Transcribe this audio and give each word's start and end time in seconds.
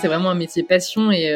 C'est 0.00 0.08
vraiment 0.08 0.30
un 0.30 0.34
métier 0.34 0.62
passion 0.62 1.10
et, 1.12 1.30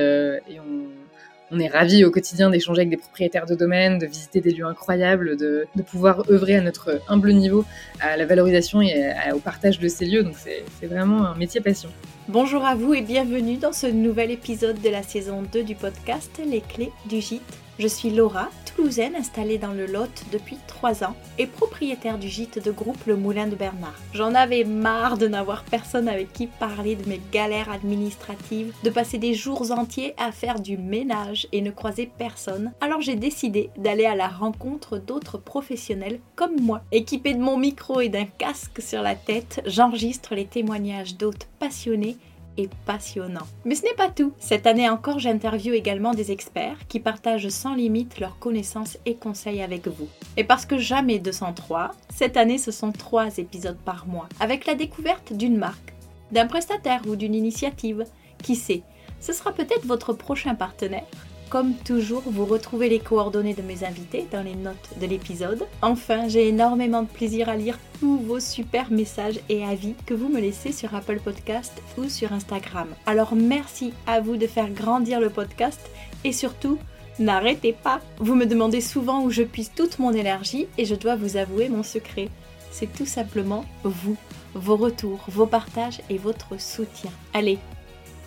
on, 0.58 1.54
on 1.54 1.58
est 1.60 1.68
ravis 1.68 2.04
au 2.04 2.10
quotidien 2.10 2.50
d'échanger 2.50 2.80
avec 2.80 2.90
des 2.90 2.96
propriétaires 2.96 3.46
de 3.46 3.54
domaines, 3.54 3.98
de 3.98 4.06
visiter 4.06 4.40
des 4.40 4.52
lieux 4.52 4.66
incroyables, 4.66 5.36
de, 5.36 5.66
pouvoir 5.86 6.22
œuvrer 6.30 6.56
à 6.56 6.60
notre 6.60 7.00
humble 7.08 7.32
niveau 7.32 7.64
à 8.00 8.16
la 8.16 8.24
valorisation 8.26 8.80
et 8.80 9.12
au 9.34 9.38
partage 9.38 9.78
de 9.78 9.88
ces 9.88 10.06
lieux. 10.06 10.22
Donc 10.22 10.36
c'est 10.38 10.86
vraiment 10.86 11.26
un 11.26 11.34
métier 11.36 11.60
passion. 11.60 11.90
Bonjour 12.28 12.64
à 12.64 12.74
vous 12.74 12.94
et 12.94 13.02
bienvenue 13.02 13.56
dans 13.56 13.72
ce 13.72 13.86
nouvel 13.86 14.30
épisode 14.30 14.80
de 14.80 14.88
la 14.88 15.02
saison 15.02 15.42
2 15.52 15.62
du 15.62 15.74
podcast 15.74 16.40
Les 16.48 16.62
clés 16.62 16.90
du 17.08 17.20
gîte. 17.20 17.63
Je 17.80 17.88
suis 17.88 18.10
Laura, 18.10 18.50
toulousaine 18.76 19.16
installée 19.16 19.58
dans 19.58 19.72
le 19.72 19.86
Lot 19.86 20.24
depuis 20.30 20.58
3 20.68 21.02
ans 21.02 21.16
et 21.38 21.48
propriétaire 21.48 22.18
du 22.18 22.28
gîte 22.28 22.64
de 22.64 22.70
groupe 22.70 23.04
Le 23.04 23.16
Moulin 23.16 23.48
de 23.48 23.56
Bernard. 23.56 23.98
J'en 24.12 24.32
avais 24.36 24.62
marre 24.62 25.18
de 25.18 25.26
n'avoir 25.26 25.64
personne 25.64 26.06
avec 26.06 26.32
qui 26.32 26.46
parler 26.46 26.94
de 26.94 27.08
mes 27.08 27.20
galères 27.32 27.72
administratives, 27.72 28.72
de 28.84 28.90
passer 28.90 29.18
des 29.18 29.34
jours 29.34 29.72
entiers 29.72 30.14
à 30.18 30.30
faire 30.30 30.60
du 30.60 30.78
ménage 30.78 31.48
et 31.50 31.62
ne 31.62 31.72
croiser 31.72 32.08
personne. 32.16 32.72
Alors 32.80 33.00
j'ai 33.00 33.16
décidé 33.16 33.70
d'aller 33.76 34.06
à 34.06 34.14
la 34.14 34.28
rencontre 34.28 34.98
d'autres 34.98 35.38
professionnels 35.38 36.20
comme 36.36 36.60
moi. 36.60 36.82
Équipée 36.92 37.34
de 37.34 37.42
mon 37.42 37.56
micro 37.56 38.00
et 38.00 38.08
d'un 38.08 38.26
casque 38.26 38.80
sur 38.80 39.02
la 39.02 39.16
tête, 39.16 39.62
j'enregistre 39.66 40.36
les 40.36 40.46
témoignages 40.46 41.16
d'hôtes 41.16 41.48
passionnés 41.58 42.18
et 42.56 42.68
passionnant. 42.86 43.46
Mais 43.64 43.74
ce 43.74 43.82
n'est 43.82 43.94
pas 43.94 44.08
tout. 44.08 44.32
Cette 44.38 44.66
année 44.66 44.88
encore, 44.88 45.18
j'interviewe 45.18 45.74
également 45.74 46.14
des 46.14 46.32
experts 46.32 46.78
qui 46.88 47.00
partagent 47.00 47.48
sans 47.48 47.74
limite 47.74 48.20
leurs 48.20 48.38
connaissances 48.38 48.98
et 49.06 49.14
conseils 49.14 49.62
avec 49.62 49.88
vous. 49.88 50.08
Et 50.36 50.44
parce 50.44 50.66
que 50.66 50.78
jamais 50.78 51.18
203, 51.18 51.92
cette 52.14 52.36
année 52.36 52.58
ce 52.58 52.70
sont 52.70 52.92
trois 52.92 53.38
épisodes 53.38 53.78
par 53.84 54.06
mois, 54.06 54.28
avec 54.40 54.66
la 54.66 54.74
découverte 54.74 55.32
d'une 55.32 55.56
marque, 55.56 55.94
d'un 56.32 56.46
prestataire 56.46 57.02
ou 57.06 57.16
d'une 57.16 57.34
initiative. 57.34 58.04
Qui 58.42 58.56
sait, 58.56 58.82
ce 59.20 59.32
sera 59.32 59.52
peut-être 59.52 59.86
votre 59.86 60.12
prochain 60.12 60.54
partenaire 60.54 61.06
comme 61.54 61.74
toujours, 61.74 62.24
vous 62.26 62.46
retrouvez 62.46 62.88
les 62.88 62.98
coordonnées 62.98 63.54
de 63.54 63.62
mes 63.62 63.84
invités 63.84 64.26
dans 64.32 64.42
les 64.42 64.56
notes 64.56 64.90
de 65.00 65.06
l'épisode. 65.06 65.64
Enfin, 65.82 66.26
j'ai 66.26 66.48
énormément 66.48 67.02
de 67.02 67.08
plaisir 67.08 67.48
à 67.48 67.54
lire 67.54 67.78
tous 68.00 68.18
vos 68.18 68.40
super 68.40 68.90
messages 68.90 69.38
et 69.48 69.64
avis 69.64 69.94
que 70.04 70.14
vous 70.14 70.28
me 70.28 70.40
laissez 70.40 70.72
sur 70.72 70.96
Apple 70.96 71.20
Podcast 71.20 71.80
ou 71.96 72.08
sur 72.08 72.32
Instagram. 72.32 72.88
Alors 73.06 73.36
merci 73.36 73.92
à 74.08 74.20
vous 74.20 74.36
de 74.36 74.48
faire 74.48 74.68
grandir 74.68 75.20
le 75.20 75.30
podcast 75.30 75.78
et 76.24 76.32
surtout, 76.32 76.76
n'arrêtez 77.20 77.72
pas. 77.72 78.00
Vous 78.18 78.34
me 78.34 78.46
demandez 78.46 78.80
souvent 78.80 79.22
où 79.22 79.30
je 79.30 79.44
puise 79.44 79.70
toute 79.76 80.00
mon 80.00 80.12
énergie 80.12 80.66
et 80.76 80.84
je 80.84 80.96
dois 80.96 81.14
vous 81.14 81.36
avouer 81.36 81.68
mon 81.68 81.84
secret. 81.84 82.30
C'est 82.72 82.92
tout 82.92 83.06
simplement 83.06 83.64
vous, 83.84 84.16
vos 84.54 84.76
retours, 84.76 85.24
vos 85.28 85.46
partages 85.46 86.00
et 86.10 86.18
votre 86.18 86.60
soutien. 86.60 87.12
Allez, 87.32 87.60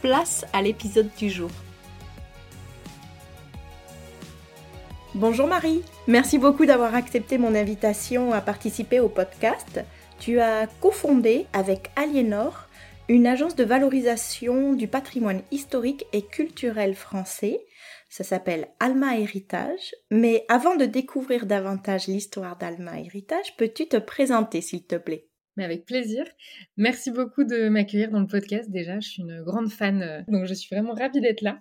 place 0.01 0.45
à 0.53 0.61
l'épisode 0.61 1.09
du 1.17 1.29
jour. 1.29 1.49
Bonjour 5.19 5.47
Marie, 5.47 5.81
merci 6.05 6.37
beaucoup 6.37 6.67
d'avoir 6.67 6.93
accepté 6.93 7.39
mon 7.39 7.55
invitation 7.55 8.33
à 8.33 8.39
participer 8.39 8.99
au 8.99 9.09
podcast. 9.09 9.83
Tu 10.19 10.39
as 10.39 10.67
cofondé 10.79 11.47
avec 11.53 11.89
Aliénor 11.95 12.67
une 13.09 13.25
agence 13.25 13.55
de 13.55 13.63
valorisation 13.63 14.73
du 14.73 14.87
patrimoine 14.87 15.41
historique 15.49 16.05
et 16.13 16.21
culturel 16.21 16.93
français. 16.93 17.65
Ça 18.09 18.23
s'appelle 18.23 18.67
Alma 18.79 19.17
Héritage. 19.17 19.95
Mais 20.11 20.45
avant 20.49 20.75
de 20.75 20.85
découvrir 20.85 21.47
davantage 21.47 22.05
l'histoire 22.05 22.55
d'Alma 22.55 22.99
Héritage, 22.99 23.55
peux-tu 23.57 23.87
te 23.87 23.97
présenter 23.97 24.61
s'il 24.61 24.83
te 24.83 24.97
plaît? 24.97 25.26
Mais 25.57 25.65
avec 25.65 25.85
plaisir. 25.85 26.23
Merci 26.77 27.11
beaucoup 27.11 27.43
de 27.43 27.67
m'accueillir 27.67 28.11
dans 28.11 28.19
le 28.19 28.27
podcast. 28.27 28.69
Déjà, 28.69 28.99
je 28.99 29.09
suis 29.09 29.23
une 29.23 29.41
grande 29.43 29.69
fan, 29.69 30.01
euh, 30.01 30.21
donc 30.27 30.45
je 30.45 30.53
suis 30.53 30.73
vraiment 30.73 30.93
ravie 30.93 31.19
d'être 31.19 31.41
là. 31.41 31.59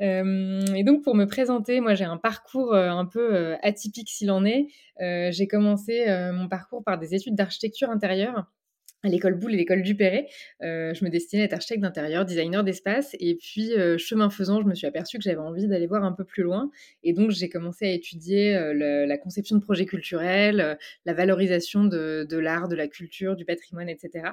Euh, 0.00 0.64
et 0.76 0.84
donc, 0.84 1.02
pour 1.02 1.14
me 1.14 1.24
présenter, 1.24 1.80
moi, 1.80 1.94
j'ai 1.94 2.04
un 2.04 2.18
parcours 2.18 2.74
euh, 2.74 2.90
un 2.90 3.06
peu 3.06 3.56
atypique 3.62 4.10
s'il 4.10 4.30
en 4.30 4.44
est. 4.44 4.68
j'ai 5.00 5.48
commencé 5.48 6.04
mon 6.32 6.48
parcours 6.48 6.84
par 6.84 6.98
des 6.98 7.14
études 7.14 7.34
d'architecture 7.34 7.88
intérieure 7.90 8.46
à 9.02 9.08
l'école 9.08 9.34
Boulle 9.34 9.54
et 9.54 9.56
l'école 9.56 9.82
Dupéré. 9.82 10.28
Euh, 10.62 10.92
je 10.94 11.04
me 11.04 11.10
destinais 11.10 11.42
à 11.42 11.44
être 11.46 11.54
architecte 11.54 11.82
d'intérieur, 11.82 12.24
designer 12.24 12.62
d'espace. 12.64 13.16
Et 13.18 13.36
puis, 13.36 13.72
euh, 13.72 13.96
chemin 13.98 14.30
faisant, 14.30 14.60
je 14.60 14.66
me 14.66 14.74
suis 14.74 14.86
aperçue 14.86 15.18
que 15.18 15.24
j'avais 15.24 15.38
envie 15.38 15.66
d'aller 15.66 15.86
voir 15.86 16.04
un 16.04 16.12
peu 16.12 16.24
plus 16.24 16.42
loin. 16.42 16.70
Et 17.02 17.12
donc, 17.12 17.30
j'ai 17.30 17.48
commencé 17.48 17.86
à 17.86 17.90
étudier 17.90 18.56
euh, 18.56 19.06
la 19.06 19.18
conception 19.18 19.56
de 19.56 19.62
projets 19.62 19.86
culturels, 19.86 20.78
la 21.06 21.14
valorisation 21.14 21.84
de, 21.84 22.36
l'art, 22.36 22.68
de 22.68 22.76
la 22.76 22.88
culture, 22.88 23.36
du 23.36 23.44
patrimoine, 23.44 23.88
etc. 23.88 24.30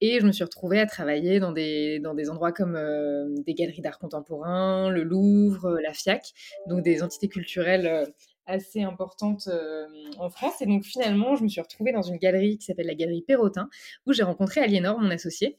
Et 0.00 0.20
je 0.20 0.26
me 0.26 0.32
suis 0.32 0.44
retrouvée 0.44 0.78
à 0.78 0.86
travailler 0.86 1.40
dans 1.40 1.52
des, 1.52 2.00
dans 2.00 2.14
des 2.14 2.28
endroits 2.28 2.52
comme 2.52 2.78
des 3.46 3.54
galeries 3.54 3.80
d'art 3.80 3.98
contemporain, 3.98 4.90
le 4.90 5.02
Louvre, 5.02 5.78
la 5.82 5.94
FIAC, 5.94 6.32
donc 6.68 6.82
des 6.82 7.02
entités 7.02 7.28
culturelles 7.28 8.06
assez 8.46 8.82
importante 8.82 9.48
euh, 9.48 9.86
en 10.18 10.30
France. 10.30 10.60
Et 10.62 10.66
donc 10.66 10.84
finalement, 10.84 11.36
je 11.36 11.42
me 11.42 11.48
suis 11.48 11.60
retrouvée 11.60 11.92
dans 11.92 12.02
une 12.02 12.16
galerie 12.16 12.58
qui 12.58 12.64
s'appelle 12.64 12.86
la 12.86 12.94
galerie 12.94 13.22
Perrotin, 13.22 13.68
où 14.06 14.12
j'ai 14.12 14.22
rencontré 14.22 14.60
Aliénor, 14.60 14.98
mon 14.98 15.10
associée, 15.10 15.58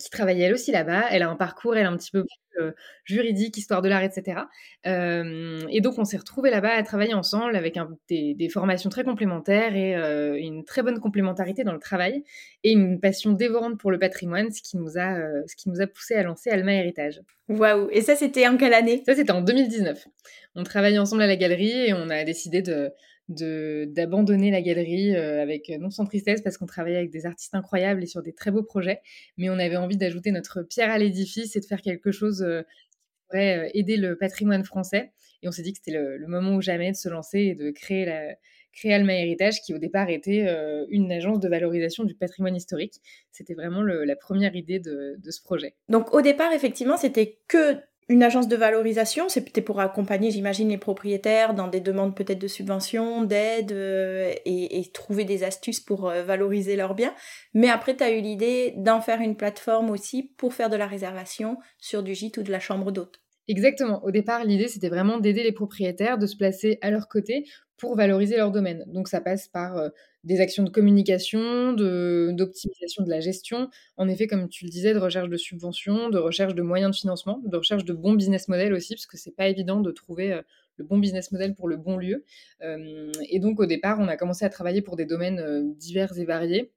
qui 0.00 0.10
travaillait 0.10 0.46
elle 0.46 0.54
aussi 0.54 0.72
là-bas. 0.72 1.04
Elle 1.10 1.22
a 1.22 1.30
un 1.30 1.36
parcours, 1.36 1.76
elle, 1.76 1.86
un 1.86 1.96
petit 1.96 2.10
peu 2.10 2.24
plus 2.24 2.62
euh, 2.62 2.72
juridique, 3.04 3.56
histoire 3.56 3.82
de 3.82 3.88
l'art, 3.88 4.02
etc. 4.02 4.42
Euh, 4.86 5.60
et 5.70 5.80
donc, 5.80 5.98
on 5.98 6.04
s'est 6.04 6.16
retrouvés 6.16 6.50
là-bas 6.50 6.70
à 6.70 6.82
travailler 6.82 7.14
ensemble 7.14 7.54
avec 7.56 7.78
des, 8.08 8.48
formations 8.48 8.90
très 8.90 9.04
complémentaires 9.04 9.76
et 9.76 9.96
euh, 9.96 10.36
une 10.36 10.64
très 10.64 10.82
bonne 10.82 10.98
complémentarité 11.00 11.64
dans 11.64 11.72
le 11.72 11.78
travail 11.78 12.24
et 12.64 12.72
une 12.72 13.00
passion 13.00 13.32
dévorante 13.32 13.78
pour 13.78 13.90
le 13.90 13.98
patrimoine, 13.98 14.50
ce 14.50 14.62
qui 14.62 14.76
nous 14.76 14.98
a, 14.98 15.16
ce 15.46 15.56
qui 15.56 15.68
nous 15.68 15.80
a 15.80 15.86
poussé 15.86 16.14
à 16.14 16.22
lancer 16.22 16.50
Alma 16.50 16.72
Héritage. 16.74 17.20
Waouh 17.48 17.88
Et 17.90 18.00
ça, 18.00 18.16
c'était 18.16 18.46
en 18.46 18.56
quelle 18.56 18.74
année? 18.74 19.02
Ça, 19.06 19.14
c'était 19.14 19.32
en 19.32 19.42
2019. 19.42 20.06
On 20.54 20.64
travaillait 20.64 20.98
ensemble 20.98 21.22
à 21.22 21.26
la 21.26 21.36
galerie 21.36 21.88
et 21.88 21.94
on 21.94 22.08
a 22.10 22.24
décidé 22.24 22.62
de 22.62 22.92
d'abandonner 23.30 24.50
la 24.50 24.60
galerie 24.60 25.14
euh, 25.14 25.40
avec 25.40 25.70
euh, 25.70 25.78
non 25.78 25.90
sans 25.90 26.04
tristesse 26.04 26.42
parce 26.42 26.58
qu'on 26.58 26.66
travaillait 26.66 26.98
avec 26.98 27.10
des 27.10 27.26
artistes 27.26 27.54
incroyables 27.54 28.02
et 28.02 28.06
sur 28.06 28.22
des 28.22 28.32
très 28.32 28.50
beaux 28.50 28.62
projets, 28.62 29.00
mais 29.36 29.48
on 29.48 29.58
avait 29.58 29.76
envie 29.76 29.96
d'ajouter 29.96 30.32
notre 30.32 30.62
pierre 30.62 30.90
à 30.90 30.98
l'édifice 30.98 31.54
et 31.56 31.60
de 31.60 31.64
faire 31.64 31.80
quelque 31.80 32.10
chose 32.10 32.42
euh, 32.42 32.62
qui 32.90 32.98
pourrait 33.28 33.70
aider 33.74 33.96
le 33.96 34.16
patrimoine 34.16 34.64
français. 34.64 35.12
Et 35.42 35.48
on 35.48 35.52
s'est 35.52 35.62
dit 35.62 35.72
que 35.72 35.78
c'était 35.78 35.98
le, 35.98 36.26
moment 36.26 36.56
ou 36.56 36.60
jamais 36.60 36.90
de 36.90 36.96
se 36.96 37.08
lancer 37.08 37.38
et 37.38 37.54
de 37.54 37.70
créer 37.70 38.04
la, 38.04 38.34
créer 38.72 38.92
Alma 38.92 39.14
Héritage, 39.14 39.62
qui 39.62 39.72
au 39.72 39.78
départ 39.78 40.10
était 40.10 40.46
une 40.90 41.10
agence 41.10 41.40
de 41.40 41.48
valorisation 41.48 42.04
du 42.04 42.14
patrimoine 42.14 42.54
historique. 42.54 43.00
C'était 43.32 43.54
vraiment 43.54 43.82
la 43.82 44.16
première 44.16 44.54
idée 44.54 44.80
de, 44.80 45.16
de, 45.18 45.30
ce 45.30 45.40
projet. 45.42 45.74
Donc 45.88 46.12
au 46.12 46.20
départ, 46.20 46.52
effectivement, 46.52 46.98
c'était 46.98 47.38
que 47.48 47.80
une 48.10 48.24
agence 48.24 48.48
de 48.48 48.56
valorisation, 48.56 49.28
c'était 49.28 49.62
pour 49.62 49.78
accompagner, 49.78 50.32
j'imagine, 50.32 50.68
les 50.68 50.78
propriétaires 50.78 51.54
dans 51.54 51.68
des 51.68 51.78
demandes 51.78 52.16
peut-être 52.16 52.40
de 52.40 52.48
subventions, 52.48 53.22
d'aide 53.22 53.70
euh, 53.70 54.34
et, 54.44 54.82
trouver 54.92 55.24
des 55.24 55.44
astuces 55.44 55.78
pour 55.78 56.08
euh, 56.08 56.24
valoriser 56.24 56.74
leurs 56.74 56.96
biens. 56.96 57.14
Mais 57.54 57.68
après, 57.70 57.96
tu 57.96 58.02
as 58.02 58.10
eu 58.10 58.20
l'idée 58.20 58.74
d'en 58.76 59.00
faire 59.00 59.20
une 59.20 59.36
plateforme 59.36 59.90
aussi 59.90 60.24
pour 60.38 60.54
faire 60.54 60.68
de 60.70 60.74
la 60.74 60.88
réservation 60.88 61.56
sur 61.78 62.02
du 62.02 62.16
gîte 62.16 62.38
ou 62.38 62.42
de 62.42 62.50
la 62.50 62.58
chambre 62.58 62.90
d'hôte. 62.90 63.20
Exactement. 63.46 64.02
Au 64.02 64.10
départ, 64.10 64.44
l'idée, 64.44 64.66
c'était 64.66 64.88
vraiment 64.88 65.18
d'aider 65.18 65.44
les 65.44 65.52
propriétaires, 65.52 66.18
de 66.18 66.26
se 66.26 66.36
placer 66.36 66.78
à 66.82 66.90
leur 66.90 67.06
côté 67.06 67.44
pour 67.76 67.94
valoriser 67.94 68.38
leur 68.38 68.50
domaine. 68.50 68.82
Donc, 68.88 69.06
ça 69.06 69.20
passe 69.20 69.46
par 69.46 69.76
euh, 69.76 69.88
des 70.24 70.40
actions 70.40 70.62
de 70.62 70.70
communication, 70.70 71.72
d'optimisation 71.72 73.04
de, 73.04 73.10
la 73.10 73.20
gestion. 73.20 73.70
En 73.96 74.08
effet, 74.08 74.26
comme 74.26 74.48
tu 74.48 74.64
le 74.64 74.70
disais, 74.70 74.92
de 74.92 74.98
recherche 74.98 75.28
de 75.28 75.36
subventions, 75.36 76.10
de 76.10 76.18
recherche 76.18 76.54
de 76.54 76.62
moyens 76.62 76.92
de 76.92 76.96
financement, 76.96 77.40
de 77.44 77.56
recherche 77.56 77.84
de 77.84 77.92
bons 77.92 78.14
business 78.14 78.48
models 78.48 78.72
aussi, 78.74 78.94
parce 78.94 79.06
que 79.06 79.16
c'est 79.16 79.34
pas 79.34 79.48
évident 79.48 79.80
de 79.80 79.90
trouver 79.90 80.32
euh, 80.32 80.42
le 80.76 80.84
bon 80.84 80.98
business 80.98 81.32
model 81.32 81.54
pour 81.54 81.68
le 81.68 81.76
bon 81.76 81.96
lieu. 81.96 82.24
Euh, 82.62 83.10
et 83.30 83.38
donc, 83.38 83.60
au 83.60 83.66
départ, 83.66 83.98
on 83.98 84.08
a 84.08 84.16
commencé 84.16 84.44
à 84.44 84.50
travailler 84.50 84.82
pour 84.82 84.96
des 84.96 85.06
domaines 85.06 85.74
divers 85.76 86.16
et 86.18 86.24
variés 86.24 86.72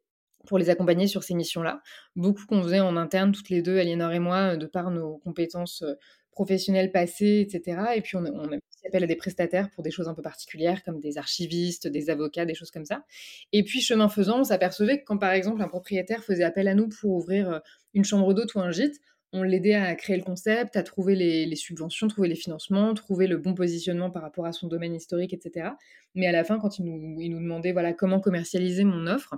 pour 0.46 0.58
les 0.58 0.70
accompagner 0.70 1.08
sur 1.08 1.24
ces 1.24 1.36
missions-là. 1.36 1.82
Beaucoup 2.18 2.46
qu'on 2.46 2.62
faisait 2.64 2.82
en 2.82 2.98
interne, 2.98 3.32
toutes 3.32 3.50
les 3.50 3.62
deux, 3.62 3.78
Aliénor 3.78 4.12
et 4.12 4.20
moi, 4.20 4.58
de 4.58 4.66
par 4.66 4.92
nos 4.92 5.18
compétences 5.20 5.86
professionnels 6.34 6.92
passés, 6.92 7.48
etc. 7.48 7.82
Et 7.96 8.02
puis 8.02 8.18
on, 8.18 8.26
a 8.26 8.58
appel 8.86 9.04
à 9.04 9.08
des 9.08 9.16
prestataires 9.16 9.70
pour 9.72 9.84
des 9.84 9.92
choses 9.92 10.08
un 10.08 10.14
peu 10.14 10.22
particulières, 10.22 10.84
comme 10.84 11.00
des 11.00 11.18
archivistes, 11.18 11.88
des 11.88 12.10
avocats, 12.10 12.46
des 12.46 12.56
choses 12.56 12.72
comme 12.72 12.86
ça. 12.86 13.04
Et 13.52 13.64
puis 13.64 13.82
chemin 13.82 14.10
faisant, 14.10 14.40
on 14.40 14.44
s'apercevait 14.44 15.00
que 15.00 15.06
quand 15.06 15.18
par 15.18 15.32
exemple 15.32 15.62
un 15.62 15.68
propriétaire 15.68 16.24
faisait 16.24 16.44
appel 16.44 16.68
à 16.68 16.76
nous 16.76 16.90
pour 16.90 17.12
ouvrir 17.12 17.50
euh, 17.50 17.60
une 17.94 18.06
chambre 18.06 18.34
d'hôte 18.34 18.56
ou 18.56 18.60
un 18.60 18.72
gîte, 18.72 19.00
on 19.34 19.42
l'aidait 19.42 19.74
à 19.74 19.96
créer 19.96 20.16
le 20.16 20.24
concept, 20.24 20.76
à 20.78 20.84
trouver 20.84 21.16
les, 21.16 21.56
subventions, 21.56 22.08
trouver 22.08 22.28
les 22.28 22.36
financements, 22.36 22.94
trouver 22.94 23.26
le 23.26 23.38
bon 23.38 23.56
positionnement 23.56 24.12
par 24.12 24.22
rapport 24.22 24.46
à 24.46 24.52
son 24.52 24.68
domaine 24.68 24.94
historique, 24.94 25.34
etc. 25.34 25.72
Mais 26.14 26.28
à 26.28 26.32
la 26.32 26.44
fin, 26.44 26.60
quand 26.60 26.78
il 26.78 26.86
nous, 26.86 27.20
il 27.20 27.32
nous 27.32 27.40
demandait 27.40 27.72
voilà 27.72 27.94
comment 27.94 28.20
commercialiser 28.20 28.84
mon 28.84 29.08
offre, 29.08 29.36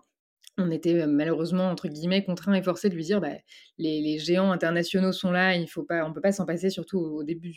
on 0.58 0.72
était 0.72 1.06
malheureusement 1.06 1.70
entre 1.70 1.88
guillemets 1.88 2.24
contraints 2.24 2.54
et 2.54 2.62
forcés 2.62 2.90
de 2.90 2.96
lui 2.96 3.04
dire 3.04 3.20
bah, 3.20 3.34
les, 3.78 4.18
géants 4.18 4.52
internationaux 4.52 5.12
sont 5.12 5.32
là, 5.32 5.56
il 5.56 5.68
faut 5.68 5.84
pas, 5.84 6.06
on 6.06 6.14
peut 6.14 6.22
pas 6.22 6.32
s'en 6.32 6.46
passer, 6.46 6.70
surtout 6.70 7.00
au 7.00 7.24
début 7.24 7.56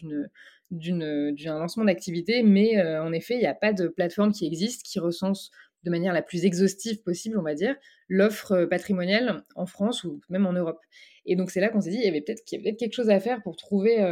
d'un 0.71 1.59
lancement 1.59 1.85
d'activité. 1.85 2.43
Mais 2.43 2.83
en 2.99 3.12
effet, 3.12 3.35
il 3.35 3.41
n'y 3.41 3.47
a 3.47 3.55
pas 3.55 3.73
de 3.73 3.89
plateforme 3.89 4.33
qui 4.33 4.47
existe 4.47 4.83
qui 4.83 4.99
recense 4.99 5.50
de 5.85 5.91
manière 5.91 6.12
la 6.12 6.23
plus 6.23 6.45
exhaustive 6.45 7.03
possible, 7.03 7.39
on 7.39 7.43
va 7.43 7.55
dire, 7.55 7.77
l'offre 8.09 8.65
patrimoniale 8.65 9.44
en 9.55 9.67
France 9.67 10.03
ou 10.03 10.21
même 10.29 10.47
en 10.47 10.53
Europe. 10.53 10.81
Et 11.25 11.37
donc 11.37 11.51
c'est 11.51 11.61
là 11.61 11.69
qu'on 11.69 11.81
s'est 11.81 11.91
dit, 11.91 11.99
il 11.99 12.05
y 12.05 12.09
avait 12.09 12.21
peut-être 12.21 12.43
y 12.51 12.56
avait 12.56 12.75
quelque 12.75 12.94
chose 12.94 13.11
à 13.11 13.21
faire 13.21 13.43
pour 13.43 13.56
trouver 13.56 14.03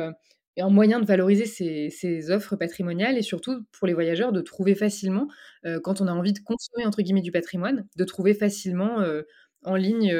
un 0.58 0.70
moyen 0.70 1.00
de 1.00 1.06
valoriser 1.06 1.46
ces, 1.46 2.30
offres 2.30 2.56
patrimoniales 2.56 3.18
et 3.18 3.22
surtout 3.22 3.64
pour 3.72 3.86
les 3.86 3.94
voyageurs 3.94 4.32
de 4.32 4.40
trouver 4.40 4.74
facilement, 4.74 5.28
quand 5.84 6.00
on 6.00 6.06
a 6.08 6.12
envie 6.12 6.32
de 6.32 6.40
consommer 6.40 6.86
entre 6.86 7.02
guillemets 7.02 7.22
du 7.22 7.32
patrimoine, 7.32 7.86
de 7.96 8.04
trouver 8.04 8.34
facilement 8.34 9.04
en 9.64 9.76
ligne 9.76 10.12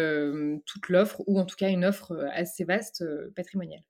toute 0.66 0.88
l'offre 0.88 1.22
ou 1.26 1.38
en 1.40 1.46
tout 1.46 1.56
cas 1.56 1.70
une 1.70 1.84
offre 1.84 2.28
assez 2.32 2.64
vaste 2.64 3.04
patrimoniale. 3.34 3.82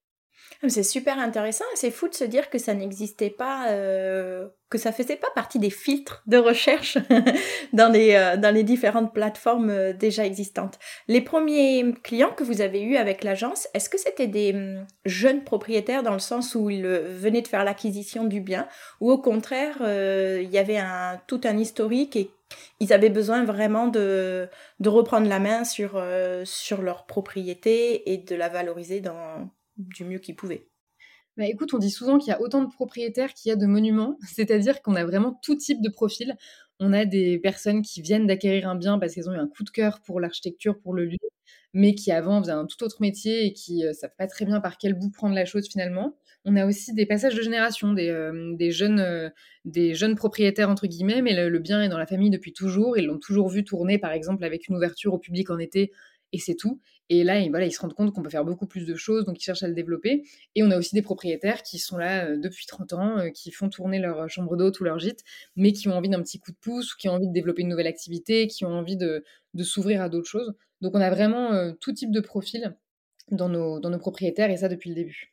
Ah, 0.63 0.69
c'est 0.69 0.83
super 0.83 1.19
intéressant 1.19 1.65
c'est 1.75 1.91
fou 1.91 2.09
de 2.09 2.15
se 2.15 2.25
dire 2.25 2.49
que 2.51 2.59
ça 2.59 2.73
n'existait 2.75 3.31
pas, 3.31 3.69
euh, 3.71 4.49
que 4.71 4.79
ça 4.79 4.93
faisait 4.93 5.17
pas 5.17 5.31
partie 5.35 5.59
des 5.59 5.71
filtres 5.71 6.23
de 6.27 6.39
recherche 6.39 6.99
dans, 7.73 7.93
les, 7.93 8.15
euh, 8.15 8.37
dans 8.37 8.55
les 8.55 8.63
différentes 8.63 9.13
plateformes 9.13 9.71
euh, 9.71 9.93
déjà 9.93 10.25
existantes. 10.25 10.79
Les 11.09 11.21
premiers 11.21 11.95
clients 12.03 12.33
que 12.35 12.45
vous 12.45 12.63
avez 12.63 12.83
eus 12.83 12.97
avec 12.97 13.23
l'agence, 13.23 13.69
est-ce 13.75 13.91
que 13.91 13.99
c'était 13.99 14.27
des 14.27 14.55
hum, 14.55 14.87
jeunes 15.05 15.45
propriétaires 15.45 16.03
dans 16.03 16.13
le 16.13 16.19
sens 16.19 16.55
où 16.55 16.71
ils 16.71 16.87
venaient 16.87 17.43
de 17.43 17.49
faire 17.49 17.65
l'acquisition 17.65 18.25
du 18.25 18.41
bien 18.41 18.67
ou 19.01 19.11
au 19.11 19.19
contraire, 19.19 19.77
il 19.81 20.51
y 20.51 20.59
avait 20.59 20.79
un, 20.79 21.21
tout 21.27 21.41
un 21.45 21.59
historique 21.59 22.17
et 22.17 22.31
ils 22.81 22.93
avaient 22.93 23.11
besoin 23.11 23.45
vraiment 23.45 23.89
de, 23.89 24.49
de 24.81 24.89
reprendre 24.89 25.29
la 25.29 25.39
main 25.39 25.65
sur, 25.65 26.03
sur 26.45 26.83
leur 26.83 27.07
propriété 27.07 28.13
et 28.13 28.19
de 28.19 28.35
la 28.35 28.49
valoriser 28.49 29.01
dans 29.01 29.51
du 29.77 30.05
mieux 30.05 30.19
qu'ils 30.19 30.37
pouvaient. 30.37 30.69
Bah 31.37 31.45
écoute, 31.47 31.75
on 31.75 31.79
dit 31.79 31.91
souvent 31.91 32.19
qu'il 32.19 32.29
y 32.29 32.33
a 32.33 32.41
autant 32.41 32.65
de 32.65 32.73
propriétaires 32.73 33.35
qu'il 33.35 33.51
y 33.51 33.53
a 33.53 33.57
de 33.57 33.67
monuments, 33.67 34.19
c'est-à-dire 34.35 34.81
qu'on 34.83 34.95
a 34.95 35.05
vraiment 35.05 35.39
tout 35.43 35.55
type 35.55 35.83
de 35.83 35.91
profil. 35.91 36.35
On 36.81 36.93
a 36.93 37.05
des 37.05 37.39
personnes 37.39 37.83
qui 37.83 38.01
viennent 38.03 38.27
d'acquérir 38.27 38.69
un 38.69 38.75
bien 38.75 38.99
parce 38.99 39.15
qu'elles 39.15 39.29
ont 39.29 39.35
eu 39.35 39.39
un 39.39 39.49
coup 39.49 39.65
de 39.65 39.71
cœur 39.71 40.01
pour 40.03 40.21
l'architecture, 40.21 40.79
pour 40.81 40.95
le 40.95 41.05
lieu, 41.05 41.19
mais 41.75 41.95
qui 41.95 42.11
avant 42.11 42.41
faisaient 42.41 42.53
un 42.53 42.67
tout 42.67 42.83
autre 42.85 42.99
métier 43.01 43.45
et 43.47 43.53
qui 43.53 43.81
ne 43.81 43.89
euh, 43.89 43.93
savent 43.93 44.15
pas 44.17 44.27
très 44.27 44.47
bien 44.47 44.61
par 44.61 44.79
quel 44.79 44.95
bout 44.95 45.11
prendre 45.11 45.35
la 45.35 45.45
chose 45.45 45.69
finalement. 45.69 46.17
On 46.47 46.57
a 46.57 46.67
aussi 46.67 46.95
des 46.95 47.07
passages 47.07 47.35
de 47.35 47.43
génération, 47.43 47.93
des, 47.93 48.09
euh, 48.09 48.71
jeunes, 48.71 49.01
euh, 49.01 49.29
des 49.67 49.95
jeunes 49.95 50.15
propriétaires 50.15 50.71
entre 50.71 50.87
guillemets, 50.87 51.21
mais 51.21 51.35
le, 51.35 51.51
le, 51.51 51.59
bien 51.59 51.83
est 51.83 51.89
dans 51.89 51.99
la 51.99 52.07
famille 52.07 52.31
depuis 52.31 52.53
toujours. 52.53 52.97
Ils 52.97 53.07
l'ont 53.07 53.19
toujours 53.19 53.49
vu 53.49 53.65
tourner, 53.65 53.99
par 53.99 54.13
exemple, 54.13 54.45
avec 54.45 54.69
une 54.69 54.77
ouverture 54.77 55.13
au 55.13 55.19
public 55.19 55.51
en 55.51 55.59
été 55.59 55.93
et 56.33 56.39
c'est 56.39 56.55
tout. 56.55 56.81
Et 57.09 57.23
là, 57.23 57.39
ils, 57.39 57.73
se 57.73 57.81
rendent 57.81 57.95
compte 57.95 58.13
qu'on 58.13 58.23
peut 58.23 58.31
faire 58.31 58.45
beaucoup 58.45 58.67
plus 58.67 58.85
de 58.85 58.97
choses, 58.97 59.25
donc 59.25 59.41
ils 59.41 59.45
cherchent 59.45 59.63
à 59.63 59.69
le 59.69 59.75
développer. 59.75 60.25
Et 60.55 60.63
on 60.63 60.71
a 60.71 60.79
aussi 60.79 60.95
des 60.95 61.03
propriétaires 61.03 61.63
qui 61.63 61.79
sont 61.79 61.97
là 61.97 62.27
euh, 62.27 62.37
depuis 62.37 62.67
30 62.67 62.93
ans, 62.95 63.19
euh, 63.19 63.31
qui 63.31 63.53
font 63.53 63.69
tourner 63.69 63.99
leur 64.01 64.23
euh, 64.23 64.29
chambre 64.29 64.57
d'hôte 64.57 64.81
ou 64.81 64.85
leur 64.85 64.99
gîte, 64.99 65.23
mais 65.55 65.73
qui 65.73 65.89
ont 65.89 65.93
envie 65.93 66.09
d'un 66.09 66.23
petit 66.23 66.41
coup 66.41 66.51
de 66.51 66.57
pouce, 66.57 66.95
ou 66.95 66.97
qui 66.97 67.09
ont 67.09 67.13
envie 67.13 67.29
de 67.29 67.33
développer 67.33 67.63
une 67.63 67.69
nouvelle 67.69 67.87
activité, 67.87 68.49
qui 68.49 68.65
ont 68.65 68.73
envie 68.73 68.97
de, 68.97 69.25
s'ouvrir 69.63 70.03
à 70.03 70.09
d'autres 70.09 70.29
choses. 70.29 70.53
Donc 70.81 70.95
on 70.95 71.01
a 71.01 71.09
vraiment 71.09 71.73
tout 71.81 71.93
type 71.93 72.11
de 72.11 72.21
profil 72.21 72.77
dans 73.31 73.49
nos, 73.49 73.81
dans 73.81 73.89
nos 73.89 73.99
propriétaires, 73.99 74.51
et 74.51 74.59
ça 74.59 74.69
depuis 74.69 74.91
le 74.91 74.97
début. 74.97 75.33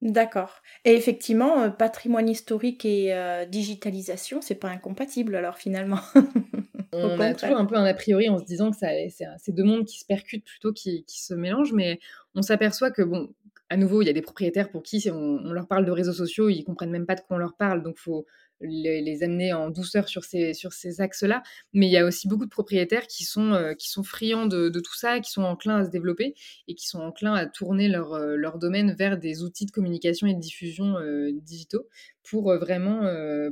D'accord. 0.00 0.62
Et 0.86 0.92
effectivement, 0.92 1.70
patrimoine 1.70 2.30
historique 2.30 2.86
et 2.86 3.44
digitalisation, 3.50 4.40
c'est 4.40 4.54
pas 4.54 4.68
incompatible 4.68 5.34
alors 5.34 5.58
finalement. 5.58 6.00
On 6.92 7.20
a 7.20 7.34
toujours 7.34 7.58
un 7.58 7.66
peu 7.66 7.76
un 7.76 7.84
a 7.84 7.94
priori 7.94 8.28
en 8.28 8.38
se 8.38 8.44
disant 8.44 8.70
que 8.70 8.76
c'est 8.78 9.52
deux 9.52 9.64
mondes 9.64 9.84
qui 9.84 9.98
se 9.98 10.06
percutent 10.06 10.44
plutôt 10.44 10.72
qui, 10.72 11.04
qui 11.04 11.22
se 11.22 11.34
mélangent, 11.34 11.72
mais 11.72 12.00
on 12.34 12.42
s'aperçoit 12.42 12.90
que, 12.90 13.02
bon, 13.02 13.28
à 13.68 13.76
nouveau, 13.76 14.02
il 14.02 14.06
y 14.06 14.10
a 14.10 14.14
des 14.14 14.22
propriétaires 14.22 14.70
pour 14.70 14.82
qui 14.82 15.06
on, 15.10 15.14
on, 15.14 15.52
leur 15.52 15.66
parle 15.68 15.84
de 15.84 15.90
réseaux 15.90 16.12
sociaux, 16.12 16.48
ils 16.48 16.64
comprennent 16.64 16.90
même 16.90 17.06
pas 17.06 17.14
de 17.14 17.20
quoi 17.20 17.36
on 17.36 17.40
leur 17.40 17.56
parle, 17.56 17.82
donc 17.82 17.98
faut 17.98 18.26
les, 18.60 19.22
amener 19.22 19.52
en 19.52 19.70
douceur 19.70 20.08
sur 20.08 20.24
ces, 20.24 20.54
sur 20.54 20.72
ces 20.72 21.00
axes-là. 21.00 21.42
Mais 21.72 21.86
il 21.86 21.92
y 21.92 21.96
a 21.96 22.04
aussi 22.04 22.28
beaucoup 22.28 22.44
de 22.44 22.50
propriétaires 22.50 23.06
qui 23.06 23.24
sont, 23.24 23.52
euh, 23.52 23.74
qui 23.74 23.88
sont 23.88 24.02
friands 24.02 24.46
de, 24.46 24.68
tout 24.70 24.96
ça, 24.96 25.20
qui 25.20 25.30
sont 25.30 25.42
enclins 25.42 25.76
à 25.76 25.84
se 25.84 25.90
développer 25.90 26.34
et 26.66 26.74
qui 26.74 26.86
sont 26.86 27.00
enclins 27.00 27.34
à 27.34 27.46
tourner 27.46 27.88
leur, 27.88 28.14
euh, 28.14 28.36
leur 28.36 28.58
domaine 28.58 28.94
vers 28.94 29.18
des 29.18 29.42
outils 29.42 29.66
de 29.66 29.70
communication 29.70 30.26
et 30.26 30.34
de 30.34 30.40
diffusion 30.40 30.98
euh, 30.98 31.30
digitaux 31.32 31.88
pour 32.22 32.54
vraiment, 32.56 33.04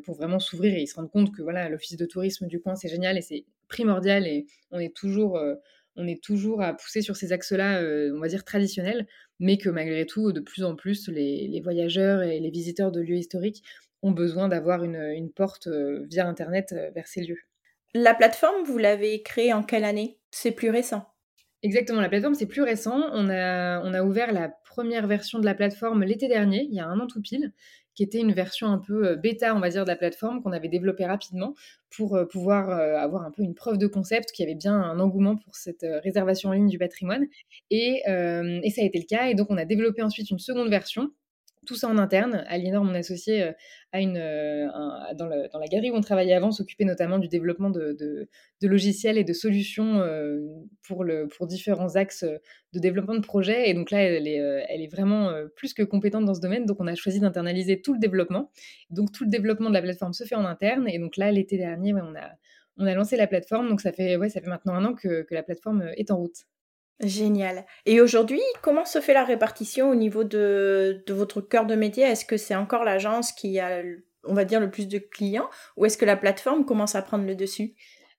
vraiment 0.06 0.38
s'ouvrir 0.38 0.74
et 0.74 0.82
ils 0.82 0.86
se 0.86 0.96
rendent 0.96 1.10
compte 1.10 1.34
que 1.34 1.40
voilà, 1.40 1.70
l'office 1.70 1.96
de 1.96 2.04
tourisme 2.04 2.46
du 2.46 2.60
coin, 2.60 2.76
c'est 2.76 2.88
génial 2.88 3.16
et 3.16 3.22
c'est 3.22 3.46
primordial 3.68 4.26
et 4.26 4.44
on 4.70 4.78
est 4.78 4.94
toujours 4.94 5.40
on 5.98 6.06
est 6.06 6.22
toujours 6.22 6.60
à 6.60 6.74
pousser 6.74 7.00
sur 7.00 7.16
ces 7.16 7.32
axes-là, 7.32 7.80
on 8.14 8.20
va 8.20 8.28
dire 8.28 8.44
traditionnels, 8.44 9.06
mais 9.40 9.56
que 9.56 9.70
malgré 9.70 10.04
tout, 10.04 10.32
de 10.32 10.40
plus 10.40 10.62
en 10.62 10.76
plus, 10.76 11.08
les, 11.08 11.48
les, 11.48 11.60
voyageurs 11.62 12.22
et 12.22 12.38
les 12.38 12.50
visiteurs 12.50 12.92
de 12.92 13.00
lieux 13.00 13.16
historiques 13.16 13.62
ont 14.02 14.12
besoin 14.12 14.48
d'avoir 14.48 14.84
une, 14.84 15.30
porte 15.34 15.66
euh, 15.66 16.04
via 16.08 16.26
Internet 16.26 16.72
euh, 16.72 16.90
vers 16.94 17.06
ces 17.06 17.22
lieux. 17.22 17.40
La 17.94 18.14
plateforme, 18.14 18.64
vous 18.64 18.78
l'avez 18.78 19.22
créée 19.22 19.52
en 19.52 19.62
quelle 19.62 19.84
année? 19.84 20.18
C'est 20.30 20.52
plus 20.52 20.70
récent. 20.70 21.06
Exactement, 21.62 22.00
la 22.00 22.08
plateforme, 22.08 22.34
c'est 22.34 22.46
plus 22.46 22.62
récent. 22.62 23.10
On 23.12 23.28
a, 23.30 23.80
on 23.80 23.94
a 23.94 24.02
ouvert 24.02 24.32
la 24.32 24.50
première 24.64 25.06
version 25.06 25.38
de 25.38 25.46
la 25.46 25.54
plateforme 25.54 26.04
l'été 26.04 26.28
dernier, 26.28 26.66
il 26.68 26.74
y 26.74 26.80
a 26.80 26.86
un 26.86 27.00
an 27.00 27.06
tout 27.06 27.22
pile, 27.22 27.52
qui 27.94 28.02
était 28.02 28.20
une 28.20 28.34
version 28.34 28.66
un 28.66 28.78
peu 28.78 29.08
euh, 29.08 29.16
bêta, 29.16 29.54
on 29.54 29.60
va 29.60 29.70
dire, 29.70 29.84
de 29.84 29.88
la 29.88 29.96
plateforme 29.96 30.42
qu'on 30.42 30.52
avait 30.52 30.68
développée 30.68 31.06
rapidement 31.06 31.54
pour 31.96 32.18
pouvoir 32.30 32.68
avoir 32.68 33.22
un 33.22 33.30
peu 33.30 33.42
une 33.42 33.54
preuve 33.54 33.78
de 33.78 33.86
concept, 33.86 34.30
qu'il 34.32 34.44
y 34.44 34.48
avait 34.48 34.58
bien 34.58 34.74
un 34.74 35.00
engouement 35.00 35.36
pour 35.36 35.56
cette 35.56 35.86
réservation 36.02 36.50
en 36.50 36.52
ligne 36.52 36.68
du 36.68 36.76
patrimoine. 36.76 37.24
Et, 37.70 38.02
et, 38.04 38.70
ça 38.70 38.82
a 38.82 38.84
été 38.84 38.98
le 38.98 39.06
cas. 39.06 39.28
Et 39.28 39.34
donc, 39.34 39.46
on 39.50 39.56
a 39.56 39.64
développé 39.64 40.02
ensuite 40.02 40.28
une 40.28 40.38
seconde 40.38 40.68
version 40.68 41.10
tout 41.66 41.74
ça 41.74 41.88
en 41.88 41.98
interne. 41.98 42.44
Aliénor, 42.48 42.84
mon 42.84 42.94
associé, 42.94 43.42
euh, 43.42 43.52
a 43.92 44.00
une, 44.00 44.16
euh, 44.16 44.66
dans, 45.14 45.26
la 45.26 45.66
galerie 45.66 45.90
où 45.90 45.94
on 45.94 46.00
travaillait 46.00 46.32
avant, 46.32 46.50
s'occupait 46.50 46.84
notamment 46.84 47.18
du 47.18 47.28
développement 47.28 47.70
de, 47.70 48.28
logiciels 48.62 49.18
et 49.18 49.24
de 49.24 49.32
solutions 49.32 50.00
euh, 50.00 50.40
pour, 50.86 51.04
différents 51.46 51.96
axes 51.96 52.24
de 52.24 52.78
développement 52.78 53.14
de 53.14 53.20
projets. 53.20 53.68
Et 53.68 53.74
donc 53.74 53.90
là, 53.90 54.02
elle 54.02 54.26
est, 54.26 54.88
vraiment 54.90 55.32
plus 55.56 55.74
que 55.74 55.82
compétente 55.82 56.24
dans 56.24 56.34
ce 56.34 56.40
domaine. 56.40 56.64
Donc 56.64 56.78
on 56.80 56.86
a 56.86 56.94
choisi 56.94 57.20
d'internaliser 57.20 57.82
tout 57.82 57.92
le 57.92 57.98
développement. 57.98 58.50
Donc 58.90 59.12
tout 59.12 59.24
le 59.24 59.30
développement 59.30 59.68
de 59.68 59.74
la 59.74 59.82
plateforme 59.82 60.12
se 60.12 60.24
fait 60.24 60.36
en 60.36 60.44
interne. 60.44 60.88
Et 60.88 60.98
donc 60.98 61.16
là, 61.16 61.30
l'été 61.32 61.58
dernier, 61.58 61.92
on, 61.92 62.14
a, 62.14 62.30
on 62.78 62.86
a 62.86 62.94
lancé 62.94 63.16
la 63.16 63.26
plateforme. 63.26 63.68
Donc 63.68 63.80
ça 63.80 63.92
fait, 63.92 64.16
ça 64.28 64.40
fait 64.40 64.48
maintenant 64.48 64.74
un 64.74 64.84
an 64.84 64.94
que 64.94 65.26
la 65.30 65.42
plateforme 65.42 65.90
est 65.96 66.10
en 66.10 66.16
route. 66.16 66.46
Génial. 67.00 67.66
Et 67.84 68.00
aujourd'hui, 68.00 68.40
comment 68.62 68.86
se 68.86 69.00
fait 69.00 69.12
la 69.12 69.24
répartition 69.24 69.90
au 69.90 69.94
niveau 69.94 70.24
de, 70.24 71.02
votre 71.08 71.42
cœur 71.42 71.66
de 71.66 71.74
métier? 71.74 72.04
Est-ce 72.04 72.24
que 72.24 72.38
c'est 72.38 72.54
encore 72.54 72.84
l'agence 72.84 73.32
qui 73.32 73.60
a, 73.60 73.82
on 74.24 74.32
va 74.32 74.46
dire, 74.46 74.60
le 74.60 74.70
plus 74.70 74.88
de 74.88 74.98
clients? 74.98 75.50
Ou 75.76 75.84
est-ce 75.84 75.98
que 75.98 76.06
la 76.06 76.16
plateforme 76.16 76.64
commence 76.64 76.94
à 76.94 77.02
prendre 77.02 77.26
le 77.26 77.34
dessus? 77.34 77.74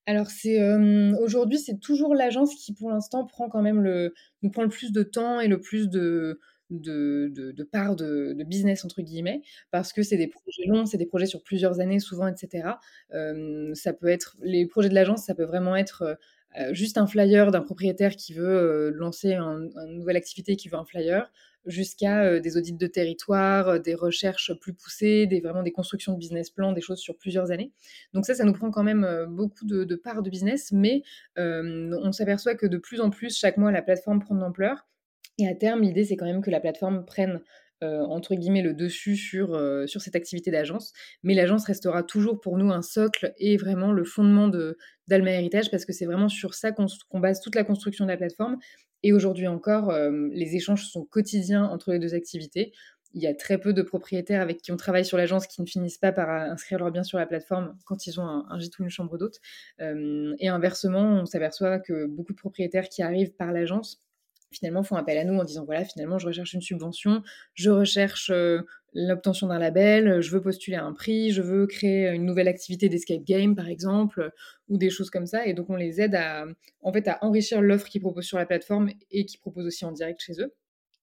Alors 0.06 0.27
c'est 0.27 0.62
euh, 0.62 1.13
aujourd'hui 1.19 1.59
c'est 1.59 1.81
toujours 1.81 2.15
l'agence 2.15 2.56
qui 2.56 2.74
pour 2.74 2.89
l'instant 2.89 3.25
prend 3.25 3.50
quand 3.50 3.62
même 3.62 3.81
le 3.81 4.13
nous 4.41 4.50
prend 4.50 4.63
le 4.63 4.69
plus 4.69 4.94
de 4.94 5.03
temps 5.03 5.41
et 5.41 5.50
le 5.50 5.59
plus 5.59 5.89
de 5.89 6.39
de, 6.69 7.31
de, 7.33 7.63
part 7.63 7.96
de, 7.96 8.36
business 8.43 8.84
entre 8.84 9.01
guillemets 9.01 9.41
parce 9.72 9.93
que 9.93 10.03
c'est 10.03 10.17
des 10.17 10.27
projets 10.27 10.65
longs, 10.65 10.86
c'est 10.86 10.98
des 10.98 11.05
projets 11.05 11.25
sur 11.25 11.41
plusieurs 11.43 11.79
années 11.79 12.00
souvent, 12.00 12.27
etc. 12.27 12.69
Euh, 13.13 13.74
ça 13.74 13.93
peut 13.93 14.07
être 14.07 14.36
les 14.41 14.65
projets 14.67 14.89
de 14.89 14.96
l'agence, 14.96 15.25
ça 15.25 15.36
peut 15.36 15.46
vraiment 15.46 15.75
être 15.75 16.01
euh, 16.01 16.15
juste 16.72 16.98
un 16.98 17.08
flyer 17.08 17.52
d'un 17.52 17.62
propriétaire 17.62 18.16
qui 18.16 18.34
veut 18.34 18.48
euh, 18.48 18.92
lancer 18.96 19.34
une 19.34 19.70
nouvelle 19.98 20.18
activité, 20.18 20.56
qui 20.56 20.70
veut 20.70 20.78
un 20.78 20.86
flyer, 20.86 21.32
jusqu'à 21.66 22.24
euh, 22.24 22.40
des 22.40 22.58
audits 22.58 22.74
de 22.74 22.88
territoire, 22.88 23.80
des 23.80 23.96
recherches 23.96 24.54
plus 24.60 24.74
poussées, 24.74 25.28
des, 25.28 25.42
vraiment 25.42 25.64
des 25.64 25.72
constructions 25.72 26.14
de 26.14 26.18
business 26.18 26.50
plan, 26.50 26.72
des 26.72 26.82
choses 26.82 27.00
sur 27.00 27.18
plusieurs 27.18 27.52
années. 27.52 27.72
Donc 28.14 28.26
ça, 28.26 28.34
ça 28.34 28.44
nous 28.44 28.54
prend 28.54 28.72
quand 28.72 28.84
même 28.84 29.26
beaucoup 29.30 29.66
de, 29.66 29.84
de 29.84 29.96
parts 29.96 30.24
de 30.24 30.30
business, 30.30 30.72
mais 30.72 31.04
on 31.36 32.12
s'aperçoit 32.12 32.56
que 32.56 32.68
de 32.68 32.78
plus 32.78 33.02
en 33.02 33.10
plus, 33.10 33.38
chaque 33.38 33.58
mois, 33.58 33.72
la 33.72 33.82
plateforme 33.82 34.20
prend 34.20 34.36
de 34.36 34.42
l'ampleur. 34.42 34.88
Et 35.40 35.48
à 35.48 35.54
terme, 35.54 35.82
l'idée, 35.82 36.04
c'est 36.04 36.16
quand 36.16 36.26
même 36.26 36.42
que 36.42 36.50
la 36.50 36.60
plateforme 36.60 37.06
prenne 37.06 37.42
euh, 37.84 38.01
entre 38.05 38.34
guillemets 38.34 38.63
le 38.63 38.74
dessus 38.74 39.15
sur, 39.15 39.53
euh, 39.53 39.86
sur 39.86 40.01
cette 40.01 40.15
activité 40.15 40.50
d'agence. 40.50 40.93
Mais 41.22 41.36
l'agence 41.36 41.65
restera 41.65 42.01
toujours 42.01 42.41
pour 42.41 42.57
nous 42.57 42.72
un 42.72 42.81
socle 42.81 43.34
et 43.38 43.55
vraiment 43.55 43.91
le 43.91 44.03
fondement 44.03 44.50
d'Alma 45.07 45.31
Héritage 45.34 45.69
parce 45.69 45.86
que 45.86 45.93
c'est 45.93 46.07
vraiment 46.07 46.27
sur 46.27 46.55
ça 46.55 46.72
qu'on 46.72 47.19
base 47.19 47.39
toute 47.39 47.53
la 47.53 47.63
construction 47.63 48.05
de 48.05 48.10
la 48.10 48.17
plateforme. 48.17 48.57
Et 49.03 49.13
aujourd'hui 49.13 49.48
encore, 49.48 49.91
euh, 49.91 50.27
les 50.31 50.55
échanges 50.55 50.88
sont 50.88 51.05
quotidiens 51.05 51.65
entre 51.65 51.91
les 51.91 52.00
deux 52.00 52.15
activités. 52.15 52.72
Il 53.13 53.22
y 53.22 53.27
a 53.27 53.36
très 53.36 53.60
peu 53.60 53.74
de 53.74 53.84
propriétaires 53.84 54.41
avec 54.41 54.60
qui 54.62 54.72
on 54.72 54.77
travaille 54.77 55.05
sur 55.05 55.17
l'agence 55.17 55.46
qui 55.46 55.62
ne 55.62 55.67
finissent 55.67 56.00
pas 56.00 56.12
par 56.12 56.29
inscrire 56.29 56.79
leurs 56.79 56.91
biens 56.91 57.03
sur 57.03 57.19
la 57.19 57.27
plateforme 57.27 57.77
quand 57.86 58.07
ils 58.07 58.19
ont 58.19 58.25
un, 58.25 58.46
un 58.50 58.57
gîte 58.57 58.79
ou 58.79 58.84
une 58.84 58.89
chambre 58.89 59.19
d'hôte. 59.19 59.39
et 59.79 60.48
inversement, 60.48 61.22
on 61.22 61.25
s'aperçoit 61.25 61.79
que 61.79 62.07
beaucoup 62.07 62.34
de 62.34 62.38
propriétaires 62.38 62.89
qui 62.89 63.03
arrivent 63.03 63.34
par 63.36 63.51
l'agence 63.51 64.07
finalement 64.51 64.84
font 64.84 64.96
appel 64.96 65.18
à 65.18 65.24
nous 65.24 65.38
en 65.38 65.44
disant 65.44 65.66
voilà 65.66 65.84
finalement 65.86 66.20
je 66.20 66.27
recherche 66.27 66.54
une 66.54 66.62
subvention, 66.62 67.24
je 67.54 67.70
recherche 67.70 68.30
euh, 68.30 68.62
l'obtention 68.94 69.48
d'un 69.48 69.60
label, 69.60 70.22
je 70.22 70.32
veux 70.32 70.42
postuler 70.42 70.77
un 70.77 70.94
prix, 70.94 71.32
je 71.32 71.42
veux 71.42 71.68
créer 71.68 72.10
une 72.10 72.25
nouvelle 72.25 72.48
activité 72.48 72.89
d'escape 72.89 73.24
game 73.24 73.56
par 73.56 73.68
exemple 73.68 74.32
ou 74.70 74.77
des 74.77 74.89
choses 74.89 75.10
comme 75.10 75.25
ça 75.25 75.46
et 75.46 75.54
donc 75.54 75.70
on 75.70 75.75
les 75.75 76.01
aide 76.01 76.16
à 76.16 76.46
en 76.82 76.94
fait 76.94 77.08
à 77.08 77.24
enrichir 77.24 77.62
l'offre 77.62 77.88
qu'ils 77.88 78.01
proposent 78.01 78.25
sur 78.25 78.38
la 78.38 78.46
plateforme 78.46 78.89
et 79.12 79.25
qu'ils 79.25 79.39
proposent 79.39 79.66
aussi 79.66 79.86
en 79.86 79.92
direct 79.92 80.22
chez 80.22 80.42
eux 80.42 80.54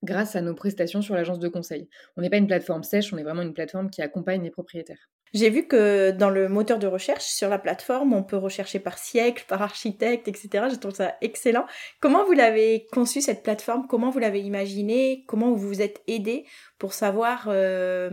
grâce 0.04 0.36
à 0.36 0.42
nos 0.42 0.54
prestations 0.54 1.02
sur 1.02 1.14
l'agence 1.14 1.38
de 1.38 1.48
conseil. 1.48 1.88
On 2.16 2.22
n'est 2.22 2.30
pas 2.30 2.36
une 2.36 2.46
plateforme 2.46 2.82
sèche, 2.82 3.12
on 3.12 3.18
est 3.18 3.22
vraiment 3.22 3.42
une 3.42 3.54
plateforme 3.54 3.90
qui 3.90 4.02
accompagne 4.02 4.42
les 4.42 4.50
propriétaires. 4.50 5.08
J'ai 5.34 5.50
vu 5.50 5.66
que 5.66 6.12
dans 6.12 6.30
le 6.30 6.48
moteur 6.48 6.78
de 6.78 6.86
recherche 6.86 7.24
sur 7.24 7.48
la 7.48 7.58
plateforme, 7.58 8.12
on 8.12 8.22
peut 8.22 8.36
rechercher 8.36 8.78
par 8.78 8.98
siècle, 8.98 9.44
par 9.48 9.62
architecte, 9.62 10.28
etc. 10.28 10.66
Je 10.70 10.76
trouve 10.76 10.94
ça 10.94 11.16
excellent. 11.22 11.66
Comment 11.98 12.24
vous 12.24 12.34
l'avez 12.34 12.86
conçu 12.92 13.20
cette 13.20 13.42
plateforme? 13.42 13.88
Comment 13.88 14.10
vous 14.10 14.20
l'avez 14.20 14.40
imaginée? 14.40 15.24
Comment 15.26 15.50
vous 15.50 15.66
vous 15.66 15.82
êtes 15.82 16.02
aidé 16.06 16.46
pour 16.78 16.92
savoir 16.92 17.46
euh, 17.48 18.10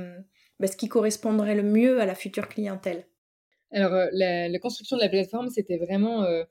bah, 0.60 0.66
ce 0.66 0.76
qui 0.76 0.90
correspondrait 0.90 1.54
le 1.54 1.62
mieux 1.62 2.02
à 2.02 2.08
la 2.08 2.16
future 2.16 2.48
clientèle? 2.48 3.06
Alors, 3.72 3.94
euh, 3.94 4.08
la, 4.14 4.58
construction 4.58 4.98
de 4.98 5.04
la 5.04 5.10
plateforme, 5.10 5.50
c'était 5.50 5.78
vraiment... 5.78 6.24
Euh, 6.24 6.44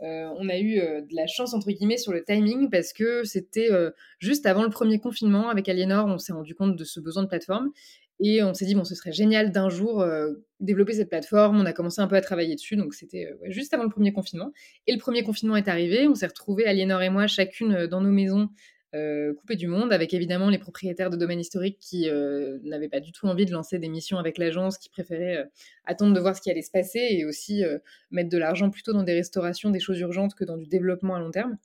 on 0.00 0.48
a 0.48 0.58
eu 0.58 0.76
de 0.76 1.16
la 1.16 1.26
chance 1.26 1.54
entre 1.54 1.72
guillemets 1.72 1.96
sur 1.96 2.12
le 2.12 2.22
timing 2.22 2.70
parce 2.70 2.92
que 2.92 3.24
c'était 3.24 3.68
juste 4.20 4.46
avant 4.46 4.62
le 4.62 4.70
premier 4.70 5.00
confinement 5.00 5.48
avec 5.48 5.68
Aliénor, 5.68 6.06
on 6.06 6.18
s'est 6.18 6.32
rendu 6.32 6.54
compte 6.54 6.76
de 6.76 6.84
ce 6.84 7.00
besoin 7.00 7.24
de 7.24 7.28
plateforme 7.28 7.72
et 8.20 8.42
on 8.42 8.52
s'est 8.52 8.64
dit, 8.64 8.74
bon, 8.74 8.84
ce 8.84 8.94
serait 8.94 9.12
génial 9.12 9.52
d'un 9.52 9.68
jour 9.68 10.00
euh, 10.00 10.32
développer 10.58 10.94
cette 10.94 11.08
plateforme. 11.08 11.60
On 11.60 11.66
a 11.66 11.72
commencé 11.72 12.00
un 12.00 12.08
peu 12.08 12.16
à 12.16 12.20
travailler 12.20 12.54
dessus, 12.56 12.76
donc 12.76 12.94
c'était 12.94 13.26
euh, 13.26 13.50
juste 13.50 13.72
avant 13.74 13.84
le 13.84 13.90
premier 13.90 14.12
confinement. 14.12 14.52
Et 14.86 14.92
le 14.92 14.98
premier 14.98 15.22
confinement 15.22 15.56
est 15.56 15.68
arrivé. 15.68 16.08
On 16.08 16.14
s'est 16.14 16.26
retrouvés, 16.26 16.66
Aliénor 16.66 17.00
et 17.02 17.10
moi, 17.10 17.28
chacune 17.28 17.72
euh, 17.74 17.86
dans 17.86 18.00
nos 18.00 18.10
maisons, 18.10 18.48
coupées 19.38 19.56
du 19.56 19.66
monde, 19.66 19.92
avec 19.92 20.14
évidemment 20.14 20.48
les 20.48 20.56
propriétaires 20.56 21.10
de 21.10 21.16
domaines 21.18 21.40
historiques 21.40 21.76
qui 21.78 22.08
n'avaient 22.64 22.88
pas 22.88 23.00
du 23.00 23.12
tout 23.12 23.26
envie 23.26 23.44
de 23.44 23.52
lancer 23.52 23.78
des 23.78 23.90
missions 23.90 24.16
avec 24.16 24.38
l'agence, 24.38 24.78
qui 24.78 24.88
préféraient 24.88 25.46
attendre 25.84 26.14
de 26.14 26.20
voir 26.20 26.34
ce 26.34 26.40
qui 26.40 26.50
allait 26.50 26.62
se 26.62 26.70
passer 26.70 27.06
et 27.10 27.26
aussi 27.26 27.62
mettre 28.10 28.30
de 28.30 28.38
l'argent 28.38 28.70
plutôt 28.70 28.94
dans 28.94 29.02
des 29.02 29.12
restaurations, 29.12 29.68
des 29.68 29.78
choses 29.78 30.00
urgentes 30.00 30.34
que 30.34 30.42
dans 30.42 30.56
du 30.56 30.66
développement 30.66 31.16
à 31.16 31.20
long 31.20 31.30
terme. 31.30 31.58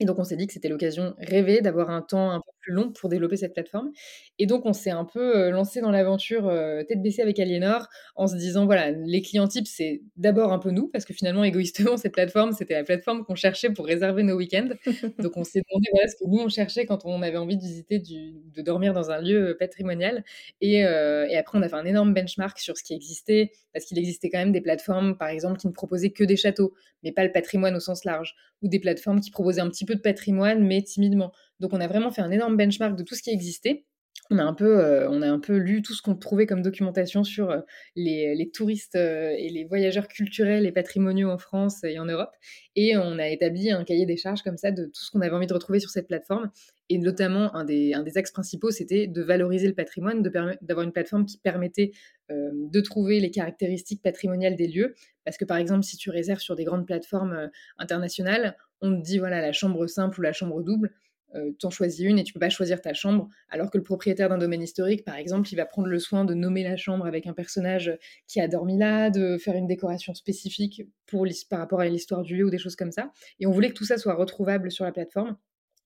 Et 0.00 0.04
donc 0.04 0.18
on 0.18 0.24
s'est 0.24 0.34
dit 0.34 0.48
que 0.48 0.52
c'était 0.52 0.68
l'occasion 0.68 1.14
rêvée 1.18 1.60
d'avoir 1.60 1.90
un 1.90 2.02
temps 2.02 2.42
plus 2.64 2.72
long 2.72 2.92
pour 2.92 3.08
développer 3.08 3.36
cette 3.36 3.52
plateforme. 3.52 3.90
Et 4.38 4.46
donc 4.46 4.64
on 4.66 4.72
s'est 4.72 4.90
un 4.90 5.04
peu 5.04 5.50
lancé 5.50 5.80
dans 5.80 5.90
l'aventure 5.90 6.50
tête 6.88 7.02
baissée 7.02 7.22
avec 7.22 7.38
Aliénor 7.38 7.88
en 8.16 8.26
se 8.26 8.36
disant 8.36 8.64
voilà, 8.64 8.90
les 8.90 9.22
clients 9.22 9.48
types 9.48 9.66
c'est 9.66 10.02
d'abord 10.16 10.52
un 10.52 10.58
peu 10.58 10.70
nous 10.70 10.88
parce 10.88 11.04
que 11.04 11.12
finalement 11.12 11.44
égoïstement 11.44 11.96
cette 11.96 12.12
plateforme 12.12 12.52
c'était 12.52 12.74
la 12.74 12.84
plateforme 12.84 13.24
qu'on 13.24 13.34
cherchait 13.34 13.70
pour 13.70 13.86
réserver 13.86 14.22
nos 14.22 14.36
week-ends. 14.36 14.68
donc 15.18 15.36
on 15.36 15.44
s'est 15.44 15.62
demandé 15.68 15.88
voilà 15.92 16.08
ce 16.08 16.16
que 16.16 16.24
nous 16.26 16.38
on 16.38 16.48
cherchait 16.48 16.86
quand 16.86 17.04
on 17.04 17.22
avait 17.22 17.36
envie 17.36 17.56
de 17.56 17.62
visiter 17.62 17.98
du, 17.98 18.34
de 18.54 18.62
dormir 18.62 18.92
dans 18.92 19.10
un 19.10 19.20
lieu 19.20 19.56
patrimonial. 19.58 20.24
Et, 20.60 20.78
et 20.78 21.36
après 21.36 21.58
on 21.58 21.62
a 21.62 21.68
fait 21.68 21.76
un 21.76 21.84
énorme 21.84 22.14
benchmark 22.14 22.58
sur 22.58 22.76
ce 22.76 22.82
qui 22.82 22.94
existait 22.94 23.52
parce 23.72 23.84
qu'il 23.84 23.98
existait 23.98 24.30
quand 24.30 24.38
même 24.38 24.52
des 24.52 24.60
plateformes 24.60 25.16
par 25.16 25.28
exemple 25.28 25.58
qui 25.58 25.66
ne 25.66 25.72
proposaient 25.72 26.10
que 26.10 26.24
des 26.24 26.36
châteaux 26.36 26.74
mais 27.04 27.12
pas 27.12 27.24
le 27.24 27.30
patrimoine 27.30 27.76
au 27.76 27.80
sens 27.80 28.04
large 28.04 28.34
ou 28.62 28.68
des 28.68 28.80
plateformes 28.80 29.20
qui 29.20 29.30
proposaient 29.30 29.60
un 29.60 29.68
petit 29.68 29.84
peu 29.84 29.94
de 29.94 30.00
patrimoine, 30.00 30.66
mais 30.66 30.82
timidement. 30.82 31.32
Donc 31.60 31.72
on 31.72 31.80
a 31.80 31.86
vraiment 31.86 32.10
fait 32.10 32.22
un 32.22 32.30
énorme 32.30 32.56
benchmark 32.56 32.96
de 32.96 33.02
tout 33.02 33.14
ce 33.14 33.22
qui 33.22 33.30
existait. 33.30 33.84
On 34.30 34.38
a 34.38 34.42
un 34.42 34.54
peu, 34.54 34.80
euh, 34.80 35.06
on 35.10 35.20
a 35.20 35.28
un 35.28 35.38
peu 35.38 35.56
lu 35.56 35.82
tout 35.82 35.92
ce 35.92 36.00
qu'on 36.00 36.14
trouvait 36.16 36.46
comme 36.46 36.62
documentation 36.62 37.24
sur 37.24 37.50
euh, 37.50 37.60
les, 37.94 38.50
touristes 38.54 38.96
euh, 38.96 39.34
et 39.36 39.50
les 39.50 39.64
voyageurs 39.64 40.08
culturels 40.08 40.64
et 40.64 40.72
patrimoniaux 40.72 41.28
en 41.28 41.36
France 41.36 41.84
et 41.84 41.98
en 41.98 42.06
Europe. 42.06 42.30
Et 42.74 42.96
on 42.96 43.18
a 43.18 43.28
établi 43.28 43.70
un 43.70 43.84
cahier 43.84 44.06
des 44.06 44.16
charges 44.16 44.42
comme 44.42 44.56
ça 44.56 44.70
de 44.70 44.86
tout 44.86 45.04
ce 45.04 45.10
qu'on 45.10 45.20
avait 45.20 45.34
envie 45.34 45.46
de 45.46 45.52
retrouver 45.52 45.78
sur 45.78 45.90
cette 45.90 46.06
plateforme. 46.06 46.50
Et 46.88 46.96
notamment, 46.96 47.54
un 47.54 47.64
des, 47.64 47.92
un 47.92 48.02
des 48.02 48.16
axes 48.16 48.32
principaux, 48.32 48.70
c'était 48.70 49.06
de 49.06 49.22
valoriser 49.22 49.68
le 49.68 49.74
patrimoine, 49.74 50.22
d'avoir 50.22 50.84
une 50.84 50.92
plateforme 50.92 51.26
qui 51.26 51.38
permettait 51.38 51.92
de 52.28 52.80
trouver 52.80 53.20
les 53.20 53.30
caractéristiques 53.30 54.02
patrimoniales 54.02 54.54
des 54.54 54.68
lieux. 54.68 54.94
Parce 55.24 55.38
que 55.38 55.46
par 55.46 55.56
exemple, 55.56 55.82
si 55.82 55.96
tu 55.96 56.10
réserves 56.10 56.40
sur 56.40 56.56
des 56.56 56.64
grandes 56.64 56.86
plateformes 56.86 57.50
internationales, 57.78 58.56
on 58.82 58.94
te 58.94 59.02
dit 59.02 59.18
voilà 59.18 59.40
la 59.40 59.52
chambre 59.52 59.86
simple 59.86 60.18
ou 60.18 60.22
la 60.22 60.34
chambre 60.34 60.62
double, 60.62 60.92
euh, 61.34 61.52
t'en 61.58 61.70
choisis 61.70 62.00
une 62.00 62.18
et 62.18 62.24
tu 62.24 62.32
peux 62.32 62.40
pas 62.40 62.50
choisir 62.50 62.80
ta 62.80 62.94
chambre, 62.94 63.28
alors 63.48 63.70
que 63.70 63.78
le 63.78 63.84
propriétaire 63.84 64.28
d'un 64.28 64.38
domaine 64.38 64.62
historique, 64.62 65.04
par 65.04 65.16
exemple, 65.16 65.48
il 65.52 65.56
va 65.56 65.66
prendre 65.66 65.88
le 65.88 65.98
soin 65.98 66.24
de 66.24 66.34
nommer 66.34 66.62
la 66.62 66.76
chambre 66.76 67.06
avec 67.06 67.26
un 67.26 67.32
personnage 67.32 67.96
qui 68.26 68.40
a 68.40 68.48
dormi 68.48 68.78
là, 68.78 69.10
de 69.10 69.38
faire 69.38 69.56
une 69.56 69.66
décoration 69.66 70.14
spécifique 70.14 70.82
pour 71.06 71.26
par 71.50 71.58
rapport 71.58 71.80
à 71.80 71.86
l'histoire 71.86 72.22
du 72.22 72.36
lieu 72.36 72.44
ou 72.44 72.50
des 72.50 72.58
choses 72.58 72.76
comme 72.76 72.92
ça. 72.92 73.12
Et 73.40 73.46
on 73.46 73.50
voulait 73.50 73.68
que 73.68 73.74
tout 73.74 73.84
ça 73.84 73.98
soit 73.98 74.14
retrouvable 74.14 74.70
sur 74.70 74.84
la 74.84 74.92
plateforme. 74.92 75.36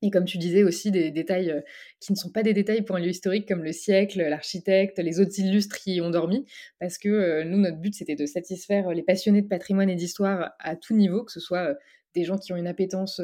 Et 0.01 0.11
comme 0.11 0.27
tu 0.27 0.39
disais 0.39 0.63
aussi, 0.63 0.93
des 0.93 1.11
détails 1.11 1.51
euh, 1.51 1.61
qui 1.99 2.13
ne 2.13 2.17
sont 2.17 2.31
pas 2.31 2.45
des 2.45 2.53
détails 2.53 2.83
pour 2.83 2.97
un 2.97 3.01
lieu 3.01 3.09
historique 3.09 3.49
comme 3.49 3.65
le 3.65 3.73
siècle, 3.73 4.21
l'architecte, 4.21 4.99
les 4.99 5.19
autres 5.19 5.39
illustres 5.41 5.77
qui 5.77 5.95
y 5.95 6.01
ont 6.01 6.11
dormi, 6.11 6.47
parce 6.79 6.99
que 6.99 7.09
euh, 7.09 7.45
nous, 7.45 7.59
notre 7.59 7.79
but, 7.79 7.95
c'était 7.95 8.15
de 8.15 8.27
satisfaire 8.27 8.91
les 8.91 9.03
passionnés 9.03 9.43
de 9.43 9.49
patrimoine 9.49 9.91
et 9.91 9.97
d'histoire 9.97 10.53
à 10.61 10.77
tout 10.77 10.95
niveau, 10.95 11.25
que 11.25 11.33
ce 11.33 11.41
soit 11.41 11.75
des 12.15 12.25
gens 12.25 12.39
qui 12.39 12.53
ont 12.53 12.57
une 12.57 12.69
appétence 12.69 13.21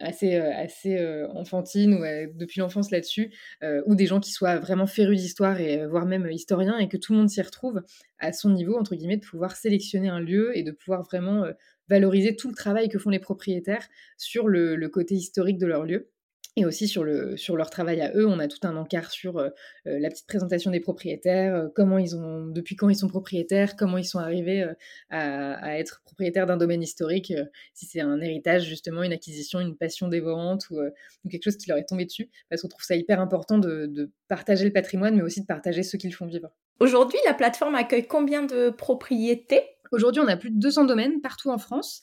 assez, 0.00 0.36
assez 0.36 0.98
enfantine 1.34 1.94
ou 1.94 1.98
depuis 2.38 2.60
l'enfance 2.60 2.90
là-dessus, 2.90 3.32
ou 3.86 3.94
des 3.94 4.06
gens 4.06 4.20
qui 4.20 4.32
soient 4.32 4.58
vraiment 4.58 4.86
férus 4.86 5.20
d'histoire 5.20 5.60
et 5.60 5.86
voire 5.86 6.06
même 6.06 6.28
historiens 6.30 6.78
et 6.78 6.88
que 6.88 6.96
tout 6.96 7.12
le 7.12 7.18
monde 7.18 7.28
s'y 7.28 7.42
retrouve 7.42 7.82
à 8.18 8.32
son 8.32 8.50
niveau, 8.50 8.78
entre 8.78 8.94
guillemets, 8.94 9.16
de 9.18 9.24
pouvoir 9.26 9.56
sélectionner 9.56 10.08
un 10.08 10.20
lieu 10.20 10.56
et 10.56 10.62
de 10.62 10.72
pouvoir 10.72 11.02
vraiment 11.02 11.44
valoriser 11.88 12.36
tout 12.36 12.48
le 12.48 12.54
travail 12.54 12.88
que 12.88 12.98
font 12.98 13.10
les 13.10 13.18
propriétaires 13.20 13.86
sur 14.16 14.48
le 14.48 14.88
côté 14.88 15.14
historique 15.14 15.58
de 15.58 15.66
leur 15.66 15.84
lieu. 15.84 16.10
Et 16.58 16.64
aussi 16.64 16.88
sur, 16.88 17.04
le, 17.04 17.36
sur 17.36 17.56
leur 17.56 17.70
travail 17.70 18.00
à 18.00 18.10
eux, 18.16 18.26
on 18.26 18.40
a 18.40 18.48
tout 18.48 18.58
un 18.64 18.74
encart 18.74 19.12
sur 19.12 19.38
euh, 19.38 19.50
euh, 19.86 20.00
la 20.00 20.08
petite 20.08 20.26
présentation 20.26 20.72
des 20.72 20.80
propriétaires, 20.80 21.54
euh, 21.54 21.68
comment 21.72 21.98
ils 21.98 22.16
ont, 22.16 22.46
depuis 22.46 22.74
quand 22.74 22.88
ils 22.88 22.96
sont 22.96 23.06
propriétaires, 23.06 23.76
comment 23.76 23.96
ils 23.96 24.04
sont 24.04 24.18
arrivés 24.18 24.66
à, 25.08 25.78
être 25.78 26.02
propriétaires 26.04 26.46
d'un 26.46 26.56
domaine 26.56 26.82
historique, 26.82 27.32
si 27.74 27.86
c'est 27.86 28.00
un 28.00 28.20
héritage 28.20 28.64
justement, 28.64 29.04
une 29.04 29.12
acquisition, 29.12 29.60
une 29.60 29.76
passion 29.76 30.08
dévorante 30.08 30.68
ou, 30.70 30.80
quelque 31.30 31.44
chose 31.44 31.56
qui 31.56 31.68
leur 31.68 31.78
est 31.78 31.84
tombé 31.84 32.06
dessus, 32.06 32.28
parce 32.50 32.62
qu'on 32.62 32.68
trouve 32.68 32.82
ça 32.82 32.96
hyper 32.96 33.20
important 33.20 33.58
de, 33.58 33.86
de 33.86 34.10
partager 34.26 34.64
le 34.64 34.72
patrimoine, 34.72 35.14
mais 35.14 35.22
aussi 35.22 35.40
de 35.40 35.46
partager 35.46 35.84
ceux 35.84 35.96
qui 35.96 36.08
le 36.08 36.14
font 36.14 36.26
vivre. 36.26 36.50
Aujourd'hui, 36.80 37.18
la 37.24 37.34
plateforme 37.34 37.76
accueille 37.76 38.08
combien 38.08 38.42
de 38.42 38.70
propriétés? 38.70 39.62
Aujourd'hui, 39.92 40.22
on 40.22 40.28
a 40.28 40.36
plus 40.36 40.50
de 40.50 40.58
200 40.58 40.86
domaines 40.86 41.20
partout 41.20 41.50
en 41.50 41.58
France. 41.58 42.02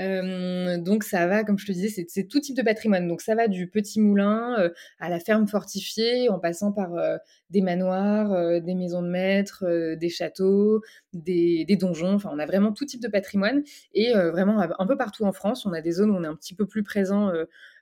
Euh, 0.00 0.78
donc 0.78 1.04
ça 1.04 1.26
va, 1.26 1.44
comme 1.44 1.58
je 1.58 1.66
te 1.66 1.72
disais, 1.72 2.04
c'est 2.08 2.24
tout 2.24 2.40
type 2.40 2.56
de 2.56 2.62
patrimoine. 2.62 3.06
Donc 3.06 3.20
ça 3.20 3.34
va 3.34 3.48
du 3.48 3.68
petit 3.68 4.00
moulin 4.00 4.58
euh, 4.58 4.70
à 4.98 5.08
la 5.08 5.20
ferme 5.20 5.46
fortifiée, 5.46 6.28
en 6.28 6.38
passant 6.38 6.72
par 6.72 6.94
euh, 6.94 7.16
des 7.50 7.60
manoirs, 7.60 8.60
des 8.60 8.74
maisons 8.74 9.02
de 9.02 9.08
maître, 9.08 9.64
des 9.94 10.08
châteaux, 10.08 10.82
des, 11.12 11.64
donjons. 11.78 12.14
Enfin, 12.14 12.30
on 12.32 12.38
a 12.38 12.46
vraiment 12.46 12.72
tout 12.72 12.84
type 12.84 13.02
de 13.02 13.08
patrimoine 13.08 13.62
et 13.94 14.12
vraiment 14.12 14.60
un 14.60 14.86
peu 14.86 14.96
partout 14.96 15.24
en 15.24 15.32
France. 15.32 15.66
On 15.66 15.72
a 15.72 15.80
des 15.80 15.92
zones 15.92 16.10
où 16.10 16.14
on 16.14 16.24
est 16.24 16.28
un 16.28 16.36
petit 16.36 16.54
peu 16.54 16.66
plus 16.66 16.82
présent. 16.82 17.32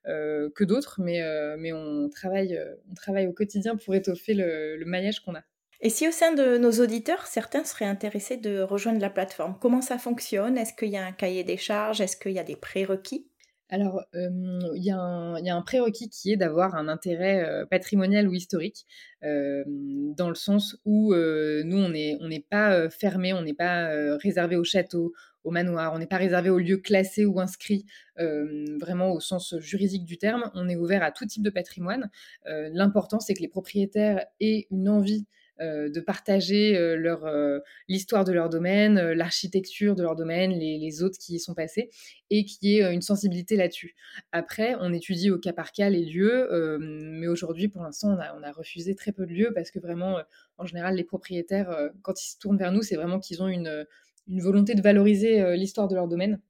que 0.06 0.64
d'autres, 0.64 1.00
mais, 1.02 1.20
mais 1.58 1.72
on, 1.72 2.08
travaille, 2.08 2.58
on 2.90 2.94
travaille 2.94 3.26
au 3.26 3.32
quotidien 3.32 3.76
pour 3.76 3.94
étoffer 3.94 4.34
le 4.34 4.84
maillage 4.86 5.20
qu'on 5.20 5.34
a. 5.34 5.42
Et 5.80 5.90
si 5.90 6.08
au 6.08 6.10
sein 6.10 6.34
de 6.34 6.58
nos 6.58 6.72
auditeurs, 6.72 7.26
certains 7.26 7.62
seraient 7.62 7.84
intéressés 7.84 8.36
de 8.36 8.60
rejoindre 8.60 9.00
la 9.00 9.10
plateforme, 9.10 9.56
comment 9.60 9.80
ça 9.80 9.96
fonctionne? 9.98 10.58
Est-ce 10.58 10.74
qu'il 10.74 10.88
y 10.88 10.96
a 10.96 11.04
un 11.04 11.12
cahier 11.12 11.44
des 11.44 11.56
charges? 11.56 12.00
Est-ce 12.00 12.16
qu'il 12.16 12.32
y 12.32 12.38
a 12.40 12.44
des 12.44 12.56
prérequis? 12.56 13.28
Alors, 13.70 14.02
il 14.14 14.82
y, 14.82 14.90
a 14.90 14.98
un 14.98 15.62
prérequis 15.62 16.08
qui 16.08 16.32
est 16.32 16.36
d'avoir 16.36 16.74
un 16.74 16.88
intérêt 16.88 17.66
patrimonial 17.70 18.26
ou 18.26 18.32
historique, 18.32 18.86
dans 19.22 20.28
le 20.28 20.34
sens 20.34 20.76
où 20.86 21.14
nous, 21.14 21.76
on 21.76 21.90
n'est 21.90 22.16
on 22.20 22.30
pas 22.50 22.88
fermé, 22.88 23.32
on 23.34 23.42
n'est 23.42 23.54
pas 23.54 24.16
réservé 24.16 24.56
au 24.56 24.64
château, 24.64 25.12
au 25.44 25.50
manoir, 25.50 25.92
on 25.92 25.98
n'est 25.98 26.06
pas 26.06 26.16
réservé 26.16 26.48
aux 26.48 26.58
lieux 26.58 26.78
classés 26.78 27.26
ou 27.26 27.40
inscrits, 27.40 27.84
vraiment 28.16 29.12
au 29.12 29.20
sens 29.20 29.54
juridique 29.58 30.06
du 30.06 30.16
terme, 30.16 30.50
on 30.54 30.66
est 30.68 30.76
ouvert 30.76 31.02
à 31.02 31.12
tout 31.12 31.26
type 31.26 31.42
de 31.42 31.50
patrimoine. 31.50 32.10
L'important, 32.46 33.20
c'est 33.20 33.34
que 33.34 33.42
les 33.42 33.48
propriétaires 33.48 34.24
aient 34.40 34.66
une 34.70 34.88
envie 34.88 35.26
euh, 35.26 35.37
de 35.60 36.00
partager 36.00 36.76
euh, 36.76 36.96
leur 36.96 37.26
euh, 37.26 37.60
l'histoire 37.88 38.24
de 38.24 38.32
leur 38.32 38.48
domaine, 38.48 39.00
l'architecture 39.12 39.94
de 39.94 40.02
leur 40.02 40.16
domaine, 40.16 40.52
les, 40.52 41.02
autres 41.02 41.18
qui 41.18 41.34
y 41.34 41.40
sont 41.40 41.54
passés, 41.54 41.90
et 42.30 42.44
qui 42.44 42.78
ait 42.78 42.92
une 42.92 43.02
sensibilité 43.02 43.56
là-dessus. 43.56 43.94
Après, 44.32 44.74
on 44.80 44.92
étudie 44.92 45.30
au 45.30 45.38
cas 45.38 45.52
par 45.52 45.72
cas 45.72 45.90
les 45.90 46.04
lieux, 46.04 46.78
mais 46.80 47.26
aujourd'hui, 47.28 47.68
pour 47.68 47.82
l'instant, 47.82 48.16
on 48.16 48.18
a, 48.18 48.34
on 48.38 48.42
a, 48.42 48.52
refusé 48.52 48.94
très 48.94 49.12
peu 49.12 49.26
de 49.26 49.32
lieux 49.32 49.52
parce 49.54 49.70
que 49.70 49.78
vraiment, 49.78 50.18
en 50.56 50.66
général, 50.66 50.96
les 50.96 51.04
propriétaires, 51.04 51.90
quand 52.02 52.20
ils 52.22 52.30
se 52.30 52.38
tournent 52.38 52.58
vers 52.58 52.72
nous, 52.72 52.82
c'est 52.82 52.96
vraiment 52.96 53.20
qu'ils 53.20 53.42
ont 53.42 53.48
une, 53.48 53.86
une 54.26 54.40
volonté 54.40 54.74
de 54.74 54.82
valoriser 54.82 55.56
l'histoire 55.56 55.88
de 55.88 55.94
leur 55.94 56.08
domaine 56.08 56.40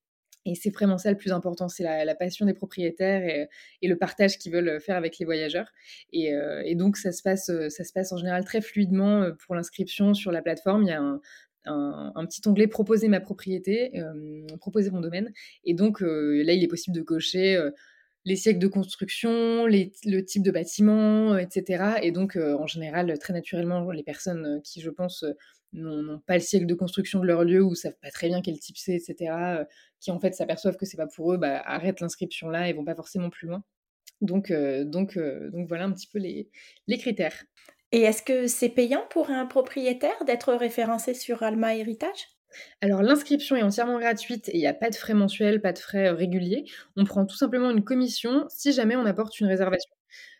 et 0.44 0.54
c'est 0.54 0.70
vraiment 0.70 0.98
ça 0.98 1.10
le 1.10 1.16
plus 1.16 1.32
important, 1.32 1.68
c'est 1.68 1.82
la, 1.82 2.14
passion 2.14 2.46
des 2.46 2.54
propriétaires 2.54 3.48
et, 3.82 3.88
le 3.88 3.96
partage 3.96 4.38
qu'ils 4.38 4.52
veulent 4.52 4.80
faire 4.80 4.96
avec 4.96 5.18
les 5.18 5.24
voyageurs. 5.24 5.72
Et, 6.12 6.34
euh, 6.34 6.74
donc 6.74 6.96
ça 6.96 7.12
se, 7.12 7.22
passe, 7.22 7.50
euh, 7.50 7.68
ça 7.68 7.84
se 7.84 7.92
passe 7.92 8.12
en 8.12 8.16
général 8.16 8.44
très 8.44 8.60
fluidement 8.60 9.22
euh, 9.22 9.32
pour 9.32 9.54
l'inscription 9.54 10.14
sur 10.14 10.32
la 10.32 10.42
plateforme. 10.42 10.82
Il 10.84 10.88
y 10.88 10.92
a 10.92 11.00
un, 11.02 12.26
petit 12.26 12.40
onglet 12.46 12.66
Proposer 12.66 13.08
ma 13.08 13.20
propriété, 13.20 13.92
Proposer 14.58 14.90
mon 14.90 15.00
domaine. 15.00 15.32
Et 15.64 15.74
donc 15.74 16.00
là, 16.00 16.52
il 16.52 16.64
est 16.64 16.68
possible 16.68 16.96
de 16.96 17.02
cocher 17.02 17.60
les 18.24 18.36
siècles 18.36 18.58
de 18.58 18.68
construction, 18.68 19.66
le 19.66 20.20
type 20.20 20.42
de 20.42 20.50
bâtiment, 20.50 21.36
etc. 21.36 21.96
Et 22.02 22.10
donc, 22.10 22.36
en 22.36 22.66
général, 22.66 23.18
très 23.18 23.34
naturellement, 23.34 23.90
les 23.90 24.02
personnes 24.02 24.62
qui, 24.64 24.80
je 24.80 24.88
pense, 24.88 25.26
n'ont 25.72 26.20
pas 26.20 26.34
le 26.34 26.40
siècle 26.40 26.66
de 26.66 26.74
construction 26.74 27.20
de 27.20 27.26
leur 27.26 27.44
lieu 27.44 27.62
ou 27.62 27.74
savent 27.74 27.98
pas 28.00 28.10
très 28.10 28.28
bien 28.28 28.40
quel 28.42 28.58
type 28.58 28.76
c'est, 28.76 28.94
etc., 28.94 29.32
euh, 29.60 29.64
qui 30.00 30.10
en 30.10 30.18
fait 30.18 30.34
s'aperçoivent 30.34 30.76
que 30.76 30.86
c'est 30.86 30.96
pas 30.96 31.06
pour 31.06 31.32
eux, 31.32 31.36
bah, 31.36 31.62
arrêtent 31.64 32.00
l'inscription 32.00 32.48
là 32.48 32.68
et 32.68 32.72
vont 32.72 32.84
pas 32.84 32.94
forcément 32.94 33.30
plus 33.30 33.48
loin. 33.48 33.62
Donc, 34.20 34.50
euh, 34.50 34.84
donc, 34.84 35.16
euh, 35.16 35.50
donc 35.50 35.68
voilà 35.68 35.84
un 35.84 35.92
petit 35.92 36.08
peu 36.08 36.18
les, 36.18 36.50
les 36.86 36.98
critères. 36.98 37.44
Et 37.92 38.02
est-ce 38.02 38.22
que 38.22 38.46
c'est 38.46 38.68
payant 38.68 39.04
pour 39.10 39.30
un 39.30 39.46
propriétaire 39.46 40.24
d'être 40.26 40.52
référencé 40.54 41.14
sur 41.14 41.42
Alma 41.42 41.74
Héritage? 41.74 42.28
Alors 42.80 43.02
l'inscription 43.02 43.56
est 43.56 43.62
entièrement 43.62 43.98
gratuite 43.98 44.48
et 44.48 44.56
il 44.56 44.60
n'y 44.60 44.66
a 44.66 44.74
pas 44.74 44.90
de 44.90 44.94
frais 44.94 45.14
mensuels, 45.14 45.60
pas 45.60 45.72
de 45.72 45.78
frais 45.78 46.10
réguliers. 46.10 46.64
On 46.96 47.04
prend 47.04 47.26
tout 47.26 47.36
simplement 47.36 47.70
une 47.70 47.84
commission 47.84 48.46
si 48.48 48.72
jamais 48.72 48.96
on 48.96 49.04
apporte 49.04 49.38
une 49.40 49.46
réservation. 49.46 49.97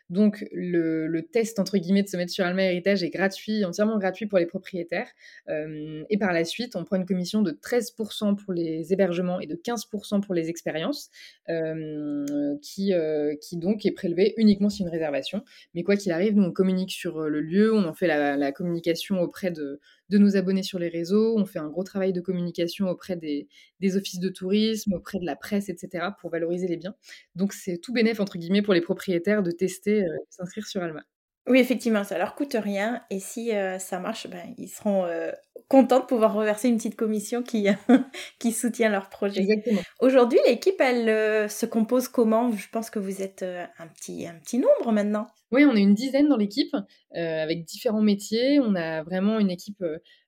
Donc, 0.09 0.45
le, 0.51 1.21
test, 1.21 1.59
entre 1.59 1.77
guillemets, 1.77 2.01
de 2.01 2.07
se 2.07 2.17
mettre 2.17 2.31
sur 2.31 2.43
Alma 2.43 2.63
Héritage 2.63 3.03
est 3.03 3.09
gratuit, 3.09 3.63
entièrement 3.63 3.97
gratuit 3.99 4.25
pour 4.25 4.39
les 4.39 4.47
propriétaires. 4.47 5.09
Euh, 5.49 6.03
et 6.09 6.17
par 6.17 6.33
la 6.33 6.43
suite, 6.45 6.75
on 6.75 6.83
prend 6.83 6.95
une 6.95 7.05
commission 7.05 7.41
de 7.41 7.51
13% 7.51 8.35
pour 8.35 8.53
les 8.53 8.91
hébergements 8.91 9.39
et 9.39 9.45
de 9.45 9.55
15% 9.55 10.21
pour 10.21 10.33
les 10.33 10.49
expériences, 10.49 11.09
euh, 11.49 12.55
qui, 12.61 12.93
euh, 12.93 13.35
qui 13.41 13.57
donc 13.57 13.85
est 13.85 13.91
prélevée 13.91 14.33
uniquement 14.37 14.69
sur 14.69 14.85
une 14.85 14.91
réservation. 14.91 15.43
Mais 15.75 15.83
quoi 15.83 15.95
qu'il 15.95 16.11
arrive, 16.11 16.35
nous, 16.35 16.43
on 16.43 16.51
communique 16.51 16.91
sur 16.91 17.29
le 17.29 17.41
lieu, 17.41 17.73
on 17.73 17.85
en 17.85 17.93
fait 17.93 18.07
la 18.07 18.51
communication 18.51 19.21
auprès 19.21 19.51
de, 19.51 19.79
de 20.09 20.17
nos 20.17 20.35
abonnés 20.37 20.63
sur 20.63 20.79
les 20.79 20.89
réseaux. 20.89 21.37
On 21.37 21.45
fait 21.45 21.59
un 21.59 21.69
gros 21.69 21.83
travail 21.83 22.13
de 22.13 22.21
communication 22.21 22.87
auprès 22.87 23.15
des, 23.15 23.47
offices 23.95 24.19
de 24.19 24.29
tourisme, 24.29 24.93
auprès 24.93 25.19
de 25.19 25.25
la 25.25 25.35
presse, 25.35 25.69
etc., 25.69 26.07
pour 26.19 26.29
valoriser 26.31 26.67
les 26.67 26.77
biens. 26.77 26.95
Donc 27.35 27.53
c'est 27.53 27.77
tout 27.77 27.93
bénéf, 27.93 28.19
entre 28.19 28.37
guillemets, 28.37 28.61
pour 28.61 28.73
les 28.73 28.81
propriétaires 28.81 29.43
de 29.43 29.51
tester, 29.51 30.03
euh, 30.03 30.17
s'inscrire 30.29 30.67
sur 30.67 30.81
Alma. 30.81 31.03
Oui, 31.47 31.59
effectivement, 31.59 32.03
ça 32.03 32.17
leur 32.17 32.35
coûte 32.35 32.55
rien. 32.59 33.01
Et 33.09 33.19
si 33.19 33.55
euh, 33.55 33.79
ça 33.79 33.99
marche, 33.99 34.27
ben, 34.27 34.53
ils 34.57 34.67
seront 34.67 35.05
euh, 35.05 35.31
contents 35.67 35.99
de 35.99 36.05
pouvoir 36.05 36.33
reverser 36.33 36.67
une 36.67 36.77
petite 36.77 36.95
commission 36.95 37.41
qui, 37.41 37.67
qui 38.39 38.51
soutient 38.51 38.89
leur 38.89 39.09
projet. 39.09 39.41
Exactement. 39.41 39.81
Aujourd'hui, 39.99 40.39
l'équipe, 40.47 40.79
elle 40.79 41.49
se 41.49 41.65
compose 41.65 42.07
comment? 42.07 42.51
Je 42.51 42.67
pense 42.69 42.89
que 42.89 42.99
vous 42.99 43.21
êtes 43.21 43.43
un, 43.43 43.87
petit, 43.87 44.27
un 44.27 44.35
petit 44.35 44.59
nombre 44.59 44.91
maintenant. 44.91 45.27
Oui, 45.51 45.65
on 45.65 45.75
est 45.75 45.81
une 45.81 45.95
dizaine 45.95 46.27
dans 46.27 46.37
l'équipe, 46.37 46.75
avec 47.15 47.65
différents 47.65 48.01
métiers. 48.01 48.59
On 48.59 48.75
a 48.75 49.01
vraiment 49.01 49.39
une 49.39 49.49
équipe, 49.49 49.83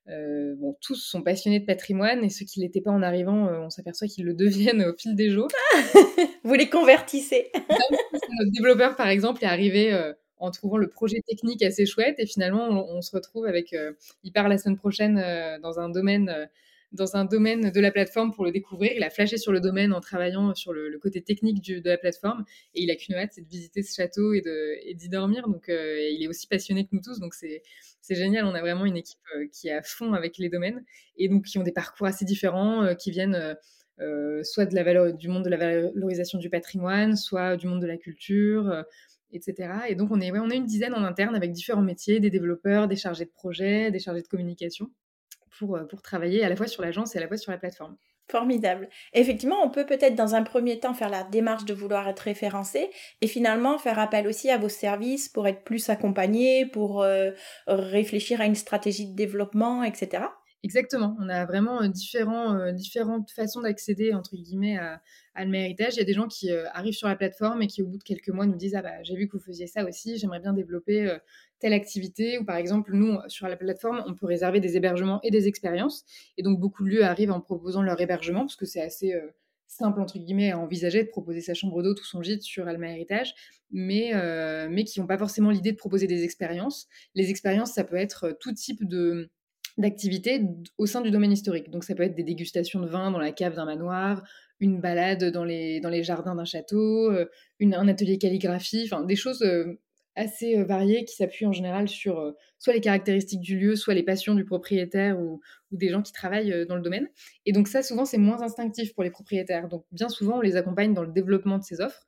bon, 0.08 0.76
tous 0.80 0.96
sont 0.96 1.22
passionnés 1.22 1.60
de 1.60 1.66
patrimoine 1.66 2.24
et 2.24 2.30
ceux 2.30 2.44
qui 2.44 2.58
ne 2.58 2.64
l'étaient 2.64 2.80
pas 2.80 2.90
en 2.90 3.02
arrivant, 3.02 3.46
on 3.48 3.70
s'aperçoit 3.70 4.08
qu'ils 4.08 4.24
le 4.24 4.34
deviennent 4.34 4.82
au 4.82 4.96
fil 4.98 5.14
des 5.14 5.30
jours. 5.30 5.48
Vous 6.44 6.54
les 6.54 6.68
convertissez. 6.68 7.52
Notre 7.54 8.52
développeur, 8.52 8.96
par 8.96 9.06
exemple, 9.06 9.44
est 9.44 9.48
arrivé 9.48 10.12
en 10.42 10.50
trouvant 10.50 10.76
le 10.76 10.88
projet 10.88 11.22
technique 11.26 11.62
assez 11.62 11.86
chouette 11.86 12.16
et 12.18 12.26
finalement, 12.26 12.68
on, 12.68 13.00
se 13.00 13.14
retrouve 13.14 13.46
avec, 13.46 13.74
il 14.24 14.32
part 14.32 14.48
la 14.48 14.58
semaine 14.58 14.76
prochaine 14.76 15.14
dans 15.62 15.78
un 15.78 15.88
domaine 15.88 16.48
dans 16.92 17.16
un 17.16 17.24
domaine 17.24 17.70
de 17.70 17.80
la 17.80 17.90
plateforme 17.90 18.32
pour 18.32 18.44
le 18.44 18.52
découvrir. 18.52 18.92
Il 18.94 19.02
a 19.02 19.10
flashé 19.10 19.38
sur 19.38 19.52
le 19.52 19.60
domaine 19.60 19.92
en 19.92 20.00
travaillant 20.00 20.54
sur 20.54 20.72
le, 20.72 20.98
côté 20.98 21.22
technique 21.22 21.62
de 21.62 21.88
la 21.88 21.98
plateforme 21.98 22.44
et 22.74 22.82
il 22.82 22.90
a 22.90 22.96
qu'une 22.96 23.14
hâte, 23.14 23.30
c'est 23.32 23.42
de 23.42 23.48
visiter 23.48 23.82
ce 23.82 23.94
château 23.94 24.34
et 24.34 24.94
d'y 24.94 25.08
dormir. 25.08 25.48
Donc, 25.48 25.68
euh, 25.68 26.08
il 26.10 26.22
est 26.22 26.28
aussi 26.28 26.46
passionné 26.46 26.84
que 26.84 26.90
nous 26.92 27.00
tous. 27.00 27.18
Donc, 27.18 27.34
c'est 27.34 27.62
génial. 28.10 28.44
On 28.44 28.54
a 28.54 28.60
vraiment 28.60 28.84
une 28.84 28.96
équipe 28.96 29.18
euh, 29.36 29.46
qui 29.52 29.68
est 29.68 29.72
à 29.72 29.82
fond 29.82 30.12
avec 30.12 30.38
les 30.38 30.48
domaines 30.48 30.84
et 31.16 31.28
donc 31.28 31.46
qui 31.46 31.58
ont 31.58 31.62
des 31.62 31.72
parcours 31.72 32.06
assez 32.06 32.24
différents, 32.24 32.84
euh, 32.84 32.94
qui 32.94 33.10
viennent 33.10 33.56
soit 34.42 34.66
de 34.66 34.74
la 34.74 34.82
valeur, 34.82 35.14
du 35.14 35.28
monde 35.28 35.44
de 35.44 35.48
la 35.48 35.56
valorisation 35.56 36.40
du 36.40 36.50
patrimoine, 36.50 37.14
soit 37.14 37.56
du 37.56 37.68
monde 37.68 37.80
de 37.80 37.86
la 37.86 37.96
culture. 37.96 38.84
Etc. 39.32 39.72
Et 39.88 39.94
donc, 39.94 40.10
on 40.10 40.20
est, 40.20 40.28
une 40.28 40.66
dizaine 40.66 40.94
en 40.94 41.04
interne 41.04 41.34
avec 41.34 41.52
différents 41.52 41.82
métiers, 41.82 42.20
des 42.20 42.30
développeurs, 42.30 42.88
des 42.88 42.96
chargés 42.96 43.24
de 43.24 43.30
projet, 43.30 43.90
des 43.90 43.98
chargés 43.98 44.22
de 44.22 44.28
communication 44.28 44.90
pour, 45.58 45.76
euh, 45.76 45.84
pour 45.84 46.02
travailler 46.02 46.44
à 46.44 46.48
la 46.48 46.56
fois 46.56 46.66
sur 46.66 46.82
l'agence 46.82 47.14
et 47.14 47.18
à 47.18 47.20
la 47.20 47.28
fois 47.28 47.36
sur 47.36 47.52
la 47.52 47.58
plateforme. 47.58 47.96
Formidable. 48.30 48.88
Effectivement, 49.12 49.62
on 49.62 49.68
peut 49.68 49.84
peut-être 49.84 50.14
dans 50.14 50.34
un 50.34 50.42
premier 50.42 50.78
temps 50.78 50.94
faire 50.94 51.10
la 51.10 51.24
démarche 51.24 51.64
de 51.64 51.74
vouloir 51.74 52.08
être 52.08 52.20
référencé 52.20 52.88
et 53.20 53.26
finalement 53.26 53.78
faire 53.78 53.98
appel 53.98 54.26
aussi 54.26 54.48
à 54.48 54.58
vos 54.58 54.68
services 54.68 55.28
pour 55.28 55.46
être 55.48 55.64
plus 55.64 55.90
accompagné, 55.90 56.64
pour 56.66 57.02
euh, 57.02 57.32
réfléchir 57.66 58.40
à 58.40 58.46
une 58.46 58.54
stratégie 58.54 59.06
de 59.06 59.16
développement, 59.16 59.82
etc. 59.82 60.24
Exactement. 60.64 61.16
On 61.20 61.28
a 61.28 61.44
vraiment 61.44 61.82
euh, 61.82 61.88
différents, 61.88 62.72
différentes 62.72 63.30
façons 63.32 63.62
d'accéder 63.62 64.12
entre 64.14 64.36
guillemets 64.36 64.78
à, 64.78 65.02
à 65.34 65.44
le. 65.44 65.54
Il 65.56 65.76
y 65.78 66.00
a 66.00 66.04
des 66.04 66.12
gens 66.12 66.28
qui 66.28 66.50
arrivent 66.72 66.94
sur 66.94 67.08
la 67.08 67.16
plateforme 67.16 67.62
et 67.62 67.66
qui 67.66 67.82
au 67.82 67.86
bout 67.86 67.98
de 67.98 68.02
quelques 68.04 68.28
mois 68.28 68.46
nous 68.46 68.56
disent 68.56 68.74
ah 68.76 68.82
bah 68.82 69.02
j'ai 69.02 69.16
vu 69.16 69.26
que 69.26 69.36
vous 69.36 69.42
faisiez 69.42 69.66
ça 69.66 69.84
aussi, 69.84 70.18
j'aimerais 70.18 70.40
bien 70.40 70.52
développer 70.52 71.18
telle 71.62 71.72
activité, 71.74 72.38
ou 72.38 72.44
par 72.44 72.56
exemple, 72.56 72.92
nous, 72.92 73.18
sur 73.28 73.46
la 73.46 73.56
plateforme, 73.56 74.02
on 74.06 74.14
peut 74.14 74.26
réserver 74.26 74.58
des 74.58 74.76
hébergements 74.76 75.20
et 75.22 75.30
des 75.30 75.46
expériences. 75.46 76.04
Et 76.36 76.42
donc, 76.42 76.58
beaucoup 76.58 76.82
de 76.84 76.88
lieux 76.88 77.04
arrivent 77.04 77.30
en 77.30 77.40
proposant 77.40 77.82
leur 77.82 78.00
hébergement, 78.00 78.40
parce 78.40 78.56
que 78.56 78.66
c'est 78.66 78.82
assez 78.82 79.14
euh, 79.14 79.30
simple, 79.68 80.00
entre 80.00 80.18
guillemets, 80.18 80.50
à 80.50 80.58
envisager 80.58 81.04
de 81.04 81.08
proposer 81.08 81.40
sa 81.40 81.54
chambre 81.54 81.80
d'hôte 81.84 82.00
ou 82.00 82.04
son 82.04 82.20
gîte 82.20 82.42
sur 82.42 82.66
Alma 82.66 82.90
Héritage, 82.90 83.32
mais, 83.70 84.10
euh, 84.14 84.66
mais 84.68 84.82
qui 84.82 84.98
n'ont 84.98 85.06
pas 85.06 85.18
forcément 85.18 85.50
l'idée 85.50 85.70
de 85.70 85.76
proposer 85.76 86.08
des 86.08 86.24
expériences. 86.24 86.88
Les 87.14 87.30
expériences, 87.30 87.72
ça 87.72 87.84
peut 87.84 87.96
être 87.96 88.24
euh, 88.24 88.32
tout 88.40 88.52
type 88.52 88.84
de 88.84 89.30
d'activités 89.78 90.42
au 90.78 90.86
sein 90.86 91.00
du 91.00 91.10
domaine 91.10 91.32
historique. 91.32 91.70
Donc 91.70 91.84
ça 91.84 91.94
peut 91.94 92.02
être 92.02 92.14
des 92.14 92.24
dégustations 92.24 92.80
de 92.80 92.86
vin 92.86 93.10
dans 93.10 93.18
la 93.18 93.32
cave 93.32 93.54
d'un 93.54 93.64
manoir, 93.64 94.22
une 94.60 94.80
balade 94.80 95.24
dans 95.24 95.44
les, 95.44 95.80
dans 95.80 95.88
les 95.88 96.02
jardins 96.02 96.34
d'un 96.34 96.44
château, 96.44 97.12
une, 97.58 97.74
un 97.74 97.88
atelier 97.88 98.18
calligraphie, 98.18 98.82
enfin 98.84 99.02
des 99.02 99.16
choses 99.16 99.44
assez 100.14 100.62
variés 100.62 101.04
qui 101.04 101.16
s'appuient 101.16 101.46
en 101.46 101.52
général 101.52 101.88
sur 101.88 102.34
soit 102.58 102.74
les 102.74 102.80
caractéristiques 102.80 103.40
du 103.40 103.58
lieu, 103.58 103.76
soit 103.76 103.94
les 103.94 104.02
passions 104.02 104.34
du 104.34 104.44
propriétaire 104.44 105.18
ou, 105.18 105.40
des 105.70 105.88
gens 105.88 106.02
qui 106.02 106.12
travaillent 106.12 106.66
dans 106.66 106.76
le 106.76 106.82
domaine. 106.82 107.08
Et 107.46 107.52
donc 107.52 107.66
ça, 107.66 107.82
souvent, 107.82 108.04
c'est 108.04 108.18
moins 108.18 108.42
instinctif 108.42 108.92
pour 108.92 109.04
les 109.04 109.10
propriétaires. 109.10 109.68
Donc 109.68 109.86
bien 109.90 110.10
souvent, 110.10 110.36
on 110.36 110.42
les 110.42 110.56
accompagne 110.56 110.92
dans 110.92 111.02
le 111.02 111.12
développement 111.12 111.56
de 111.56 111.64
ces 111.64 111.80
offres, 111.80 112.06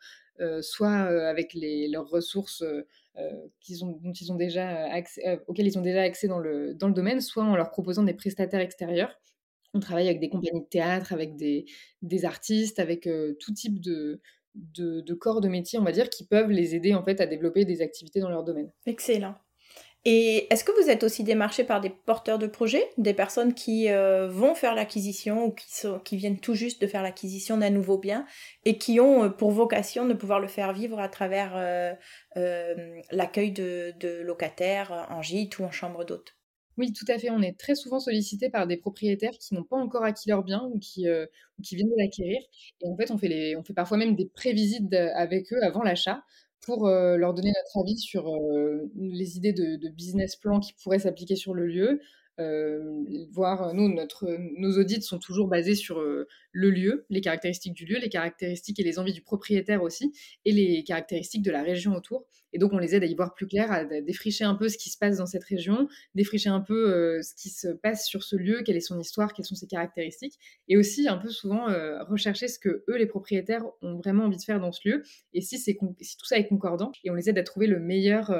soit 0.61 0.93
avec 1.29 1.55
les, 1.55 1.89
leurs 1.89 2.09
ressources 2.09 2.63
qu'ils 3.61 3.85
ont, 3.85 3.99
dont 4.03 4.13
ils 4.13 4.33
ont 4.33 4.37
déjà 4.37 4.87
accès, 4.93 5.41
auxquelles 5.47 5.67
ils 5.67 5.79
ont 5.79 5.83
déjà 5.83 6.03
accès 6.03 6.29
dans 6.29 6.39
le, 6.39 6.75
dans 6.75 6.89
le 6.89 6.95
domaine, 6.95 7.21
soit 7.21 7.45
en 7.45 7.57
leur 7.57 7.71
proposant 7.71 8.03
des 8.03 8.15
prestataires 8.15 8.61
extérieurs. 8.61 9.19
On 9.73 9.81
travaille 9.81 10.07
avec 10.07 10.21
des 10.21 10.29
compagnies 10.29 10.63
de 10.63 10.69
théâtre, 10.69 11.13
avec 11.13 11.37
des, 11.37 11.67
des 12.03 12.25
artistes, 12.25 12.79
avec 12.79 13.09
tout 13.41 13.53
type 13.53 13.81
de, 13.81 14.21
de, 14.55 15.15
corps 15.15 15.41
de 15.41 15.49
métier, 15.49 15.79
on 15.79 15.85
va 15.85 15.93
dire, 15.93 16.11
qui 16.11 16.25
peuvent 16.27 16.51
les 16.51 16.75
aider 16.75 16.95
en 16.95 17.03
fait 17.03 17.21
à 17.21 17.27
développer 17.27 17.65
des 17.65 17.83
activités 17.83 18.21
dans 18.21 18.31
leur 18.31 18.45
domaine. 18.45 18.71
Excellent. 18.87 19.35
Et 20.07 20.47
est-ce 20.53 20.65
que 20.65 20.83
vous 20.83 20.91
êtes 20.91 21.03
aussi 21.03 21.25
démarché 21.25 21.65
par 21.65 21.81
des 21.81 21.89
porteurs 21.89 22.39
de 22.39 22.47
projets, 22.47 22.87
des 22.99 23.15
personnes 23.15 23.55
qui 23.55 23.89
euh, 23.89 24.29
vont 24.29 24.55
faire 24.55 24.75
l'acquisition 24.75 25.47
ou 25.47 25.55
qui, 26.05 26.17
viennent 26.17 26.41
tout 26.41 26.55
juste 26.55 26.83
de 26.83 26.87
faire 26.87 27.03
l'acquisition 27.03 27.57
d'un 27.57 27.71
nouveau 27.71 27.97
bien 27.97 28.27
et 28.67 28.77
qui 28.77 29.01
ont 29.01 29.25
euh, 29.25 29.29
pour 29.31 29.51
vocation 29.51 30.07
de 30.07 30.13
pouvoir 30.13 30.41
le 30.41 30.49
faire 30.49 30.75
vivre 30.75 31.01
à 31.01 31.09
travers 31.09 31.55
euh, 31.57 31.95
l'accueil 33.13 33.53
de, 33.53 33.95
locataires 34.23 35.07
en 35.09 35.23
gîte 35.23 35.59
ou 35.59 35.65
en 35.65 35.71
chambre 35.71 36.05
d'hôte? 36.05 36.37
Oui, 36.77 36.93
tout 36.93 37.07
à 37.09 37.19
fait. 37.19 37.31
On 37.31 37.41
est 37.41 37.59
très 37.59 37.75
souvent 37.75 38.01
sollicité 38.01 38.51
par 38.51 38.67
des 38.67 38.77
propriétaires 38.77 39.33
qui 39.41 39.55
n'ont 39.55 39.65
pas 39.65 39.77
encore 39.77 40.05
acquis 40.05 40.29
leur 40.29 40.43
bien 40.43 40.69
ou 40.71 40.79
qui, 40.81 41.07
viennent 41.73 41.89
de 41.89 41.97
l'acquérir. 41.97 42.41
Et 42.83 42.89
en 42.89 42.97
fait, 42.97 43.11
on 43.11 43.17
fait, 43.17 43.57
on 43.57 43.63
fait 43.63 43.73
parfois 43.75 43.97
même 43.97 44.17
des 44.17 44.27
prévisites 44.27 44.93
avec 44.93 45.51
eux 45.53 45.63
avant 45.63 45.83
l'achat 45.83 46.23
pour 46.65 46.87
euh, 46.87 47.17
leur 47.17 47.35
donner 47.35 47.53
notre 47.55 47.79
avis 47.85 47.99
sur 47.99 48.29
euh, 48.29 48.91
les 48.97 49.37
idées 49.37 49.53
de, 49.53 49.89
business 49.89 50.37
plan 50.37 50.61
qui 50.61 50.73
pourraient 50.73 50.99
s'appliquer 50.99 51.37
sur 51.37 51.55
le 51.55 51.67
lieu, 51.67 52.01
voir, 53.31 53.75
nous, 53.75 53.93
notre, 53.93 54.27
nos 54.59 54.79
audits 54.79 55.03
sont 55.03 55.19
toujours 55.19 55.49
basés 55.49 55.75
sur 55.75 56.01
euh, 56.01 56.27
le 56.53 56.71
lieu, 56.71 57.07
les 57.11 57.21
caractéristiques 57.21 57.75
du 57.75 57.85
lieu, 57.85 57.99
les 57.99 58.09
caractéristiques 58.09 58.81
et 58.81 58.83
les 58.83 58.99
envies 58.99 59.13
du 59.13 59.23
propriétaire 59.23 59.83
aussi, 59.83 60.13
et 60.45 60.53
les 60.53 60.83
caractéristiques 60.85 61.43
de 61.43 61.51
la 61.51 61.63
région 61.63 61.95
autour. 61.95 62.27
Et 62.53 62.59
donc, 62.59 62.73
on 62.73 62.79
les 62.79 62.95
aide 62.95 63.03
à 63.03 63.07
y 63.07 63.15
voir 63.15 63.35
plus 63.35 63.47
clair, 63.47 63.71
à 63.73 63.85
défricher 63.85 64.45
un 64.45 64.55
peu 64.55 64.69
ce 64.69 64.79
qui 64.79 64.91
se 64.91 64.99
passe 64.99 65.19
dans 65.19 65.27
cette 65.27 65.45
région, 65.45 65.89
défricher 66.15 66.49
un 66.49 66.61
peu 66.61 66.93
euh, 66.93 67.23
ce 67.23 67.35
qui 67.35 67.51
se 67.51 67.69
passe 67.69 68.07
sur 68.07 68.23
ce 68.23 68.37
lieu, 68.37 68.63
quelle 68.65 68.77
est 68.77 68.81
son 68.81 68.99
histoire, 68.99 69.33
quelles 69.33 69.45
sont 69.45 69.57
ses 69.57 69.67
caractéristiques, 69.67 70.39
et 70.69 70.77
aussi 70.77 71.09
un 71.09 71.19
peu 71.19 71.31
souvent 71.31 71.67
rechercher 72.09 72.49
ce 72.49 72.59
que 72.59 72.85
eux, 72.89 72.97
les 72.97 73.07
propriétaires, 73.07 73.65
ont 73.83 73.97
vraiment 73.97 74.25
envie 74.25 74.37
de 74.37 74.43
faire 74.43 74.61
dans 74.61 74.73
ce 74.73 74.89
lieu, 74.89 75.03
et 75.33 75.41
si, 75.41 75.59
c'est 75.59 75.77
si 76.01 76.17
tout 76.17 76.27
ça 76.27 76.39
est 76.39 76.47
concordant, 76.47 76.93
et 77.05 77.11
on 77.11 77.15
les 77.15 77.29
aide 77.29 77.39
à 77.39 77.43
trouver 77.43 77.67
le 77.67 77.81
meilleur 77.81 78.33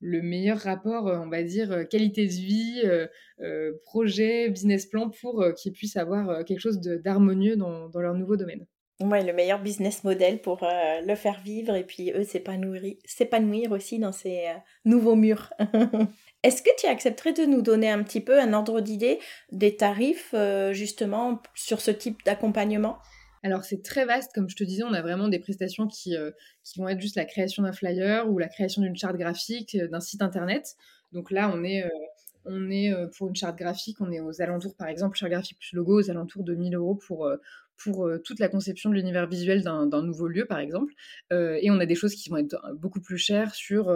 le 0.00 0.22
meilleur 0.22 0.58
rapport, 0.58 1.08
euh, 1.08 1.18
on 1.18 1.28
va 1.28 1.42
dire, 1.42 1.72
euh, 1.72 1.84
qualité 1.84 2.26
de 2.26 2.32
vie, 2.32 2.82
euh, 2.84 3.72
projet, 3.84 4.48
business 4.48 4.86
plan 4.86 5.10
pour 5.10 5.44
qu'ils 5.56 5.72
puissent 5.72 5.96
avoir 5.96 6.44
quelque 6.44 6.60
chose 6.60 6.80
d'harmonieux 6.80 7.56
dans, 7.56 7.90
leur 7.94 8.14
nouveau 8.14 8.36
domaine. 8.36 8.66
Ouais, 9.00 9.22
le 9.22 9.34
meilleur 9.34 9.60
business 9.60 10.04
model 10.04 10.40
pour 10.40 10.60
le 10.62 11.14
faire 11.16 11.38
vivre 11.44 11.74
et 11.74 11.84
puis 11.84 12.12
eux 12.12 12.24
s'épanouir 12.24 13.72
aussi 13.72 13.98
dans 13.98 14.12
ces 14.12 14.46
nouveaux 14.86 15.16
murs. 15.16 15.52
Est-ce 16.42 16.62
que 16.62 16.70
tu 16.78 16.86
accepterais 16.86 17.34
de 17.34 17.44
nous 17.44 17.60
donner 17.60 17.90
un 17.90 18.02
petit 18.02 18.22
peu 18.22 18.40
un 18.40 18.54
ordre 18.54 18.80
d'idée 18.80 19.18
des 19.52 19.76
tarifs 19.76 20.34
justement 20.72 21.42
sur 21.54 21.82
ce 21.82 21.90
type 21.90 22.24
d'accompagnement? 22.24 22.96
Alors 23.46 23.64
c'est 23.64 23.80
très 23.82 24.04
vaste, 24.04 24.32
comme 24.34 24.48
je 24.50 24.56
te 24.56 24.64
disais, 24.64 24.82
on 24.82 24.92
a 24.92 25.02
vraiment 25.02 25.28
des 25.28 25.38
prestations 25.38 25.86
qui, 25.86 26.16
euh, 26.16 26.32
qui 26.64 26.80
vont 26.80 26.88
être 26.88 27.00
juste 27.00 27.14
la 27.14 27.24
création 27.24 27.62
d'un 27.62 27.72
flyer 27.72 28.28
ou 28.28 28.38
la 28.38 28.48
création 28.48 28.82
d'une 28.82 28.96
charte 28.96 29.16
graphique, 29.16 29.76
euh, 29.76 29.86
d'un 29.86 30.00
site 30.00 30.20
internet. 30.20 30.74
Donc 31.12 31.30
là, 31.30 31.50
on 31.54 31.62
est, 31.62 31.84
euh, 31.84 31.88
on 32.44 32.70
est 32.70 32.92
pour 33.16 33.28
une 33.28 33.36
charte 33.36 33.56
graphique, 33.56 34.00
on 34.00 34.10
est 34.10 34.20
aux 34.20 34.42
alentours, 34.42 34.74
par 34.76 34.88
exemple, 34.88 35.16
charte 35.16 35.30
graphique 35.30 35.58
plus 35.60 35.76
logo, 35.76 36.00
aux 36.00 36.10
alentours 36.10 36.42
de 36.44 36.54
1000 36.54 36.74
euros 36.74 36.94
pour 36.94 37.28
pour 37.76 38.08
toute 38.24 38.38
la 38.38 38.48
conception 38.48 38.88
de 38.88 38.94
l'univers 38.94 39.28
visuel 39.28 39.62
d'un 39.62 40.02
nouveau 40.02 40.28
lieu, 40.28 40.46
par 40.46 40.60
exemple. 40.60 40.92
et 41.32 41.68
on 41.70 41.78
a 41.80 41.86
des 41.86 41.96
choses 41.96 42.14
qui 42.14 42.30
vont 42.30 42.36
être 42.38 42.56
beaucoup 42.76 43.00
plus 43.00 43.18
chères 43.18 43.54
sur 43.54 43.90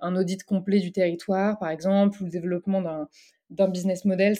un 0.00 0.16
audit 0.16 0.44
complet 0.44 0.80
du 0.80 0.92
territoire, 0.92 1.58
par 1.58 1.70
exemple, 1.70 2.20
ou 2.20 2.26
le 2.26 2.30
développement 2.30 3.08
d'un 3.50 3.68
business 3.68 4.04
model. 4.04 4.36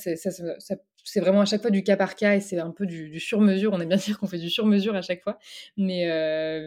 C'est 1.05 1.21
vraiment 1.21 1.43
à 1.43 1.45
chaque 1.45 1.63
fois 1.63 1.71
du 1.71 1.83
cas 1.83 1.97
par 1.97 2.17
cas 2.17 2.35
et 2.35 2.41
c'est 2.41 2.59
un 2.59 2.71
peu 2.71 2.87
du, 2.87 3.21
sur-mesure. 3.21 3.73
On 3.73 3.81
aime 3.81 3.89
bien 3.89 3.97
dire 3.99 4.19
qu'on 4.19 4.27
fait 4.27 4.39
du 4.39 4.51
sur-mesure 4.51 4.95
à 4.97 5.03
chaque 5.03 5.23
fois, 5.23 5.39
mais, 5.77 6.07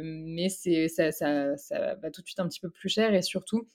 mais 0.03 0.49
ça, 0.49 1.11
ça, 1.11 1.57
ça 1.57 1.95
va 1.95 2.11
tout 2.11 2.21
de 2.21 2.27
suite 2.27 2.39
un 2.39 2.47
petit 2.47 2.59
peu 2.59 2.69
plus 2.69 2.89
cher 2.89 3.13
et 3.13 3.21
surtout, 3.21 3.67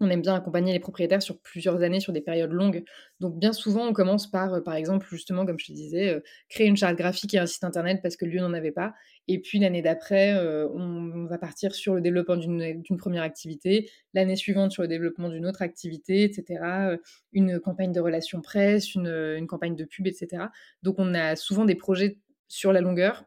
on 0.00 0.08
aime 0.08 0.22
bien 0.22 0.34
accompagner 0.34 0.72
les 0.72 0.80
propriétaires 0.80 1.22
sur 1.22 1.38
plusieurs 1.40 1.82
années, 1.82 2.00
sur 2.00 2.12
des 2.12 2.22
périodes 2.22 2.52
longues. 2.52 2.84
Donc 3.20 3.38
bien 3.38 3.52
souvent, 3.52 3.86
on 3.86 3.92
commence 3.92 4.30
par, 4.30 4.54
euh, 4.54 4.60
par 4.60 4.74
exemple, 4.74 5.06
justement, 5.10 5.44
comme 5.44 5.58
je 5.58 5.66
te 5.66 5.72
disais, 5.72 6.08
euh, 6.08 6.20
créer 6.48 6.66
une 6.66 6.76
charte 6.76 6.96
graphique 6.96 7.34
et 7.34 7.38
un 7.38 7.46
site 7.46 7.64
internet 7.64 8.00
parce 8.02 8.16
que 8.16 8.24
lieu 8.24 8.40
n'en 8.40 8.54
avait 8.54 8.72
pas. 8.72 8.94
Et 9.28 9.40
puis 9.40 9.58
l'année 9.58 9.82
d'après, 9.82 10.34
euh, 10.34 10.66
on, 10.70 11.26
va 11.26 11.38
partir 11.38 11.74
sur 11.74 11.94
le 11.94 12.00
développement 12.00 12.36
d'une 12.36 12.96
première 12.98 13.22
activité, 13.22 13.90
l'année 14.14 14.36
suivante 14.36 14.72
sur 14.72 14.82
le 14.82 14.88
développement 14.88 15.28
d'une 15.28 15.46
autre 15.46 15.62
activité, 15.62 16.24
etc. 16.24 16.96
Une 17.32 17.60
campagne 17.60 17.92
de 17.92 18.00
relations 18.00 18.40
presse, 18.40 18.94
une, 18.94 19.06
une, 19.06 19.46
campagne 19.46 19.76
de 19.76 19.84
pub, 19.84 20.06
etc. 20.06 20.46
Donc 20.82 20.96
on 20.98 21.14
a 21.14 21.36
souvent 21.36 21.66
des 21.66 21.76
projets 21.76 22.18
sur 22.48 22.72
la 22.72 22.80
longueur 22.80 23.24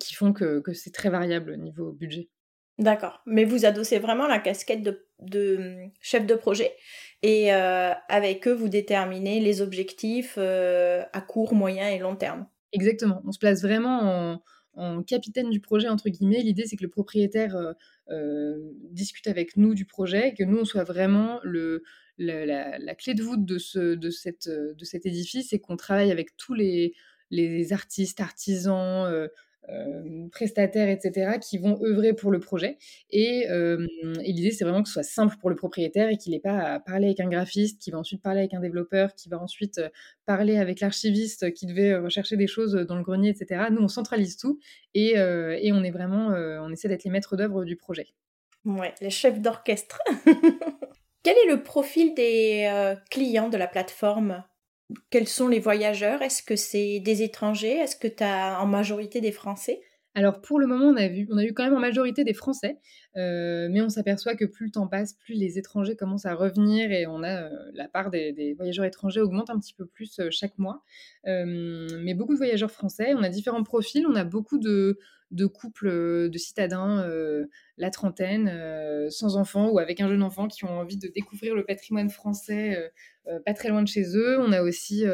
qui 0.00 0.14
font 0.14 0.32
que, 0.32 0.60
que 0.60 0.72
c'est 0.72 0.90
très 0.90 1.10
variable 1.10 1.52
au 1.52 1.56
niveau 1.56 1.92
budget. 1.92 2.28
D'accord. 2.78 3.22
Mais 3.26 3.44
vous 3.44 3.64
adossez 3.64 3.98
vraiment 3.98 4.26
la 4.26 4.38
casquette 4.38 4.82
de, 4.82 5.05
hum, 5.20 5.90
chef 6.00 6.26
de 6.26 6.34
projet 6.34 6.72
et 7.22 7.52
euh, 7.52 7.92
avec 8.08 8.46
eux, 8.46 8.52
vous 8.52 8.68
déterminez 8.68 9.40
les 9.40 9.62
objectifs 9.62 10.36
euh, 10.38 11.02
à 11.12 11.20
court, 11.20 11.54
moyen 11.54 11.88
et 11.88 11.98
long 11.98 12.16
terme. 12.16 12.46
Exactement. 12.72 13.22
On 13.24 13.32
se 13.32 13.38
place 13.38 13.62
vraiment 13.62 14.40
en, 14.74 15.02
capitaine 15.02 15.50
du 15.50 15.60
projet, 15.60 15.88
entre 15.88 16.08
guillemets. 16.10 16.42
L'idée, 16.42 16.66
c'est 16.66 16.76
que 16.76 16.84
le 16.84 16.90
propriétaire 16.90 17.56
euh, 18.10 18.54
discute 18.90 19.26
avec 19.26 19.56
nous 19.56 19.74
du 19.74 19.86
projet, 19.86 20.34
que 20.34 20.44
nous, 20.44 20.58
on 20.58 20.64
soit 20.64 20.84
vraiment 20.84 21.40
le, 21.42 21.82
la, 22.18 22.94
clé 22.94 23.14
de 23.14 23.22
voûte 23.22 23.44
de, 23.44 23.58
ce, 23.58 23.94
de, 23.94 24.10
cette, 24.10 24.48
de 24.48 24.84
cet 24.84 25.06
édifice 25.06 25.52
et 25.52 25.58
qu'on 25.58 25.76
travaille 25.76 26.12
avec 26.12 26.36
tous 26.36 26.54
les, 26.54 26.94
les 27.30 27.72
artistes, 27.72 28.20
artisans, 28.20 29.28
euh, 29.68 30.28
prestataires, 30.30 30.88
etc., 30.88 31.38
qui 31.40 31.58
vont 31.58 31.82
œuvrer 31.82 32.12
pour 32.12 32.30
le 32.30 32.38
projet. 32.38 32.78
Euh, 33.14 33.86
et, 34.22 34.32
l'idée, 34.32 34.50
c'est 34.52 34.64
vraiment 34.64 34.82
que 34.82 34.88
ce 34.88 34.94
soit 34.94 35.02
simple 35.02 35.36
pour 35.40 35.50
le 35.50 35.56
propriétaire 35.56 36.08
et 36.08 36.16
qu'il 36.16 36.32
n'ait 36.32 36.40
pas 36.40 36.58
à 36.58 36.80
parler 36.80 37.06
avec 37.06 37.20
un 37.20 37.28
graphiste, 37.28 37.80
qui 37.80 37.90
va 37.90 37.98
ensuite 37.98 38.22
parler 38.22 38.40
avec 38.40 38.54
un 38.54 38.60
développeur, 38.60 39.14
qui 39.14 39.28
va 39.28 39.40
ensuite 39.40 39.78
euh, 39.78 39.88
parler 40.24 40.58
avec 40.58 40.80
l'archiviste 40.80 41.52
qui 41.52 41.66
devait 41.66 41.96
rechercher 41.96 42.36
des 42.36 42.46
choses 42.46 42.74
dans 42.74 42.96
le 42.96 43.02
grenier, 43.02 43.30
etc. 43.30 43.64
Nous, 43.70 43.82
on 43.82 43.88
centralise 43.88 44.36
tout 44.36 44.58
et, 44.94 45.14
et 45.14 45.72
on 45.72 45.84
est 45.84 45.90
vraiment, 45.90 46.28
on 46.28 46.72
essaie 46.72 46.88
d'être 46.88 47.04
les 47.04 47.10
maîtres 47.10 47.36
d'œuvre 47.36 47.64
du 47.64 47.76
projet. 47.76 48.08
Ouais, 48.64 48.92
les 49.00 49.10
chefs 49.10 49.40
d'orchestre. 49.40 50.00
Quel 51.22 51.36
est 51.36 51.48
le 51.48 51.62
profil 51.62 52.14
des 52.14 52.96
clients 53.08 53.48
de 53.48 53.56
la 53.56 53.68
plateforme? 53.68 54.42
Quels 55.10 55.28
sont 55.28 55.48
les 55.48 55.60
voyageurs? 55.60 56.22
Est-ce 56.22 56.42
que 56.42 56.56
c'est 56.56 57.00
des 57.00 57.22
étrangers? 57.22 57.78
Est-ce 57.78 57.96
que 57.96 58.08
tu 58.08 58.22
as 58.22 58.60
en 58.60 58.66
majorité 58.66 59.20
des 59.20 59.32
Français? 59.32 59.80
Alors 60.16 60.40
pour 60.40 60.58
le 60.58 60.66
moment, 60.66 60.86
on 60.86 60.96
a, 60.96 61.08
vu, 61.08 61.28
on 61.30 61.36
a 61.36 61.44
eu 61.44 61.52
quand 61.52 61.62
même 61.62 61.74
en 61.74 61.78
majorité 61.78 62.24
des 62.24 62.32
Français, 62.32 62.78
euh, 63.18 63.68
mais 63.70 63.82
on 63.82 63.90
s'aperçoit 63.90 64.34
que 64.34 64.46
plus 64.46 64.64
le 64.64 64.70
temps 64.72 64.86
passe, 64.86 65.12
plus 65.12 65.34
les 65.34 65.58
étrangers 65.58 65.94
commencent 65.94 66.24
à 66.24 66.34
revenir 66.34 66.90
et 66.90 67.06
on 67.06 67.22
a 67.22 67.42
euh, 67.42 67.50
la 67.74 67.86
part 67.86 68.10
des, 68.10 68.54
voyageurs 68.56 68.86
étrangers 68.86 69.20
augmente 69.20 69.50
un 69.50 69.58
petit 69.58 69.74
peu 69.74 69.84
plus 69.84 70.18
euh, 70.18 70.28
chaque 70.30 70.56
mois. 70.56 70.82
mais 71.26 72.14
beaucoup 72.14 72.32
de 72.32 72.38
voyageurs 72.38 72.70
français, 72.70 73.12
on 73.14 73.22
a 73.22 73.28
différents 73.28 73.62
profils, 73.62 74.06
on 74.06 74.14
a 74.14 74.24
beaucoup 74.24 74.56
de, 74.56 74.98
de 75.30 75.46
couples 75.46 76.30
de 76.30 76.38
citadins, 76.38 77.08
la 77.78 77.90
trentaine, 77.90 79.10
sans 79.10 79.36
enfants 79.36 79.70
ou 79.70 79.78
avec 79.78 80.00
un 80.00 80.08
jeune 80.08 80.22
enfant 80.22 80.48
qui 80.48 80.64
ont 80.64 80.78
envie 80.78 80.96
de 80.96 81.08
découvrir 81.08 81.54
le 81.54 81.64
patrimoine 81.64 82.10
français 82.10 82.92
pas 83.44 83.54
très 83.54 83.70
loin 83.70 83.82
de 83.82 83.88
chez 83.88 84.16
eux. 84.16 84.38
On 84.38 84.52
a 84.52 84.62
aussi 84.62 85.04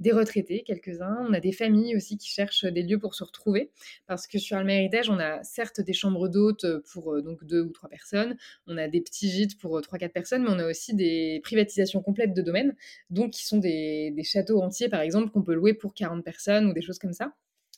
des 0.00 0.12
retraités, 0.12 0.62
quelques-uns. 0.66 1.26
On 1.28 1.32
a 1.32 1.40
des 1.40 1.52
familles 1.52 1.96
aussi 1.96 2.18
qui 2.18 2.28
cherchent 2.28 2.64
des 2.64 2.82
lieux 2.82 2.98
pour 2.98 3.14
se 3.14 3.24
retrouver. 3.24 3.70
Parce 4.06 4.26
que 4.26 4.38
sur 4.38 4.56
Alma 4.56 4.74
Héritage, 4.74 5.08
on 5.08 5.18
a 5.18 5.42
certes 5.42 5.80
des 5.80 5.92
chambres 5.94 6.28
d'hôtes 6.28 6.66
pour 6.92 7.22
donc 7.22 7.44
deux 7.44 7.62
ou 7.62 7.70
trois 7.70 7.88
personnes. 7.88 8.36
On 8.66 8.76
a 8.76 8.88
des 8.88 9.00
petits 9.00 9.30
gîtes 9.30 9.58
pour 9.58 9.80
trois, 9.80 9.98
quatre 9.98 10.12
personnes, 10.12 10.42
mais 10.42 10.50
on 10.50 10.58
a 10.58 10.66
aussi 10.68 10.94
des 10.94 11.40
privatisations 11.42 12.02
complètes 12.02 12.34
de 12.34 12.42
domaines, 12.42 12.74
donc 13.10 13.32
qui 13.32 13.44
sont 13.44 13.58
des, 13.58 14.10
des 14.10 14.24
châteaux 14.24 14.62
entiers, 14.62 14.88
par 14.88 15.00
exemple, 15.00 15.30
qu'on 15.30 15.42
peut 15.42 15.54
louer 15.54 15.74
pour 15.74 15.94
40 15.94 16.24
personnes 16.24 16.66
ou 16.66 16.72
des 16.72 16.82
choses 16.82 16.98
comme 16.98 17.12
ça. 17.12 17.34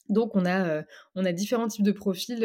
Donc 0.09 0.35
on 0.35 0.47
a, 0.47 0.83
on 1.15 1.25
a 1.25 1.33
différents 1.33 1.69
types 1.69 1.85
de 1.85 1.93
profils 1.93 2.45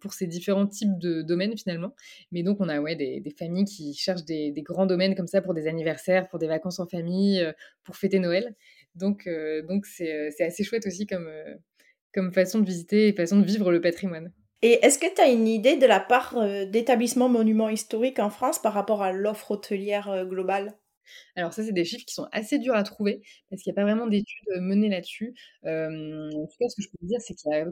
pour 0.00 0.12
ces 0.12 0.26
différents 0.26 0.66
types 0.66 0.98
de 0.98 1.22
domaines 1.22 1.56
finalement. 1.56 1.94
Mais 2.30 2.42
donc 2.42 2.58
on 2.60 2.68
a 2.68 2.80
ouais, 2.80 2.96
des, 2.96 3.34
familles 3.38 3.64
qui 3.64 3.94
cherchent 3.94 4.24
des, 4.24 4.52
grands 4.58 4.86
domaines 4.86 5.14
comme 5.14 5.26
ça 5.26 5.42
pour 5.42 5.54
des 5.54 5.66
anniversaires, 5.66 6.28
pour 6.28 6.38
des 6.38 6.46
vacances 6.46 6.80
en 6.80 6.86
famille, 6.86 7.44
pour 7.84 7.96
fêter 7.96 8.18
Noël. 8.18 8.54
Donc 8.94 9.28
donc 9.68 9.86
c'est 9.86 10.32
assez 10.40 10.64
chouette 10.64 10.86
aussi 10.86 11.06
comme, 11.06 11.28
comme 12.12 12.32
façon 12.32 12.60
de 12.60 12.66
visiter 12.66 13.08
et 13.08 13.12
façon 13.12 13.38
de 13.38 13.44
vivre 13.44 13.70
le 13.70 13.80
patrimoine. 13.80 14.32
Et 14.62 14.84
est-ce 14.84 14.98
que 14.98 15.12
tu 15.12 15.20
as 15.20 15.28
une 15.28 15.48
idée 15.48 15.76
de 15.76 15.86
la 15.86 15.98
part 16.00 16.36
d'établissements 16.68 17.28
monuments 17.28 17.68
historiques 17.68 18.20
en 18.20 18.30
France 18.30 18.60
par 18.60 18.74
rapport 18.74 19.02
à 19.02 19.12
l'offre 19.12 19.52
hôtelière 19.52 20.24
globale? 20.26 20.74
Alors 21.36 21.52
ça, 21.52 21.64
c'est 21.64 21.72
des 21.72 21.84
chiffres 21.84 22.04
qui 22.06 22.14
sont 22.14 22.28
assez 22.32 22.58
durs 22.58 22.74
à 22.74 22.82
trouver 22.82 23.22
parce 23.50 23.62
qu'il 23.62 23.72
n'y 23.72 23.78
a 23.78 23.82
pas 23.82 23.84
vraiment 23.84 24.06
d'études 24.06 24.48
menées 24.60 24.88
là-dessus. 24.88 25.34
en 25.64 26.46
tout 26.46 26.56
cas, 26.60 26.68
ce 26.68 26.76
que 26.76 26.82
je 26.82 26.88
peux 26.88 27.06
dire, 27.06 27.20
c'est 27.20 27.34
qu'il 27.34 27.50
y 27.52 27.54
a 27.54 27.64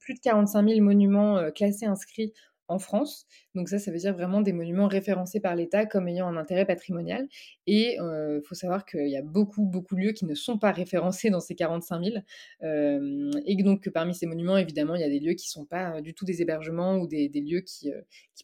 plus 0.00 0.14
de 0.14 0.20
45 0.20 0.68
000 0.68 0.80
monuments 0.80 1.50
classés 1.52 1.86
inscrits 1.86 2.32
en 2.68 2.78
France. 2.78 3.26
Donc 3.54 3.68
ça, 3.68 3.78
ça 3.78 3.90
veut 3.90 3.98
dire 3.98 4.14
vraiment 4.14 4.40
des 4.40 4.52
monuments 4.52 4.88
référencés 4.88 5.40
par 5.40 5.54
l'État 5.54 5.86
comme 5.86 6.08
ayant 6.08 6.26
un 6.26 6.36
intérêt 6.36 6.64
patrimonial. 6.64 7.28
Et 7.66 7.96
il 7.96 8.40
faut 8.44 8.54
savoir 8.54 8.84
qu'il 8.84 9.08
y 9.08 9.16
a 9.16 9.22
beaucoup, 9.22 9.64
beaucoup 9.64 9.94
de 9.94 10.00
lieux 10.00 10.12
qui 10.12 10.24
ne 10.24 10.34
sont 10.34 10.58
pas 10.58 10.72
référencés 10.72 11.30
dans 11.30 11.40
ces 11.40 11.54
45 11.54 12.04
000. 12.04 12.16
Euh, 12.62 13.30
et 13.46 13.56
donc 13.62 13.82
que 13.82 13.90
parmi 13.90 14.14
ces 14.14 14.26
monuments, 14.26 14.56
évidemment, 14.56 14.94
il 14.94 15.00
y 15.00 15.04
a 15.04 15.08
des 15.08 15.20
lieux 15.20 15.34
qui 15.34 15.46
ne 15.48 15.62
sont 15.62 15.64
pas 15.64 16.00
du 16.00 16.14
tout 16.14 16.24
des 16.24 16.42
hébergements 16.42 16.96
ou 16.98 17.06
des, 17.06 17.28
lieux 17.28 17.60
qui, 17.60 17.90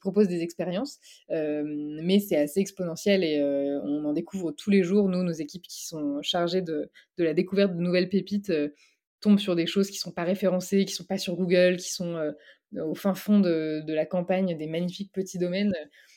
proposent 0.01 0.29
des 0.29 0.43
expériences. 0.43 0.99
mais 1.29 2.21
c'est 2.21 2.37
assez 2.37 2.61
exponentiel 2.61 3.25
et 3.25 3.43
on 3.85 4.05
en 4.05 4.13
découvre 4.13 4.53
tous 4.53 4.71
les 4.71 4.83
jours. 4.83 5.09
Nous, 5.09 5.23
nos 5.23 5.33
équipes 5.33 5.67
qui 5.67 5.87
sont 5.87 6.21
chargées 6.23 6.63
de 6.63 6.91
la 7.19 7.35
découverte 7.35 7.75
de 7.75 7.81
nouvelles 7.81 8.09
pépites 8.09 8.53
tombent 9.21 9.39
sur 9.39 9.55
des 9.55 9.67
choses 9.67 9.89
qui 9.89 9.97
ne 9.97 10.01
sont 10.01 10.13
pas 10.13 10.25
référencées, 10.25 10.85
qui 10.87 10.93
ne 10.93 10.97
sont 10.97 11.05
pas 11.05 11.19
sur 11.19 11.37
Google, 11.37 11.77
qui 11.77 11.91
sont 11.93 12.17
au 12.79 12.95
fin 12.95 13.15
fond 13.15 13.41
de, 13.41 13.85
la 13.87 14.07
campagne, 14.07 14.57
des 14.57 14.67
magnifiques 14.67 15.13
petits 15.13 15.39
domaines. 15.39 15.75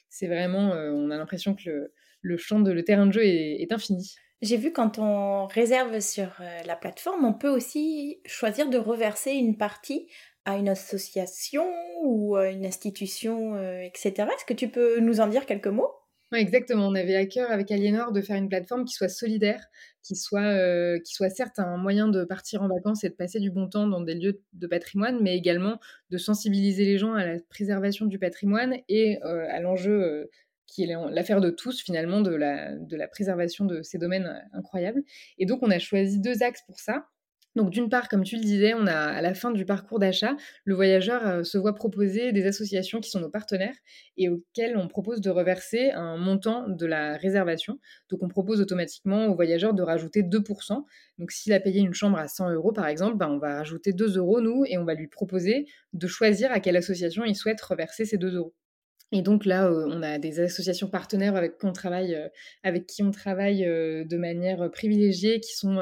C'est 0.10 0.28
vraiment, 0.28 0.74
euh, 0.74 0.92
on 0.92 1.10
a 1.10 1.18
l'impression 1.18 1.56
que 1.56 1.92
le, 2.22 2.38
champ 2.38 2.60
de 2.60 2.72
le 2.72 2.84
terrain 2.84 3.08
de 3.08 3.14
jeu 3.14 3.26
est, 3.26 3.72
infini. 3.72 4.16
J'ai 4.42 4.58
vu 4.58 4.74
quand 4.74 5.00
on 5.00 5.48
réserve 5.48 6.00
sur 6.02 6.28
euh, 6.42 6.64
la 6.66 6.76
plateforme, 6.76 7.26
on 7.26 7.34
peut 7.34 7.50
aussi 7.50 8.20
choisir 8.26 8.70
de 8.70 8.78
reverser 8.78 9.32
une 9.32 9.58
partie 9.58 10.08
à 10.46 10.58
une 10.58 10.68
association 10.68 11.66
ou 12.04 12.36
à 12.36 12.50
une 12.50 12.66
institution, 12.66 13.56
euh, 13.56 13.82
etc. 13.82 14.28
Est-ce 14.36 14.46
que 14.46 14.54
tu 14.54 14.68
peux 14.68 15.00
nous 15.00 15.22
en 15.22 15.28
dire 15.28 15.46
quelques 15.46 15.68
mots? 15.68 15.92
Exactement. 16.32 16.88
On 16.88 16.96
avait 16.96 17.16
à 17.16 17.26
cœur 17.26 17.52
avec 17.52 17.72
Aliénor 17.72 18.12
de 18.12 18.22
faire 18.22 18.38
une 18.38 18.50
plateforme 18.50 18.86
qui 18.86 18.94
soit 18.94 19.10
solidaire, 19.10 19.64
qui 20.02 20.16
soit, 20.16 20.42
euh, 20.42 21.00
qui 21.00 21.14
soit 21.14 21.30
certes 21.30 21.60
un 21.60 21.78
moyen 21.78 22.08
de 22.08 22.24
partir 22.24 22.62
en 22.62 22.68
vacances 22.68 23.04
et 23.04 23.10
de 23.10 23.16
passer 23.16 23.40
du 23.40 23.52
bon 23.52 23.68
temps 23.68 23.88
dans 23.88 24.02
des 24.02 24.16
lieux 24.16 24.42
de 24.54 24.68
patrimoine, 24.68 25.22
mais 25.22 25.38
également 25.38 25.80
de 26.10 26.18
sensibiliser 26.18 26.86
les 26.86 26.98
gens 26.98 27.14
à 27.14 27.26
la 27.26 27.40
préservation 27.50 28.06
du 28.06 28.20
patrimoine 28.20 28.78
et 28.90 29.20
euh, 29.24 29.46
à 29.50 29.60
l'enjeu 29.60 30.04
euh, 30.04 30.30
qui 30.68 30.84
est 30.84 30.96
l'affaire 31.12 31.40
de 31.40 31.52
tous 31.52 31.82
finalement 31.82 32.22
de 32.22 32.34
la, 32.34 32.76
de 32.76 32.96
la 32.96 33.08
préservation 33.08 33.66
de 33.66 33.82
ces 33.84 33.98
domaines 34.00 34.42
incroyables. 34.54 35.04
Et 35.38 35.46
donc 35.46 35.60
on 35.62 35.70
a 35.70 35.80
choisi 35.80 36.20
deux 36.20 36.42
axes 36.42 36.64
pour 36.66 36.80
ça. 36.80 37.06
Donc 37.56 37.70
d'une 37.70 37.88
part, 37.90 38.10
comme 38.10 38.24
tu 38.24 38.36
le 38.36 38.42
disais, 38.42 38.74
on 38.74 38.88
a 38.88 38.96
à 38.96 39.22
la 39.22 39.36
fin 39.36 39.52
du 39.52 39.64
parcours 39.66 40.00
d'achat, 40.00 40.36
le 40.66 40.74
voyageur 40.74 41.28
euh, 41.28 41.44
se 41.44 41.58
voit 41.58 41.76
proposer 41.76 42.32
des 42.32 42.48
associations 42.48 43.00
qui 43.00 43.12
sont 43.12 43.20
nos 43.20 43.30
partenaires 43.30 43.76
et 44.18 44.28
auxquelles 44.30 44.76
on 44.76 44.88
propose 44.88 45.22
de 45.22 45.30
reverser 45.30 45.92
un 45.92 46.18
montant 46.18 46.68
de 46.68 46.86
la 46.86 47.16
réservation. 47.16 47.80
Donc 48.10 48.24
on 48.24 48.28
propose 48.28 48.60
automatiquement 48.60 49.28
au 49.28 49.36
voyageur 49.36 49.76
de 49.76 49.84
rajouter 49.84 50.24
2%. 50.24 50.84
Donc 51.20 51.32
s'il 51.32 51.54
a 51.54 51.60
payé 51.60 51.82
une 51.82 51.94
chambre 51.94 52.18
à 52.18 52.28
100 52.28 52.52
euros 52.54 52.74
par 52.74 52.88
exemple, 52.88 53.18
ben, 53.18 53.30
on 53.30 53.38
va 53.38 53.58
rajouter 53.58 53.94
2 53.94 54.18
euros 54.18 54.42
nous 54.42 54.64
et 54.66 54.80
on 54.80 54.86
va 54.86 54.96
lui 54.96 55.08
proposer 55.08 55.68
de 55.94 56.08
choisir 56.08 56.52
à 56.52 56.60
quelle 56.60 56.76
association 56.76 57.24
il 57.24 57.36
souhaite 57.36 57.62
reverser 57.62 58.06
ces 58.06 58.18
2 58.18 58.36
euros. 58.36 58.56
Et 59.16 59.22
donc 59.22 59.46
là, 59.46 59.72
on 59.72 60.02
a 60.02 60.18
des 60.18 60.40
associations 60.40 60.90
partenaires 60.90 61.36
avec 61.36 61.58
qui 62.88 63.04
on 63.04 63.12
travaille, 63.12 63.64
de 63.64 64.18
manière 64.18 64.72
privilégiée, 64.72 65.40
qui 65.40 65.56
sont 65.56 65.80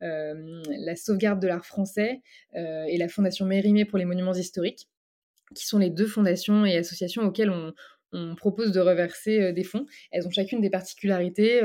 la 0.00 0.96
sauvegarde 0.96 1.40
de 1.40 1.46
l'art 1.46 1.64
français 1.64 2.20
et 2.52 2.98
la 2.98 3.08
Fondation 3.08 3.46
Mérimée 3.46 3.86
pour 3.86 3.96
les 3.96 4.04
monuments 4.04 4.34
historiques, 4.34 4.90
qui 5.54 5.66
sont 5.66 5.78
les 5.78 5.88
deux 5.88 6.06
fondations 6.06 6.66
et 6.66 6.76
associations 6.76 7.22
auxquelles 7.22 7.50
on, 7.50 7.72
propose 8.36 8.70
de 8.70 8.78
reverser 8.78 9.52
des 9.52 9.64
fonds. 9.64 9.86
Elles 10.12 10.28
ont 10.28 10.30
chacune 10.30 10.60
des 10.60 10.70
particularités 10.70 11.62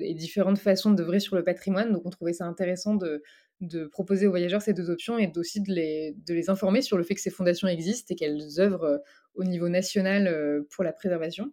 et 0.00 0.14
différentes 0.14 0.58
façons 0.58 0.92
d'œuvrer 0.92 1.18
sur 1.18 1.34
le 1.34 1.42
patrimoine. 1.42 1.92
Donc, 1.92 2.02
on 2.04 2.10
trouvait 2.10 2.34
ça 2.34 2.44
intéressant 2.44 2.94
de, 2.94 3.22
de 3.60 3.86
proposer 3.86 4.26
aux 4.26 4.30
voyageurs 4.30 4.62
ces 4.62 4.72
deux 4.72 4.90
options 4.90 5.18
et 5.18 5.30
aussi 5.36 5.60
de 5.60 5.72
les, 5.72 6.16
de 6.26 6.34
les 6.34 6.50
informer 6.50 6.82
sur 6.82 6.96
le 6.96 7.04
fait 7.04 7.14
que 7.14 7.20
ces 7.20 7.30
fondations 7.30 7.68
existent 7.68 8.12
et 8.12 8.16
qu'elles 8.16 8.60
œuvrent 8.60 9.00
au 9.34 9.44
niveau 9.44 9.68
national 9.68 10.64
pour 10.70 10.84
la 10.84 10.92
préservation 10.92 11.52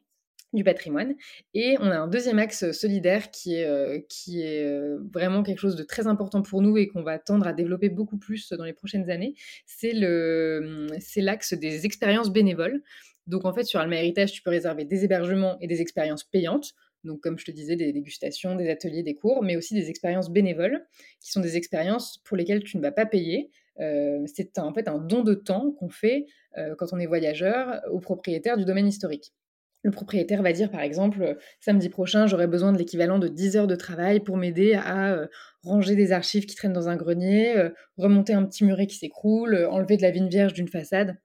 du 0.56 0.64
patrimoine. 0.64 1.16
Et 1.54 1.76
on 1.80 1.86
a 1.86 1.98
un 1.98 2.08
deuxième 2.08 2.40
axe 2.40 2.72
solidaire 2.72 3.30
qui 3.30 3.56
est, 3.56 3.66
euh, 3.66 4.00
qui 4.10 4.42
est 4.42 4.66
euh, 4.66 4.98
vraiment 5.14 5.44
quelque 5.44 5.60
chose 5.60 5.76
de 5.76 5.84
très 5.84 6.08
important 6.08 6.42
pour 6.42 6.62
nous 6.62 6.78
et 6.78 6.88
qu'on 6.88 7.04
va 7.04 7.20
tendre 7.20 7.46
à 7.46 7.54
développer 7.54 7.90
beaucoup 7.90 8.18
plus 8.18 8.50
dans 8.54 8.64
les 8.64 8.74
prochaines 8.74 9.10
années. 9.12 9.36
C'est 9.66 9.94
l'axe 9.94 11.54
des 11.54 11.86
expériences 11.86 12.32
bénévoles. 12.32 12.82
Donc 13.28 13.46
en 13.46 13.54
fait, 13.54 13.64
sur 13.64 13.80
Alma 13.80 13.98
Héritage, 13.98 14.32
tu 14.32 14.42
peux 14.42 14.52
réserver 14.52 14.86
des 14.86 15.04
hébergements 15.04 15.58
et 15.60 15.68
des 15.68 15.82
expériences 15.82 16.24
payantes. 16.24 16.74
Donc 17.06 17.22
comme 17.22 17.40
je 17.40 17.46
te 17.46 17.52
disais, 17.52 17.76
des 17.76 17.94
dégustations, 17.94 18.56
des 18.56 18.70
ateliers, 18.70 19.04
des 19.04 19.16
cours, 19.16 19.44
mais 19.44 19.56
aussi 19.56 19.74
des 19.74 19.90
expériences 19.90 20.30
bénévoles, 20.30 20.86
qui 21.22 21.32
sont 21.32 21.40
des 21.40 21.56
expériences 21.56 22.22
pour 22.26 22.36
lesquelles 22.36 22.64
tu 22.64 22.78
ne 22.78 22.82
vas 22.82 22.92
pas 22.92 23.06
payer. 23.06 23.50
Euh, 23.80 24.26
c'est 24.34 24.58
en 24.60 24.74
fait 24.74 24.88
un 24.88 25.00
don 25.00 25.24
de 25.24 25.34
temps 25.34 25.72
qu'on 25.72 25.90
fait 25.90 26.26
quand 26.78 26.94
on 26.94 27.00
est 27.00 27.06
voyageur 27.06 27.82
au 27.92 28.00
propriétaire 28.00 28.56
du 28.56 28.64
domaine 28.64 28.88
historique. 28.88 29.34
Le 29.86 29.92
propriétaire 29.92 30.42
va 30.42 30.52
dire, 30.52 30.72
par 30.72 30.82
exemple, 30.82 31.22
euh, 31.22 31.36
samedi 31.60 31.90
prochain, 31.90 32.26
j'aurai 32.26 32.48
besoin 32.48 32.74
de 32.74 32.78
l'équivalent 32.80 33.20
de 33.20 33.28
10 33.28 33.56
heures 33.56 33.68
de 33.68 33.76
travail 33.76 34.20
pour 34.20 34.36
m'aider 34.36 34.74
à 34.74 35.14
euh, 35.14 35.28
ranger 35.62 35.96
des 35.96 36.12
archives 36.12 36.48
qui 36.48 36.56
traînent 36.56 36.74
dans 36.74 36.90
un 36.90 36.96
grenier, 36.96 37.56
euh, 37.56 37.70
remonter 37.96 38.34
un 38.34 38.44
petit 38.46 38.64
muret 38.64 38.88
qui 38.88 38.96
s'écroule, 38.96 39.56
enlever 39.70 39.96
de 39.96 40.02
la 40.02 40.10
vigne 40.10 40.28
vierge 40.28 40.54
d'une 40.54 40.68
façade. 40.68 41.18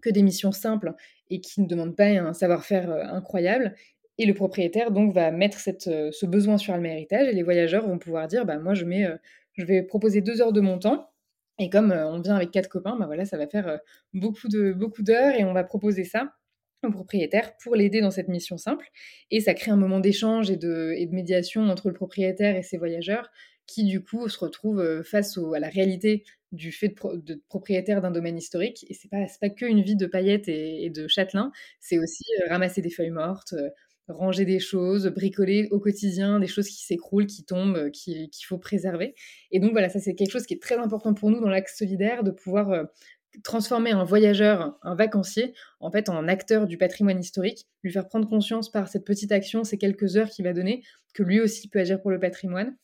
Que 0.00 0.08
des 0.08 0.22
missions 0.22 0.52
simples 0.52 0.94
et 1.28 1.42
qui 1.42 1.60
ne 1.60 1.66
demandent 1.66 1.96
pas 1.96 2.06
un 2.06 2.32
savoir-faire 2.32 2.90
incroyable. 3.12 3.74
Et 4.18 4.26
le 4.26 4.34
propriétaire, 4.34 4.90
donc, 4.90 5.14
va 5.14 5.30
mettre 5.30 5.58
ce 5.60 6.26
besoin 6.26 6.58
sur 6.58 6.74
Alma 6.74 6.88
Héritage 6.88 7.28
et 7.28 7.32
les 7.32 7.42
voyageurs 7.42 7.86
vont 7.86 7.98
pouvoir 7.98 8.26
dire, 8.26 8.44
bah, 8.44 8.58
moi, 8.58 8.74
je, 8.74 8.84
mets, 8.84 9.06
je 9.52 9.64
vais 9.64 9.82
proposer 9.82 10.20
deux 10.20 10.42
heures 10.42 10.52
de 10.52 10.60
mon 10.60 10.78
temps. 10.78 11.10
Et 11.60 11.70
comme 11.70 11.92
on 11.92 12.20
vient 12.20 12.36
avec 12.36 12.50
quatre 12.50 12.68
copains, 12.68 12.96
bah, 12.98 13.06
voilà, 13.06 13.24
ça 13.24 13.36
va 13.36 13.46
faire 13.46 13.78
beaucoup 14.12 14.48
d'heures 14.48 14.74
beaucoup 14.74 15.02
et 15.08 15.44
on 15.44 15.52
va 15.52 15.64
proposer 15.64 16.04
ça 16.04 16.32
au 16.86 16.90
propriétaire 16.90 17.56
pour 17.62 17.74
l'aider 17.74 18.00
dans 18.00 18.10
cette 18.10 18.28
mission 18.28 18.56
simple. 18.56 18.86
Et 19.30 19.40
ça 19.40 19.54
crée 19.54 19.70
un 19.70 19.76
moment 19.76 20.00
d'échange 20.00 20.50
et 20.50 20.56
de, 20.56 20.92
et 20.96 21.06
de, 21.06 21.14
médiation 21.14 21.62
entre 21.62 21.88
le 21.88 21.94
propriétaire 21.94 22.56
et 22.56 22.62
ses 22.62 22.78
voyageurs 22.78 23.30
qui, 23.66 23.84
du 23.84 24.02
coup, 24.02 24.28
se 24.28 24.38
retrouvent 24.38 24.80
euh, 24.80 25.02
face 25.02 25.38
à 25.54 25.58
la 25.58 25.68
réalité 25.68 26.24
du 26.52 26.72
fait 26.72 26.94
de, 27.14 27.42
propriétaire 27.48 28.00
d'un 28.00 28.10
domaine 28.10 28.38
historique. 28.38 28.86
Et 28.88 28.94
c'est 28.94 29.08
pas, 29.08 29.26
pas 29.40 29.50
que 29.50 29.66
une 29.66 29.82
vie 29.82 29.96
de 29.96 30.06
paillettes 30.06 30.48
et, 30.48 30.88
de 30.90 31.06
châtelains, 31.06 31.52
c'est 31.80 31.98
aussi 31.98 32.24
euh, 32.40 32.48
ramasser 32.48 32.80
des 32.80 32.90
feuilles 32.90 33.10
mortes, 33.10 33.52
euh, 33.52 33.68
ranger 34.08 34.44
des 34.44 34.58
choses, 34.58 35.06
bricoler 35.06 35.68
au 35.70 35.78
quotidien 35.78 36.40
des 36.40 36.46
choses 36.46 36.68
qui 36.68 36.84
s'écroulent, 36.84 37.26
qui 37.26 37.44
tombent, 37.44 37.90
qu'il 37.90 38.28
faut 38.46 38.58
préserver. 38.58 39.14
Et 39.50 39.60
donc 39.60 39.72
voilà, 39.72 39.88
ça 39.88 40.00
c'est 40.00 40.14
quelque 40.14 40.30
chose 40.30 40.46
qui 40.46 40.54
est 40.54 40.62
très 40.62 40.76
important 40.76 41.14
pour 41.14 41.30
nous 41.30 41.40
dans 41.40 41.48
l'axe 41.48 41.76
solidaire, 41.76 42.24
de 42.24 42.30
pouvoir 42.30 42.86
transformer 43.44 43.90
un 43.90 44.04
voyageur, 44.04 44.78
un 44.82 44.94
vacancier, 44.94 45.54
en 45.80 45.90
fait, 45.90 46.08
en 46.08 46.28
acteur 46.28 46.66
du 46.66 46.78
patrimoine 46.78 47.20
historique, 47.20 47.66
lui 47.82 47.92
faire 47.92 48.08
prendre 48.08 48.28
conscience 48.28 48.70
par 48.70 48.88
cette 48.88 49.04
petite 49.04 49.32
action, 49.32 49.64
ces 49.64 49.78
quelques 49.78 50.16
heures 50.16 50.30
qu'il 50.30 50.44
va 50.44 50.52
donner, 50.52 50.82
que 51.14 51.22
lui 51.22 51.40
aussi 51.40 51.68
peut 51.68 51.80
agir 51.80 52.00
pour 52.00 52.10
le 52.10 52.18
patrimoine, 52.18 52.76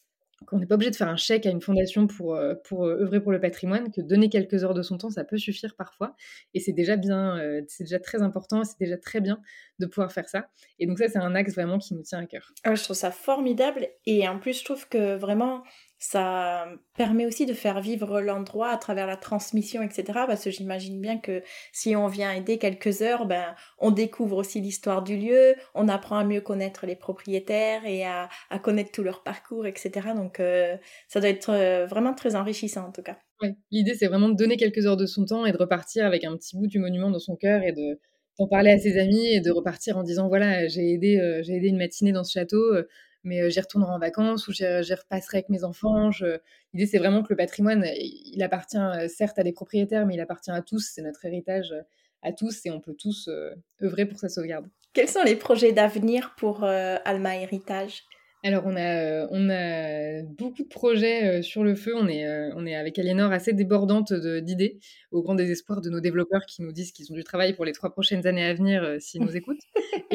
qu'on 0.47 0.59
n'est 0.59 0.67
pas 0.67 0.75
obligé 0.75 0.91
de 0.91 0.97
faire 0.97 1.09
un 1.09 1.17
chèque 1.17 1.47
à 1.47 1.51
une 1.51 1.61
fondation 1.61 2.07
pour, 2.07 2.35
euh, 2.35 2.55
pour 2.65 2.85
euh, 2.85 3.03
œuvrer 3.03 3.21
pour 3.21 3.33
le 3.33 3.41
patrimoine, 3.41 3.91
que 3.91 4.01
donner 4.01 4.29
quelques 4.29 4.65
heures 4.65 4.75
de 4.75 4.83
son 4.83 4.99
temps, 4.99 5.11
ça 5.11 5.25
peut 5.25 5.39
suffire 5.39 5.75
parfois. 5.77 6.15
Et 6.55 6.61
c'est 6.61 6.73
déjà 6.73 6.97
bien, 6.97 7.39
euh, 7.39 7.63
c'est 7.69 7.85
déjà 7.85 7.99
très 7.99 8.23
important, 8.23 8.65
c'est 8.65 8.79
déjà 8.79 8.97
très 8.97 9.21
bien 9.21 9.41
de 9.79 9.87
pouvoir 9.87 10.13
faire 10.13 10.29
ça. 10.29 10.49
Et 10.79 10.87
donc 10.87 10.99
ça, 10.99 11.09
c'est 11.09 11.19
un 11.19 11.35
axe 11.35 11.55
vraiment 11.55 11.79
qui 11.79 11.95
nous 11.95 12.03
tient 12.03 12.21
à 12.21 12.27
cœur. 12.27 12.53
Ah, 12.65 12.75
je 12.75 12.83
trouve 12.85 12.97
ça 12.97 13.11
formidable. 13.11 13.89
Et 14.07 14.29
en 14.29 14.39
plus, 14.39 14.59
je 14.61 14.65
trouve 14.65 14.89
que 14.89 15.17
vraiment, 15.17 15.63
ça 16.05 16.67
permet 16.99 17.25
aussi 17.25 17.47
de 17.47 17.55
faire 17.55 17.81
vivre 17.81 18.21
l'endroit 18.21 18.69
à 18.69 18.77
travers 18.77 19.07
la 19.07 19.17
transmission, 19.17 19.81
etc. 19.81 20.05
Parce 20.27 20.45
que 20.45 20.51
j'imagine 20.51 21.01
bien 21.01 21.19
que 21.19 21.43
si 21.73 21.97
on 21.97 22.09
vient 22.09 22.31
aider 22.31 22.59
quelques 22.59 23.01
heures, 23.01 23.25
ben, 23.25 23.55
on 23.79 23.91
découvre 23.91 24.37
aussi 24.37 24.61
l'histoire 24.61 25.03
du 25.03 25.17
lieu, 25.17 25.55
on 25.75 25.89
apprend 25.89 26.19
à 26.19 26.25
mieux 26.25 26.43
connaître 26.43 26.85
les 26.85 26.95
propriétaires 26.95 27.87
et 27.87 28.05
à, 28.05 28.29
connaître 28.63 28.93
tout 28.93 29.03
leur 29.03 29.23
parcours, 29.23 29.67
etc. 29.67 30.09
Donc 30.15 30.41
euh, 30.41 30.77
ça 31.09 31.21
doit 31.21 31.31
être 31.31 31.51
euh, 31.51 31.87
vraiment 31.87 32.13
très 32.13 32.37
enrichissant 32.37 32.89
en 32.89 32.93
tout 32.93 33.03
cas. 33.03 33.17
L'idée, 33.71 33.95
c'est 33.95 34.07
vraiment 34.07 34.29
de 34.29 34.37
donner 34.37 34.59
quelques 34.59 34.85
heures 34.85 34.99
de 34.99 35.07
son 35.07 35.25
temps 35.25 35.47
et 35.47 35.53
de 35.53 35.57
repartir 35.57 36.05
avec 36.05 36.25
un 36.25 36.37
petit 36.37 36.55
bout 36.55 36.67
du 36.67 36.81
monument 36.81 37.11
dans 37.11 37.19
son 37.19 37.35
cœur 37.35 37.63
et 37.63 37.73
de 37.73 37.99
d'en 38.39 38.49
parler 38.49 38.73
à 38.73 38.79
ses 38.79 38.99
amis 38.99 39.29
et 39.29 39.41
de 39.41 39.53
repartir 39.53 39.97
en 39.97 40.03
disant 40.03 40.27
voilà 40.29 40.67
j'ai 40.67 40.93
aidé 40.93 41.19
euh, 41.19 41.41
j'ai 41.45 41.55
aidé 41.55 41.69
une 41.69 41.79
matinée 41.79 42.11
dans 42.13 42.25
ce 42.25 42.33
château 42.33 42.75
mais 43.25 43.41
euh, 43.41 43.51
j'y 43.51 43.61
retournerai 43.61 43.91
en 43.91 43.99
vacances 43.99 44.47
ou 44.49 44.53
j'y 44.53 44.65
repasserai 44.65 45.39
avec 45.39 45.49
mes 45.49 45.65
enfants. 45.65 46.11
L'idée, 46.73 46.87
c'est 46.87 46.99
vraiment 46.99 47.23
que 47.23 47.29
le 47.31 47.37
patrimoine, 47.37 47.85
il 47.97 48.43
appartient 48.43 48.77
euh, 48.77 49.09
certes 49.09 49.39
à 49.39 49.43
des 49.43 49.53
propriétaires, 49.53 50.07
mais 50.07 50.15
il 50.15 50.21
appartient 50.21 50.51
à 50.51 50.63
tous. 50.63 50.91
C'est 50.95 51.03
notre 51.03 51.25
héritage 51.25 51.73
euh, 51.73 51.83
à 52.23 52.33
tous 52.33 52.65
et 52.65 52.71
on 52.71 52.81
peut 52.81 52.95
tous 52.95 53.29
œuvrer 53.83 54.07
pour 54.07 54.19
sa 54.19 54.31
sauvegarde. 54.31 54.67
Quels 54.95 55.09
sont 55.09 55.23
les 55.25 55.37
projets 55.37 55.73
d'avenir 55.73 56.35
pour 56.39 56.65
Alma 56.65 57.37
Héritage? 57.37 58.05
Alors, 58.47 58.65
on 58.67 58.77
a, 58.77 58.97
euh, 58.97 59.27
on 59.31 59.49
a 59.49 60.23
beaucoup 60.23 60.65
de 60.65 60.69
projets 60.69 61.39
euh, 61.39 61.43
sur 61.43 61.65
le 61.65 61.75
feu. 61.75 61.95
On 61.97 62.07
est, 62.09 62.27
euh, 62.27 62.51
on 62.57 62.67
est 62.67 62.75
avec 62.75 62.99
Aliénor 62.99 63.33
assez 63.33 63.55
débordante 63.55 64.13
d'idées, 64.13 64.79
au 65.13 65.23
grand 65.23 65.35
désespoir 65.35 65.81
de 65.81 65.89
nos 65.89 66.01
développeurs 66.01 66.45
qui 66.45 66.61
nous 66.61 66.71
disent 66.71 66.93
qu'ils 66.93 67.11
ont 67.11 67.15
du 67.15 67.25
travail 67.25 67.55
pour 67.55 67.65
les 67.65 67.73
trois 67.73 67.89
prochaines 67.91 68.27
années 68.27 68.45
à 68.45 68.53
venir 68.53 68.97
s'ils 69.01 69.23
nous 69.23 69.35
écoutent. 69.35 69.63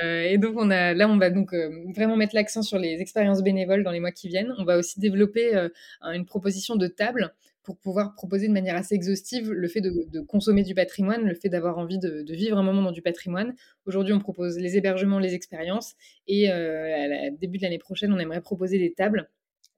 Et, 0.00 0.38
donc, 0.38 0.54
on 0.58 0.70
a, 0.70 0.94
là, 0.94 1.08
on 1.08 1.18
va 1.18 1.30
donc 1.30 1.52
vraiment 1.92 2.16
mettre 2.16 2.36
l'accent 2.36 2.62
sur 2.62 2.78
les 2.78 3.00
expériences 3.00 3.42
bénévoles 3.42 3.82
dans 3.82 3.90
les 3.90 4.00
mois 4.00 4.12
qui 4.12 4.28
viennent. 4.28 4.54
On 4.58 4.64
va 4.64 4.78
aussi 4.78 5.00
développer 5.00 5.68
une 6.02 6.24
proposition 6.24 6.76
de 6.76 6.86
table 6.86 7.34
pour 7.62 7.76
pouvoir 7.78 8.14
proposer 8.14 8.48
de 8.48 8.52
manière 8.52 8.76
assez 8.76 8.94
exhaustive 8.94 9.50
le 9.50 9.68
fait 9.68 9.80
de, 9.80 10.20
consommer 10.20 10.62
du 10.62 10.74
patrimoine, 10.74 11.22
le 11.22 11.34
fait 11.34 11.48
d'avoir 11.48 11.78
envie 11.78 11.98
de, 11.98 12.24
vivre 12.32 12.58
un 12.58 12.62
moment 12.62 12.82
dans 12.82 12.92
du 12.92 13.02
patrimoine. 13.02 13.54
Aujourd'hui, 13.86 14.12
on 14.14 14.18
propose 14.18 14.58
les 14.58 14.76
hébergements, 14.76 15.18
les 15.18 15.34
expériences, 15.34 15.94
et 16.26 16.50
euh, 16.50 17.28
à 17.28 17.30
début 17.30 17.58
de 17.58 17.62
l'année 17.62 17.78
prochaine, 17.78 18.12
on 18.12 18.18
aimerait 18.18 18.40
proposer 18.40 18.78
des 18.78 18.92
tables 18.92 19.28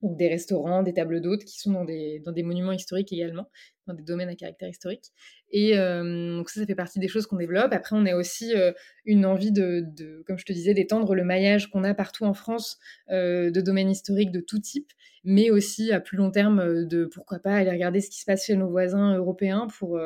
donc 0.05 0.17
des 0.17 0.29
restaurants, 0.29 0.83
des 0.83 0.93
tables 0.93 1.21
d'hôtes 1.21 1.45
qui 1.45 1.59
sont 1.59 1.73
dans 1.73 1.85
des, 1.85 2.21
dans 2.21 2.33
des 2.33 2.43
monuments 2.43 2.73
historiques 2.73 3.13
également, 3.13 3.49
dans 3.87 3.95
des 3.95 4.03
domaines 4.03 4.29
à 4.29 4.35
caractère 4.35 4.69
historique. 4.69 5.13
Et 5.51 5.79
euh, 5.79 6.37
donc 6.37 6.51
ça, 6.51 6.61
ça 6.61 6.67
fait 6.67 6.75
partie 6.75 6.99
des 6.99 7.09
choses 7.09 7.27
qu'on 7.27 7.37
développe. 7.37 7.73
Après, 7.73 7.97
on 7.97 8.05
a 8.07 8.15
aussi 8.15 8.55
euh, 8.55 8.73
une 9.05 9.25
envie 9.25 9.51
de, 9.51 9.83
de, 9.97 10.23
comme 10.27 10.39
je 10.39 10.45
te 10.45 10.53
disais, 10.53 10.75
d'étendre 10.75 11.15
le 11.15 11.25
maillage 11.25 11.71
qu'on 11.71 11.85
a 11.85 11.95
partout 11.95 12.25
en 12.25 12.35
France 12.35 12.79
euh, 13.11 13.51
de 13.51 13.61
domaines 13.61 13.91
historiques 13.91 14.31
de 14.31 14.41
tout 14.41 14.59
type, 14.59 14.93
mais 15.25 15.51
aussi 15.51 15.91
à 15.93 16.01
plus 16.01 16.19
long 16.19 16.31
terme 16.31 16.85
de 16.85 17.07
pourquoi 17.07 17.39
pas 17.39 17.55
aller 17.55 17.71
regarder 17.71 18.01
ce 18.01 18.11
qui 18.11 18.21
se 18.21 18.27
passe 18.27 18.45
chez 18.45 18.57
nos 18.57 18.69
voisins 18.69 19.17
européens 19.17 19.69
pour 19.79 19.99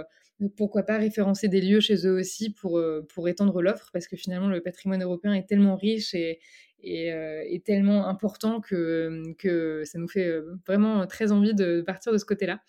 pourquoi 0.56 0.84
pas 0.84 0.98
référencer 0.98 1.48
des 1.48 1.60
lieux 1.60 1.80
chez 1.80 2.06
eux 2.06 2.12
aussi 2.12 2.50
pour, 2.50 2.80
pour 3.08 3.28
étendre 3.28 3.60
l'offre, 3.60 3.90
parce 3.92 4.06
que 4.06 4.16
finalement 4.16 4.46
le 4.46 4.60
patrimoine 4.60 5.02
européen 5.02 5.34
est 5.34 5.48
tellement 5.48 5.74
riche 5.74 6.14
et, 6.14 6.38
euh, 6.84 7.42
est, 7.44 7.64
tellement 7.64 8.06
important 8.06 8.60
que, 8.60 9.34
que 9.38 9.82
ça 9.84 9.98
nous 9.98 10.06
fait 10.06 10.26
euh, 10.26 10.54
vraiment 10.66 11.06
très 11.08 11.32
envie 11.32 11.54
de 11.54 11.80
partir 11.80 12.12
de 12.12 12.18
ce 12.18 12.24
côté-là. 12.24 12.60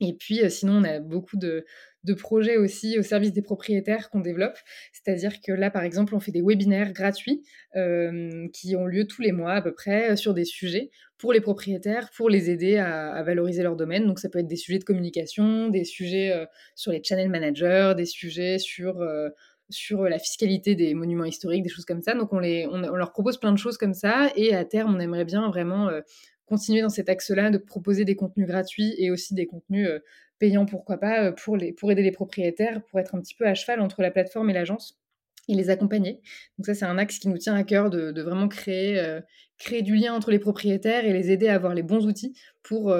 Et 0.00 0.14
puis, 0.14 0.42
euh, 0.42 0.48
sinon, 0.48 0.78
on 0.78 0.84
a 0.84 0.98
beaucoup 0.98 1.36
de, 1.36 1.66
de, 2.04 2.14
projets 2.14 2.56
aussi 2.56 2.98
au 2.98 3.02
service 3.02 3.34
des 3.34 3.42
propriétaires 3.42 4.08
qu'on 4.08 4.20
développe. 4.20 4.56
C'est-à-dire 4.94 5.42
que 5.42 5.52
là, 5.52 5.70
par 5.70 5.82
exemple, 5.82 6.14
on 6.14 6.20
fait 6.20 6.32
des 6.32 6.40
webinaires 6.40 6.92
gratuits 6.92 7.42
qui 8.54 8.76
ont 8.76 8.86
lieu 8.86 9.06
tous 9.06 9.20
les 9.20 9.32
mois 9.32 9.52
à 9.52 9.62
peu 9.62 9.74
près 9.74 10.16
sur 10.16 10.32
des 10.32 10.46
sujets 10.46 10.90
pour 11.18 11.34
les 11.34 11.42
propriétaires, 11.42 12.08
pour 12.16 12.30
les 12.30 12.48
aider 12.48 12.78
à, 12.78 13.22
valoriser 13.22 13.62
leur 13.62 13.76
domaine. 13.76 14.06
Donc, 14.06 14.20
ça 14.20 14.30
peut 14.30 14.38
être 14.38 14.48
des 14.48 14.56
sujets 14.56 14.78
de 14.78 14.84
communication, 14.84 15.68
des 15.68 15.84
sujets 15.84 16.46
sur 16.74 16.92
les 16.92 17.04
channel 17.04 17.28
managers, 17.28 17.92
des 17.94 18.06
sujets 18.06 18.58
sur 18.58 19.06
sur 19.70 20.04
la 20.04 20.18
fiscalité 20.18 20.74
des 20.74 20.94
monuments 20.94 21.24
historiques, 21.24 21.62
des 21.62 21.68
choses 21.68 21.84
comme 21.84 22.02
ça. 22.02 22.14
Donc 22.14 22.32
on, 22.32 22.40
leur 22.40 23.12
propose 23.12 23.38
plein 23.38 23.52
de 23.52 23.58
choses 23.58 23.78
comme 23.78 23.94
ça 23.94 24.30
et 24.36 24.54
à 24.54 24.64
terme, 24.64 24.94
on 24.94 25.00
aimerait 25.00 25.24
bien 25.24 25.48
vraiment 25.48 25.88
euh, 25.88 26.00
continuer 26.46 26.82
dans 26.82 26.88
cet 26.88 27.08
axe-là 27.08 27.50
de 27.50 27.58
proposer 27.58 28.04
des 28.04 28.16
contenus 28.16 28.46
gratuits 28.46 28.94
et 28.98 29.10
aussi 29.10 29.34
des 29.34 29.46
contenus 29.46 29.88
euh, 29.88 30.00
payants, 30.38 30.66
pourquoi 30.66 30.98
pas, 30.98 31.24
euh, 31.24 31.32
pour, 31.32 31.56
les, 31.56 31.72
pour 31.72 31.90
aider 31.92 32.02
les 32.02 32.12
propriétaires, 32.12 32.82
pour 32.84 33.00
être 33.00 33.14
un 33.14 33.20
petit 33.20 33.34
peu 33.34 33.46
à 33.46 33.54
cheval 33.54 33.80
entre 33.80 34.02
la 34.02 34.10
plateforme 34.10 34.50
et 34.50 34.52
l'agence 34.52 34.98
et 35.48 35.54
les 35.54 35.70
accompagner. 35.70 36.20
Donc 36.58 36.66
ça, 36.66 36.74
c'est 36.74 36.84
un 36.84 36.98
axe 36.98 37.18
qui 37.18 37.28
nous 37.28 37.38
tient 37.38 37.54
à 37.54 37.64
cœur 37.64 37.90
de, 37.90 38.20
vraiment 38.20 38.46
créer, 38.46 39.20
créer 39.58 39.82
du 39.82 39.96
lien 39.96 40.14
entre 40.14 40.30
les 40.30 40.38
propriétaires 40.38 41.04
et 41.04 41.12
les 41.12 41.32
aider 41.32 41.48
à 41.48 41.54
avoir 41.54 41.74
les 41.74 41.82
bons 41.82 42.06
outils 42.06 42.34
pour, 42.62 42.94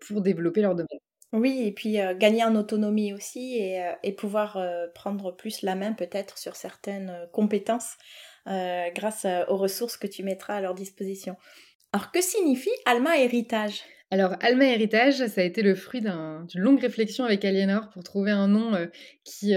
pour 0.00 0.22
développer 0.22 0.62
leur 0.62 0.74
domaine. 0.74 1.00
Oui, 1.32 1.62
et 1.64 1.72
puis 1.72 1.98
euh, 1.98 2.14
gagner 2.14 2.44
en 2.44 2.54
autonomie 2.54 3.14
aussi 3.14 3.56
et, 3.56 3.82
euh, 3.82 4.12
pouvoir 4.18 4.58
euh, 4.58 4.86
prendre 4.94 5.34
plus 5.34 5.62
la 5.62 5.74
main 5.74 5.94
peut-être 5.94 6.36
sur 6.36 6.56
certaines 6.56 7.12
compétences 7.32 7.96
grâce 8.44 9.24
aux 9.46 9.56
ressources 9.56 9.96
que 9.96 10.08
tu 10.08 10.24
mettras 10.24 10.56
à 10.56 10.60
leur 10.60 10.74
disposition. 10.74 11.36
Alors 11.92 12.10
que 12.10 12.20
signifie 12.20 12.72
Alma 12.86 13.16
Héritage? 13.16 13.82
Alors, 14.10 14.34
Alma 14.40 14.64
Héritage, 14.64 15.24
ça 15.28 15.42
a 15.42 15.44
été 15.44 15.62
le 15.62 15.76
fruit 15.76 16.00
d'une 16.00 16.46
longue 16.56 16.80
réflexion 16.80 17.24
avec 17.24 17.44
Aliénor 17.44 17.88
pour 17.90 18.02
trouver 18.02 18.32
un 18.32 18.48
nom 18.48 18.72
qui, 19.22 19.54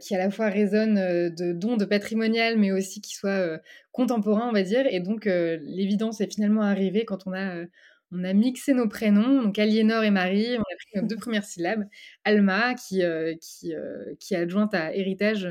qui 0.00 0.14
à 0.14 0.18
la 0.18 0.30
fois 0.30 0.50
résonne 0.50 0.96
de 1.34 1.52
don 1.54 1.78
de 1.78 1.86
patrimonial, 1.86 2.58
mais 2.58 2.70
aussi 2.70 3.00
qui 3.00 3.14
soit 3.14 3.58
contemporain, 3.92 4.46
on 4.50 4.52
va 4.52 4.62
dire. 4.62 4.84
Et 4.90 5.00
donc, 5.00 5.24
l'évidence 5.24 6.20
est 6.20 6.30
finalement 6.30 6.62
arrivée 6.62 7.06
quand 7.06 7.26
on 7.26 7.32
a, 7.32 7.64
on 8.12 8.24
a 8.24 8.34
mixé 8.34 8.74
nos 8.74 8.88
prénoms, 8.88 9.42
donc 9.42 9.58
Aliénor 9.58 10.04
et 10.04 10.10
Marie. 10.10 10.58
Deux 11.02 11.16
premières 11.16 11.44
syllabes. 11.44 11.86
Alma, 12.24 12.74
qui, 12.74 13.02
qui, 13.40 13.72
qui 14.18 14.34
est 14.34 14.38
adjointe 14.38 14.74
à 14.74 14.94
Héritage 14.94 15.48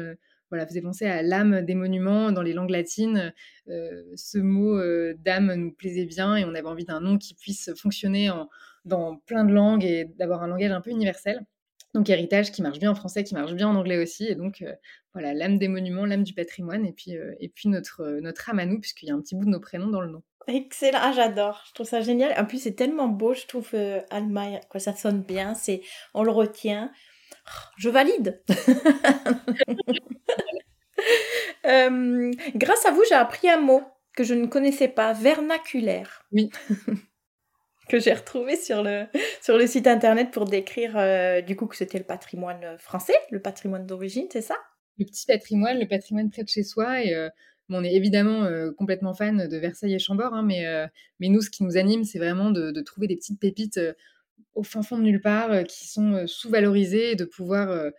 voilà, 0.50 0.65
faisait 0.65 0.82
penser 0.82 1.06
à 1.06 1.21
l'âme 1.21 1.62
des 1.62 1.76
monuments 1.76 2.32
dans 2.32 2.41
les 2.41 2.54
langues 2.54 2.69
latines. 2.69 3.34
Euh, 3.67 4.04
ce 4.15 4.38
mot 4.38 4.78
euh, 4.78 5.13
d'âme 5.19 5.54
nous 5.56 5.71
plaisait 5.71 6.06
bien 6.06 6.36
et 6.36 6.45
on 6.45 6.54
avait 6.54 6.67
envie 6.67 6.86
d'un 6.86 7.02
nom 7.02 7.17
qui 7.17 7.34
puisse 7.34 7.71
fonctionner 7.76 8.32
dans 8.86 9.17
plein 9.17 9.43
de 9.43 9.54
langues 9.54 9.84
et 9.84 10.06
d'avoir 10.17 10.43
un 10.43 10.47
langage 10.47 10.71
un 10.71 10.82
peu 10.82 10.91
universel. 10.91 11.45
Donc 11.93 12.10
héritage 12.10 12.52
qui 12.52 12.62
marche 12.62 12.80
bien 12.80 12.91
en 12.91 12.95
français, 12.95 13.23
qui 13.23 13.34
marche 13.34 13.54
bien 13.54 13.67
en 13.67 13.76
anglais 13.76 13.97
aussi. 13.97 14.26
Et 14.28 14.36
donc 14.36 14.62
euh, 14.62 14.73
voilà, 15.13 15.34
l'âme 15.34 15.58
des 15.58 15.67
monuments, 15.67 16.06
l'âme 16.06 16.23
du 16.23 16.34
patrimoine 16.34 16.86
et 16.86 16.93
puis, 16.93 17.12
et 17.39 17.50
puis 17.50 17.69
notre, 17.69 18.19
notre 18.21 18.50
âme 18.50 18.60
à 18.60 18.65
nous, 18.65 18.80
puisqu'il 18.80 19.08
y 19.08 19.12
a 19.12 19.15
un 19.15 19.21
petit 19.21 19.36
bout 19.36 19.45
de 19.45 19.50
nos 19.50 19.60
prénoms 19.60 19.89
dans 19.89 20.02
le 20.02 20.10
nom. 20.10 20.23
Excellent, 20.47 20.99
ah, 21.01 21.12
j'adore, 21.13 21.63
je 21.67 21.73
trouve 21.73 21.88
ça 21.88 22.01
génial. 22.01 22.33
En 22.39 22.45
plus, 22.45 22.62
c'est 22.62 22.75
tellement 22.75 23.07
beau, 23.07 23.33
je 23.33 23.45
trouve 23.45 23.69
Alma, 24.10 24.60
quoi, 24.69 24.79
ça 24.79 24.95
sonne 24.95 25.21
bien, 25.21 25.53
c'est, 25.53 25.81
on 26.13 26.23
le 26.23 26.31
retient. 26.31 26.91
Je 27.77 27.89
valide. 27.89 28.41
Euh, 31.65 32.31
grâce 32.55 32.86
à 32.86 32.91
vous, 32.91 33.03
j'ai 33.10 33.15
appris 33.15 33.49
un 33.49 33.60
mot 33.60 33.81
que 34.15 34.23
je 34.23 34.33
ne 34.33 34.47
connaissais 34.47 34.88
pas, 34.88 35.13
vernaculaire. 35.13 36.25
Oui. 36.31 36.49
que 37.89 37.99
j'ai 37.99 38.13
retrouvé 38.13 38.55
sur 38.55 38.83
le, 38.83 39.05
sur 39.41 39.57
le 39.57 39.67
site 39.67 39.88
internet 39.88 40.31
pour 40.31 40.45
décrire 40.45 40.97
euh, 40.97 41.41
du 41.41 41.55
coup 41.55 41.67
que 41.67 41.75
c'était 41.75 41.97
le 41.97 42.03
patrimoine 42.03 42.77
français, 42.79 43.15
le 43.31 43.41
patrimoine 43.41 43.86
d'origine, 43.86 44.27
c'est 44.31 44.41
ça? 44.41 44.55
Le 44.97 45.05
petit 45.05 45.25
patrimoine, 45.25 45.79
le 45.79 45.88
patrimoine 45.88 46.29
près 46.29 46.43
de 46.43 46.49
chez 46.49 46.63
soi. 46.63 47.01
Et 47.03 47.13
euh, 47.13 47.29
on 47.69 47.84
est 47.84 47.93
évidemment 47.93 48.47
complètement 48.77 49.13
fan 49.13 49.47
de 49.47 49.58
Versailles 49.58 49.93
et 49.93 49.99
Chambord, 49.99 50.34
hein, 50.34 50.43
mais, 50.43 50.65
mais 51.19 51.30
nous, 51.30 51.41
ce 51.41 51.49
qui 51.49 51.63
nous 51.63 51.77
anime, 51.77 52.03
c'est 52.03 52.19
vraiment 52.19 52.51
de, 52.51 52.71
de, 52.71 52.82
trouver 52.82 53.08
des 53.08 53.15
petites 53.15 53.39
pépites 53.39 53.80
au 54.56 54.63
fin 54.63 54.82
fond 54.82 54.97
de 54.97 55.03
nulle 55.03 55.21
part, 55.21 55.63
qui 55.65 55.88
sont 55.88 56.25
sous-valorisées 56.27 57.12
et 57.12 57.15
de 57.15 57.25
pouvoir 57.25 57.91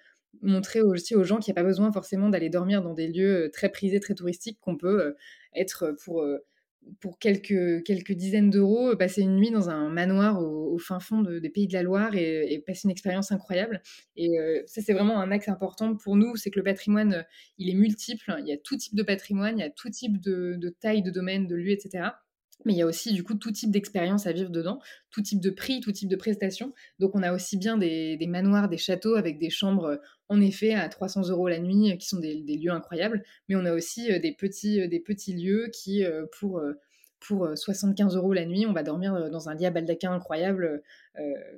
montrer 0.42 0.80
aussi 0.80 1.14
aux 1.14 1.24
gens 1.24 1.38
qu'il 1.38 1.52
n'y 1.52 1.58
a 1.58 1.62
pas 1.62 1.66
besoin 1.66 1.92
forcément 1.92 2.28
d'aller 2.28 2.48
dormir 2.48 2.82
dans 2.82 2.94
des 2.94 3.08
lieux 3.08 3.50
très 3.52 3.68
prisés, 3.68 4.00
très 4.00 4.14
touristiques, 4.14 4.58
qu'on 4.60 4.76
peut 4.76 5.14
être 5.54 5.94
pour, 6.02 6.24
pour 7.00 7.18
quelques, 7.18 7.84
quelques 7.84 8.12
dizaines 8.12 8.50
d'euros, 8.50 8.96
passer 8.96 9.22
une 9.22 9.36
nuit 9.36 9.50
dans 9.50 9.68
un 9.68 9.88
manoir 9.88 10.42
au, 10.42 10.78
fin 10.78 11.00
fond 11.00 11.22
des 11.22 11.50
Pays 11.50 11.66
de 11.66 11.72
la 11.72 11.82
Loire 11.82 12.14
et, 12.14 12.62
passer 12.66 12.82
une 12.84 12.90
expérience 12.90 13.32
incroyable. 13.32 13.82
Et 14.16 14.36
ça, 14.66 14.80
c'est 14.80 14.92
vraiment 14.92 15.20
un 15.20 15.30
axe 15.30 15.48
important 15.48 15.96
pour 15.96 16.16
nous, 16.16 16.36
c'est 16.36 16.50
que 16.50 16.58
le 16.58 16.64
patrimoine, 16.64 17.26
il 17.58 17.68
est 17.68 17.74
multiple, 17.74 18.36
il 18.40 18.46
y 18.46 18.52
a 18.52 18.56
tout 18.56 18.76
type 18.76 18.94
de 18.94 19.02
patrimoine, 19.02 19.58
il 19.58 19.60
y 19.60 19.64
a 19.64 19.70
tout 19.70 19.90
type 19.90 20.20
de 20.20 20.76
taille, 20.80 21.02
de 21.02 21.10
domaine, 21.10 21.46
de 21.46 21.56
lieu, 21.56 21.72
etc. 21.72 22.10
Mais 22.64 22.72
il 22.72 22.78
y 22.78 22.82
a 22.82 22.86
aussi 22.86 23.12
du 23.12 23.22
coup 23.22 23.34
tout 23.34 23.52
type 23.52 23.70
d'expérience 23.70 24.26
à 24.26 24.32
vivre 24.32 24.50
dedans, 24.50 24.80
tout 25.10 25.22
type 25.22 25.40
de 25.40 25.50
prix, 25.50 25.80
tout 25.80 25.92
type 25.92 26.08
de 26.08 26.16
prestations. 26.16 26.72
Donc 26.98 27.14
on 27.14 27.22
a 27.22 27.32
aussi 27.32 27.56
bien 27.56 27.78
des, 27.78 28.18
manoirs, 28.28 28.68
des 28.68 28.78
châteaux 28.78 29.14
avec 29.14 29.38
des 29.38 29.50
chambres 29.50 29.84
euh, 29.84 29.96
en 30.28 30.40
effet 30.40 30.74
à 30.74 30.88
300 30.88 31.28
euros 31.28 31.48
la 31.48 31.60
nuit, 31.60 31.92
euh, 31.92 31.96
qui 31.96 32.06
sont 32.08 32.18
des, 32.18 32.34
lieux 32.34 32.72
incroyables. 32.72 33.22
Mais 33.48 33.56
on 33.56 33.64
a 33.64 33.72
aussi 33.72 34.12
euh, 34.12 34.18
des 34.18 34.32
petits, 34.32 34.88
des 34.88 35.00
petits 35.00 35.34
lieux 35.34 35.68
qui, 35.72 36.04
pour 36.38 36.60
pour 37.20 37.48
75 37.54 38.16
euros 38.16 38.32
la 38.32 38.46
nuit, 38.46 38.66
on 38.66 38.72
va 38.72 38.82
dormir 38.82 39.30
dans 39.30 39.48
un 39.48 39.54
lit 39.54 39.66
à 39.66 39.70
baldaquin 39.70 40.12
incroyable, 40.12 40.82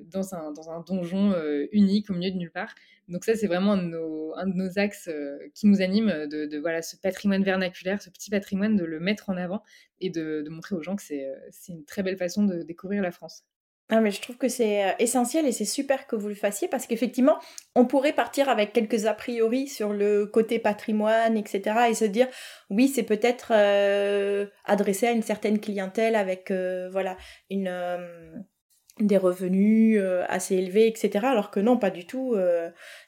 dans, 0.07 0.35
un, 0.35 0.53
dans 0.53 0.71
un 0.71 0.81
donjon 0.81 1.35
unique 1.73 2.11
au 2.11 2.15
milieu 2.15 2.31
de 2.31 2.37
nulle 2.37 2.51
part. 2.51 2.75
Donc 3.09 3.25
ça, 3.25 3.35
c'est 3.35 3.47
vraiment 3.47 3.73
un 3.73 3.77
de 3.79 3.89
nos, 3.89 4.35
un 4.37 4.47
de 4.47 4.55
nos 4.55 4.79
axes 4.79 5.11
qui 5.55 5.67
nous 5.67 5.83
anime, 5.83 6.27
de, 6.29 6.59
voilà, 6.59 6.83
ce 6.83 6.97
patrimoine 6.97 7.45
vernaculaire, 7.45 8.01
ce 8.01 8.11
petit 8.11 8.31
patrimoine, 8.31 8.77
de 8.77 8.85
le 8.85 9.01
mettre 9.01 9.31
en 9.31 9.37
avant 9.37 9.63
et 10.01 10.11
de, 10.11 10.43
de 10.43 10.51
montrer 10.51 10.75
aux 10.75 10.83
gens 10.83 10.97
que 10.97 11.03
c'est 11.03 11.27
une 11.69 11.85
très 11.85 12.03
belle 12.03 12.17
façon 12.17 12.45
de 12.45 12.63
découvrir 12.63 13.03
la 13.03 13.11
France. 13.11 13.45
Ah, 13.93 14.01
mais 14.01 14.13
je 14.13 14.21
trouve 14.21 14.37
que 14.37 14.49
c'est 14.49 14.85
euh, 14.85 14.93
essentiel 15.01 15.47
et 15.47 15.53
c'est 15.53 15.65
super 15.65 16.07
que 16.07 16.15
vous 16.15 16.29
le 16.29 16.35
fassiez 16.37 16.69
parce 16.69 16.87
qu'effectivement, 16.87 17.39
on 17.75 17.87
pourrait 17.87 18.13
partir 18.13 18.49
avec 18.49 18.73
quelques 18.73 19.07
a 19.07 19.15
priori 19.15 19.67
sur 19.67 19.93
le 19.93 20.27
côté 20.27 20.61
patrimoine, 20.61 21.37
etc. 21.37 21.89
et 21.91 21.95
se 21.95 22.05
dire, 22.05 22.29
oui, 22.71 22.87
c'est 22.87 23.03
peut-être 23.03 23.53
euh, 23.53 24.47
adressé 24.65 25.09
à 25.09 25.11
une 25.11 25.23
certaine 25.23 25.59
clientèle 25.59 26.15
avec, 26.15 26.53
euh, 26.53 26.89
voilà, 26.93 27.17
une, 27.51 27.69
des 29.01 29.17
revenus 29.17 30.01
assez 30.29 30.55
élevés, 30.57 30.87
etc. 30.87 31.27
Alors 31.27 31.51
que 31.51 31.59
non, 31.59 31.77
pas 31.77 31.91
du 31.91 32.07
tout. 32.07 32.37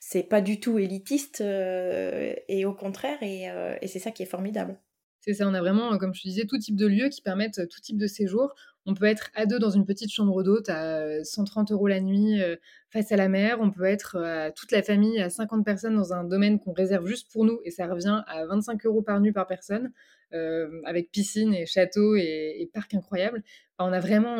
c'est 0.00 0.22
pas 0.22 0.40
du 0.40 0.58
tout 0.58 0.78
élitiste 0.78 1.42
et 1.42 2.64
au 2.64 2.72
contraire, 2.74 3.22
et, 3.22 3.48
et 3.82 3.86
c'est 3.88 3.98
ça 3.98 4.10
qui 4.10 4.22
est 4.22 4.26
formidable. 4.26 4.78
C'est 5.24 5.34
ça, 5.34 5.48
on 5.48 5.54
a 5.54 5.60
vraiment, 5.60 5.96
comme 5.98 6.12
je 6.12 6.20
te 6.20 6.26
disais, 6.26 6.46
tout 6.46 6.58
type 6.58 6.74
de 6.74 6.86
lieux 6.86 7.08
qui 7.08 7.22
permettent 7.22 7.68
tout 7.68 7.80
type 7.80 7.96
de 7.96 8.08
séjour. 8.08 8.52
On 8.86 8.94
peut 8.94 9.04
être 9.04 9.30
à 9.34 9.46
deux 9.46 9.60
dans 9.60 9.70
une 9.70 9.86
petite 9.86 10.10
chambre 10.10 10.42
d'hôte 10.42 10.68
à 10.68 11.22
130 11.22 11.70
euros 11.70 11.86
la 11.86 12.00
nuit 12.00 12.42
euh, 12.42 12.56
face 12.90 13.12
à 13.12 13.16
la 13.16 13.28
mer. 13.28 13.58
On 13.60 13.70
peut 13.70 13.84
être 13.84 14.16
euh, 14.16 14.50
toute 14.56 14.72
la 14.72 14.82
famille 14.82 15.20
à 15.20 15.30
50 15.30 15.64
personnes 15.64 15.94
dans 15.94 16.12
un 16.12 16.24
domaine 16.24 16.58
qu'on 16.58 16.72
réserve 16.72 17.06
juste 17.06 17.30
pour 17.30 17.44
nous 17.44 17.60
et 17.64 17.70
ça 17.70 17.86
revient 17.86 18.24
à 18.26 18.44
25 18.46 18.84
euros 18.86 19.02
par 19.02 19.20
nuit 19.20 19.30
par 19.30 19.46
personne, 19.46 19.92
euh, 20.32 20.82
avec 20.84 21.12
piscine 21.12 21.54
et 21.54 21.66
château 21.66 22.16
et, 22.16 22.68
parc 22.74 22.92
incroyable. 22.94 23.44
on 23.78 23.92
a 23.92 24.00
vraiment 24.00 24.38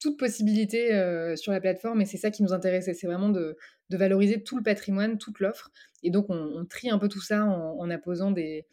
toute 0.00 0.18
possibilité 0.18 0.88
sur 1.36 1.52
la 1.52 1.60
plateforme 1.60 2.00
et 2.00 2.06
c'est 2.06 2.16
ça 2.16 2.30
qui 2.30 2.42
nous 2.42 2.52
intéressait. 2.54 2.94
C'est 2.94 3.06
vraiment 3.06 3.28
de, 3.28 3.56
valoriser 3.90 4.42
tout 4.42 4.56
le 4.56 4.62
patrimoine, 4.62 5.18
toute 5.18 5.40
l'offre. 5.40 5.70
Et 6.02 6.10
donc 6.10 6.26
on, 6.30 6.64
trie 6.64 6.90
un 6.90 6.98
peu 6.98 7.08
tout 7.08 7.20
ça 7.20 7.44
en, 7.44 7.78
en 7.78 8.30
des 8.30 8.64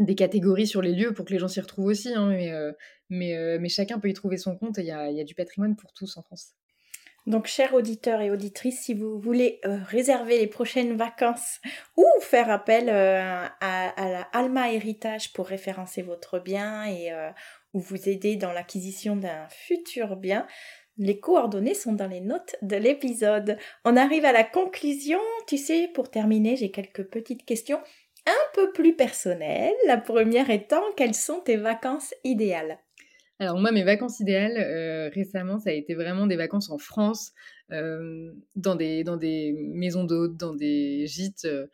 des 0.00 0.14
catégories 0.14 0.66
sur 0.66 0.82
les 0.82 0.92
lieux 0.92 1.12
pour 1.12 1.26
que 1.26 1.32
les 1.32 1.38
gens 1.38 1.48
s'y 1.48 1.60
retrouvent 1.60 1.86
aussi, 1.86 2.12
hein, 2.14 2.28
mais, 2.30 2.50
euh, 2.50 2.72
euh, 3.12 3.58
mais, 3.60 3.68
chacun 3.68 3.98
peut 3.98 4.08
y 4.08 4.14
trouver 4.14 4.38
son 4.38 4.56
compte 4.56 4.78
et 4.78 4.82
il 4.82 4.86
y 4.86 4.90
a, 4.90 5.10
y 5.10 5.20
a, 5.20 5.24
du 5.24 5.34
patrimoine 5.34 5.76
pour 5.76 5.92
tous 5.92 6.16
en 6.16 6.22
France. 6.22 6.54
Donc, 7.26 7.46
chers 7.46 7.74
auditeurs 7.74 8.22
et 8.22 8.30
auditrices, 8.30 8.80
si 8.80 8.94
vous 8.94 9.20
voulez 9.20 9.60
euh, 9.66 9.78
réserver 9.86 10.38
les 10.38 10.46
prochaines 10.46 10.96
vacances 10.96 11.60
ou 11.98 12.06
faire 12.22 12.50
appel 12.50 12.88
à, 12.88 13.44
à, 13.60 14.08
la 14.08 14.22
Alma 14.32 14.72
Héritage 14.72 15.34
pour 15.34 15.46
référencer 15.46 16.00
votre 16.00 16.38
bien 16.38 16.86
et 16.86 17.12
ou 17.74 17.78
vous 17.78 18.08
aider 18.08 18.36
dans 18.36 18.52
l'acquisition 18.52 19.16
d'un 19.16 19.46
futur 19.50 20.16
bien, 20.16 20.46
les 20.96 21.20
coordonnées 21.20 21.74
sont 21.74 21.92
dans 21.92 22.06
les 22.06 22.20
notes 22.20 22.56
de 22.62 22.76
l'épisode. 22.76 23.58
On 23.84 23.96
arrive 23.96 24.24
à 24.24 24.32
la 24.32 24.44
conclusion. 24.44 25.20
Tu 25.46 25.56
sais, 25.56 25.88
pour 25.94 26.10
terminer, 26.10 26.56
j'ai 26.56 26.70
quelques 26.70 27.04
petites 27.04 27.44
questions 27.44 27.80
un 28.30 28.54
peu 28.54 28.72
plus 28.72 28.94
personnel. 28.94 29.72
La 29.86 29.98
première 29.98 30.50
étant, 30.50 30.82
quelles 30.96 31.14
sont 31.14 31.40
tes 31.40 31.56
vacances 31.56 32.14
idéales? 32.24 32.78
Alors 33.38 33.58
moi, 33.58 33.72
mes 33.72 33.84
vacances 33.84 34.20
idéales, 34.20 34.58
euh, 34.58 35.08
récemment, 35.14 35.58
ça 35.58 35.70
a 35.70 35.72
été 35.72 35.94
vraiment 35.94 36.26
des 36.26 36.36
vacances 36.36 36.70
en 36.70 36.76
France, 36.76 37.32
euh, 37.72 38.30
dans, 38.54 38.74
des, 38.74 39.02
dans 39.02 39.16
des 39.16 39.54
maisons 39.56 40.04
d'hôtes, 40.04 40.36
dans 40.36 40.54
des 40.54 41.06
gîtes. 41.06 41.46
Euh, 41.46 41.66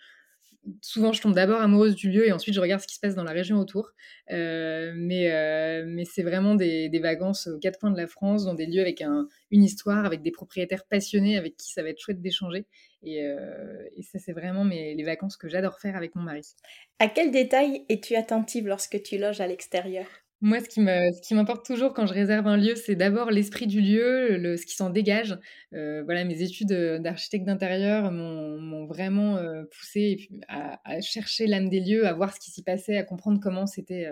souvent, 0.81 1.13
je 1.13 1.21
tombe 1.21 1.35
d'abord 1.35 1.61
amoureuse 1.61 1.95
du 1.95 2.11
lieu 2.11 2.27
et 2.27 2.33
ensuite, 2.33 2.55
je 2.55 2.61
regarde 2.61 2.81
ce 2.81 2.87
qui 2.87 2.95
se 2.95 3.01
passe 3.01 3.15
dans 3.15 3.25
la 3.25 3.33
région 3.33 3.59
autour. 3.59 3.93
mais 4.31 5.85
mais 5.87 6.05
c'est 6.05 6.23
vraiment 6.23 6.55
des, 6.55 6.91
vacances 7.03 7.47
aux 7.47 7.59
quatre 7.59 7.79
coins 7.79 7.91
de 7.91 7.97
la 7.97 8.07
France, 8.07 8.45
dans 8.45 8.55
des 8.55 8.67
lieux 8.67 8.81
avec 8.81 9.03
un, 9.03 9.29
une 9.51 9.63
histoire, 9.63 10.05
avec 10.05 10.23
des 10.23 10.31
propriétaires 10.31 10.85
passionnés, 10.87 11.37
avec 11.37 11.57
qui 11.57 11.73
ça 11.73 11.83
va 11.83 11.91
être 11.91 12.01
chouette 12.01 12.21
d'échanger. 12.21 12.67
Euh, 13.05 13.89
et, 13.97 14.03
ça, 14.03 14.19
c'est 14.19 14.33
vraiment 14.33 14.65
mes, 14.65 14.95
les 14.95 15.05
vacances 15.05 15.37
que 15.37 15.49
j'adore 15.49 15.79
faire 15.79 15.97
avec 15.97 16.15
mon 16.15 16.23
mari. 16.23 16.43
À 16.99 17.09
quel 17.09 17.31
détail 17.31 17.85
es-tu 17.89 18.17
attentive 18.17 18.67
lorsque 18.67 19.03
tu 19.03 19.19
loges 19.19 19.41
à 19.41 19.47
l'extérieur? 19.47 20.07
Moi, 20.43 20.61
ce 20.61 20.69
qui, 20.69 21.35
m'importe 21.35 21.65
toujours 21.65 21.95
quand 21.95 22.07
je 22.07 22.13
réserve 22.13 22.47
un 22.47 22.57
lieu, 22.57 22.75
c'est 22.77 22.95
d'abord 22.95 23.31
l'esprit 23.31 23.67
du 23.67 23.81
lieu, 23.81 24.57
ce 24.57 24.67
qui 24.67 24.75
s'en 24.75 24.91
dégage. 24.91 25.39
Euh, 25.73 26.03
voilà, 26.05 26.25
mes 26.25 26.43
études 26.43 26.73
euh, 26.73 26.99
d'architecte 26.99 27.47
d'intérieur 27.47 28.13
m'ont, 28.13 28.87
vraiment 28.87 29.43
poussé 29.73 30.29
à, 30.49 31.01
chercher 31.01 31.47
l'âme 31.47 31.69
des 31.69 31.81
lieux, 31.81 32.07
à 32.07 32.13
voir 32.13 32.33
ce 32.33 32.39
qui 32.39 32.51
s'y 32.51 32.63
passait, 32.63 32.97
à 32.97 33.03
comprendre 33.03 33.41
comment 33.43 33.67
c'était, 33.67 34.09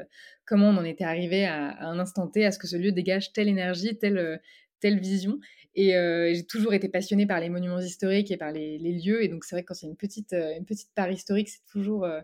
comment 0.46 0.70
on 0.70 0.76
en 0.76 0.84
était 0.84 1.04
arrivé 1.04 1.44
à, 1.44 1.76
un 1.86 1.98
instant 1.98 2.26
T, 2.26 2.44
à 2.44 2.50
ce 2.50 2.58
que 2.58 2.66
ce 2.66 2.76
lieu 2.76 2.90
dégage 2.90 3.32
telle 3.32 3.48
énergie, 3.48 3.96
telle, 3.96 4.40
telle 4.80 4.98
vision. 4.98 5.38
Et 5.76 5.96
euh, 5.96 6.32
j'ai 6.32 6.44
toujours 6.44 6.72
été 6.72 6.88
passionnée 6.88 7.26
par 7.26 7.40
les 7.40 7.48
monuments 7.48 7.80
historiques 7.80 8.30
et 8.30 8.36
par 8.36 8.52
les, 8.52 8.78
lieux. 8.78 9.24
Et 9.24 9.28
donc, 9.28 9.44
c'est 9.44 9.56
vrai 9.56 9.62
que 9.62 9.68
quand 9.68 9.74
c'est 9.74 9.86
une 9.86 9.96
petite, 9.96 10.32
euh, 10.32 10.56
une 10.56 10.64
petite 10.64 10.90
part 10.94 11.10
historique, 11.10 11.48
c'est 11.48 11.64
toujours, 11.66 12.04
euh, 12.04 12.20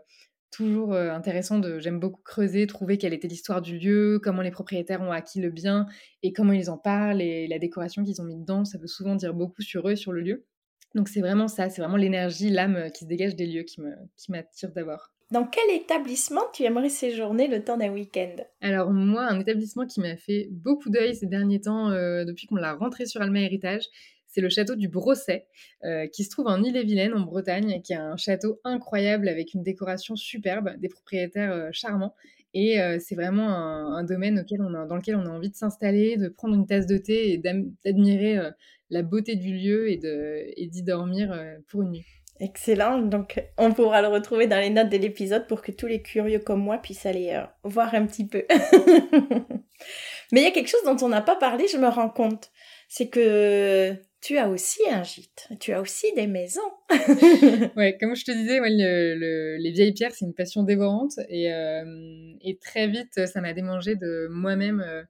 toujours 0.50 0.94
intéressant. 0.94 1.58
De, 1.58 1.78
j'aime 1.78 2.00
beaucoup 2.00 2.22
creuser, 2.22 2.66
trouver 2.66 2.98
quelle 2.98 3.12
était 3.12 3.28
l'histoire 3.28 3.62
du 3.62 3.78
lieu, 3.78 4.20
comment 4.22 4.42
les 4.42 4.50
propriétaires 4.50 5.00
ont 5.02 5.12
acquis 5.12 5.40
le 5.40 5.50
bien 5.50 5.86
et 6.22 6.32
comment 6.32 6.52
ils 6.52 6.70
en 6.70 6.78
parlent 6.78 7.22
et 7.22 7.46
la 7.48 7.58
décoration 7.58 8.04
qu'ils 8.04 8.20
ont 8.20 8.24
mis 8.24 8.36
dedans. 8.36 8.64
Ça 8.64 8.78
veut 8.78 8.86
souvent 8.86 9.14
dire 9.14 9.34
beaucoup 9.34 9.62
sur 9.62 9.88
eux, 9.88 9.96
sur 9.96 10.12
le 10.12 10.20
lieu. 10.20 10.46
Donc, 10.94 11.08
c'est 11.08 11.20
vraiment 11.20 11.46
ça, 11.48 11.70
c'est 11.70 11.80
vraiment 11.80 11.96
l'énergie, 11.96 12.50
l'âme 12.50 12.90
qui 12.92 13.04
se 13.04 13.08
dégage 13.08 13.36
des 13.36 13.46
lieux 13.46 13.62
qui, 13.62 13.80
me, 13.80 13.94
qui 14.16 14.32
m'attire 14.32 14.72
d'avoir. 14.72 15.12
Dans 15.30 15.46
quel 15.46 15.76
établissement 15.76 16.42
tu 16.52 16.64
aimerais 16.64 16.88
séjourner 16.88 17.46
le 17.46 17.62
temps 17.62 17.76
d'un 17.76 17.92
week-end? 17.92 18.34
Alors 18.60 18.90
moi, 18.90 19.22
un 19.22 19.38
établissement 19.38 19.86
qui 19.86 20.00
m'a 20.00 20.16
fait 20.16 20.48
beaucoup 20.50 20.90
d'œil 20.90 21.14
ces 21.14 21.26
derniers 21.26 21.60
temps, 21.60 21.90
euh, 21.90 22.24
depuis 22.24 22.48
qu'on 22.48 22.56
l'a 22.56 22.74
rentré 22.74 23.06
sur 23.06 23.22
Alma 23.22 23.40
Héritage, 23.40 23.84
c'est 24.26 24.40
le 24.40 24.48
château 24.48 24.74
du 24.74 24.88
Brosset, 24.88 25.46
euh, 25.84 26.08
qui 26.08 26.24
se 26.24 26.30
trouve 26.30 26.48
en 26.48 26.60
Ille-et-Vilaine, 26.60 27.14
en 27.14 27.20
Bretagne, 27.20 27.80
qui 27.82 27.92
est 27.92 27.96
un 27.96 28.16
château 28.16 28.60
incroyable 28.64 29.28
avec 29.28 29.54
une 29.54 29.62
décoration 29.62 30.16
superbe, 30.16 30.76
des 30.78 30.88
propriétaires 30.88 31.52
euh, 31.52 31.68
charmants. 31.70 32.14
Et 32.52 32.78
c'est 32.98 33.14
vraiment 33.14 33.48
un, 33.48 34.02
domaine 34.02 34.40
auquel 34.40 34.60
on 34.60 34.72
dans 34.72 34.96
lequel 34.96 35.14
on 35.14 35.24
a 35.24 35.28
envie 35.28 35.50
de 35.50 35.54
s'installer, 35.54 36.16
de 36.16 36.28
prendre 36.28 36.56
une 36.56 36.66
tasse 36.66 36.88
de 36.88 36.98
thé 36.98 37.30
et 37.30 37.38
d'admirer 37.38 38.40
la 38.90 39.02
beauté 39.02 39.36
du 39.36 39.56
lieu 39.56 39.88
et 39.88 40.66
d'y 40.66 40.82
dormir 40.82 41.32
pour 41.68 41.82
une 41.82 41.92
nuit. 41.92 42.19
Excellent. 42.40 42.98
Donc, 43.02 43.42
on 43.58 43.72
pourra 43.72 44.00
le 44.00 44.08
retrouver 44.08 44.46
dans 44.46 44.58
les 44.58 44.70
notes 44.70 44.88
de 44.88 44.96
l'épisode 44.96 45.46
pour 45.46 45.60
que 45.60 45.72
tous 45.72 45.86
les 45.86 46.00
curieux 46.00 46.38
comme 46.38 46.60
moi 46.60 46.78
puissent 46.78 47.04
aller 47.04 47.34
euh, 47.34 47.44
voir 47.64 47.94
un 47.94 48.06
petit 48.06 48.26
peu. 48.26 48.44
Mais 50.32 50.40
il 50.40 50.44
y 50.44 50.46
a 50.46 50.50
quelque 50.50 50.68
chose 50.68 50.84
dont 50.84 50.96
on 51.02 51.08
n'a 51.08 51.20
pas 51.20 51.36
parlé, 51.36 51.66
je 51.68 51.76
me 51.76 51.88
rends 51.88 52.08
compte. 52.08 52.50
C'est 52.88 53.08
que 53.08 53.94
tu 54.22 54.38
as 54.38 54.48
aussi 54.48 54.80
un 54.90 55.02
gîte. 55.02 55.48
Tu 55.60 55.72
as 55.72 55.82
aussi 55.82 56.06
des 56.14 56.26
maisons. 56.26 56.60
ouais, 57.76 57.98
comme 58.00 58.16
je 58.16 58.24
te 58.24 58.32
disais, 58.32 58.58
les 58.60 59.70
vieilles 59.70 59.92
pierres, 59.92 60.12
c'est 60.14 60.24
une 60.24 60.34
passion 60.34 60.62
dévorante. 60.62 61.18
Et, 61.28 61.52
euh, 61.52 61.84
très 62.62 62.88
vite, 62.88 63.26
ça 63.26 63.40
m'a 63.42 63.52
démangé 63.52 63.96
de 63.96 64.28
moi-même. 64.30 64.80
Euh, 64.80 65.02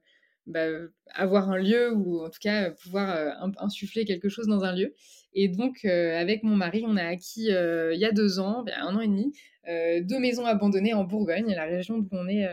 bah, 0.47 0.65
avoir 1.13 1.51
un 1.51 1.57
lieu 1.57 1.93
ou 1.93 2.25
en 2.25 2.29
tout 2.29 2.39
cas 2.41 2.71
pouvoir 2.71 3.37
insuffler 3.59 4.05
quelque 4.05 4.27
chose 4.27 4.47
dans 4.47 4.63
un 4.63 4.75
lieu. 4.75 4.95
Et 5.33 5.47
donc, 5.47 5.85
avec 5.85 6.43
mon 6.43 6.55
mari, 6.55 6.83
on 6.87 6.97
a 6.97 7.05
acquis 7.05 7.47
il 7.47 7.97
y 7.99 8.05
a 8.05 8.11
deux 8.11 8.39
ans, 8.39 8.63
ben, 8.63 8.75
un 8.81 8.95
an 8.95 9.01
et 9.01 9.07
demi, 9.07 9.33
deux 9.67 10.19
maisons 10.19 10.45
abandonnées 10.45 10.93
en 10.93 11.03
Bourgogne, 11.03 11.53
la 11.55 11.65
région 11.65 11.99
d'où 11.99 12.09
on 12.11 12.27
est, 12.27 12.47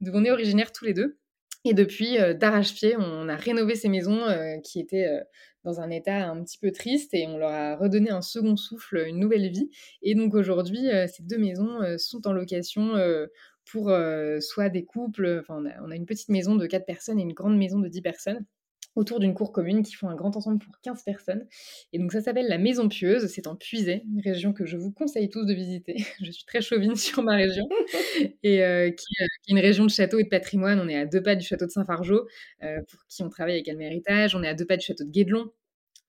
on 0.00 0.24
est 0.24 0.30
originaire 0.30 0.72
tous 0.72 0.84
les 0.84 0.94
deux. 0.94 1.18
Et 1.64 1.74
depuis, 1.74 2.16
d'arrache-pied, 2.38 2.96
on 2.96 3.28
a 3.28 3.36
rénové 3.36 3.74
ces 3.74 3.88
maisons 3.88 4.24
qui 4.62 4.80
étaient 4.80 5.08
dans 5.64 5.80
un 5.80 5.90
état 5.90 6.28
un 6.28 6.42
petit 6.44 6.58
peu 6.58 6.70
triste 6.70 7.12
et 7.12 7.26
on 7.26 7.38
leur 7.38 7.50
a 7.50 7.76
redonné 7.76 8.10
un 8.10 8.22
second 8.22 8.56
souffle, 8.56 9.04
une 9.06 9.18
nouvelle 9.18 9.50
vie. 9.50 9.70
Et 10.02 10.14
donc 10.14 10.34
aujourd'hui, 10.34 10.88
ces 11.08 11.24
deux 11.24 11.38
maisons 11.38 11.80
sont 11.98 12.26
en 12.26 12.32
location 12.32 12.94
pour 13.64 13.92
soit 14.40 14.68
des 14.68 14.84
couples, 14.84 15.40
enfin 15.40 15.64
on 15.82 15.90
a, 15.90 15.96
une 15.96 16.06
petite 16.06 16.28
maison 16.28 16.54
de 16.54 16.66
4 16.66 16.86
personnes 16.86 17.18
et 17.18 17.22
une 17.22 17.32
grande 17.32 17.56
maison 17.56 17.80
de 17.80 17.88
10 17.88 18.00
personnes 18.00 18.44
autour 18.96 19.20
d'une 19.20 19.34
cour 19.34 19.52
commune 19.52 19.82
qui 19.82 19.94
font 19.94 20.08
un 20.08 20.16
grand 20.16 20.36
ensemble 20.36 20.58
pour 20.58 20.74
15 20.80 21.02
personnes. 21.04 21.46
Et 21.92 21.98
donc 21.98 22.10
ça 22.12 22.20
s'appelle 22.20 22.48
la 22.48 22.58
Maison 22.58 22.88
Pieuse, 22.88 23.26
c'est 23.28 23.46
en 23.46 23.54
Puisay, 23.54 24.02
une 24.04 24.20
région 24.22 24.52
que 24.52 24.64
je 24.66 24.76
vous 24.76 24.90
conseille 24.90 25.28
tous 25.28 25.44
de 25.44 25.54
visiter. 25.54 25.96
je 26.22 26.30
suis 26.30 26.44
très 26.46 26.62
chauvine 26.62 26.96
sur 26.96 27.22
ma 27.22 27.36
région, 27.36 27.68
et 28.42 28.94
qui, 28.96 29.06
est 29.20 29.26
une 29.48 29.58
région 29.58 29.84
de 29.84 29.90
châteaux 29.90 30.18
et 30.18 30.24
de 30.24 30.28
patrimoine. 30.28 30.80
On 30.80 30.88
est 30.88 30.96
à 30.96 31.06
deux 31.06 31.22
pas 31.22 31.36
du 31.36 31.46
château 31.46 31.66
de 31.66 31.70
Saint-Fargeau, 31.70 32.26
pour 32.60 33.06
qui 33.08 33.22
on 33.22 33.28
travaille 33.28 33.54
avec 33.54 33.68
Alme 33.68 33.82
Héritage. 33.82 34.34
On 34.34 34.42
est 34.42 34.48
à 34.48 34.54
deux 34.54 34.66
pas 34.66 34.76
du 34.76 34.84
château 34.84 35.04
de 35.04 35.10
Guédelon. 35.10 35.52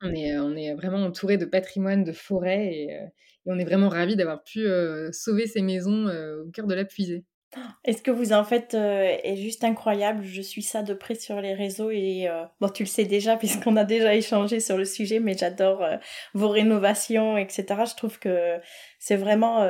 On 0.01 0.13
est, 0.13 0.37
on 0.37 0.55
est 0.55 0.73
vraiment 0.75 1.03
entouré 1.03 1.37
de 1.37 1.45
patrimoine, 1.45 2.03
de 2.03 2.11
forêts, 2.11 2.67
et, 2.67 2.91
et 2.91 3.09
on 3.47 3.57
est 3.57 3.65
vraiment 3.65 3.89
ravis 3.89 4.15
d'avoir 4.15 4.43
pu 4.43 4.65
sauver 5.11 5.47
ces 5.47 5.61
maisons 5.61 6.07
au 6.07 6.49
cœur 6.51 6.67
de 6.67 6.73
la 6.73 6.85
Puisée. 6.85 7.25
Est-ce 7.83 8.01
que 8.01 8.11
vous 8.11 8.33
en 8.33 8.43
faites 8.43 8.73
euh, 8.73 9.17
est 9.23 9.37
juste 9.37 9.63
incroyable? 9.63 10.23
Je 10.23 10.41
suis 10.41 10.61
ça 10.61 10.83
de 10.83 10.93
près 10.93 11.15
sur 11.15 11.39
les 11.41 11.53
réseaux 11.53 11.89
et 11.89 12.27
euh, 12.27 12.43
bon, 12.59 12.69
tu 12.69 12.83
le 12.83 12.87
sais 12.87 13.05
déjà 13.05 13.37
puisqu'on 13.37 13.77
a 13.77 13.83
déjà 13.83 14.15
échangé 14.15 14.59
sur 14.59 14.77
le 14.77 14.85
sujet, 14.85 15.19
mais 15.19 15.37
j'adore 15.37 15.81
euh, 15.83 15.97
vos 16.33 16.49
rénovations, 16.49 17.37
etc. 17.37 17.65
Je 17.85 17.95
trouve 17.95 18.19
que 18.19 18.59
c'est 18.99 19.15
vraiment 19.15 19.65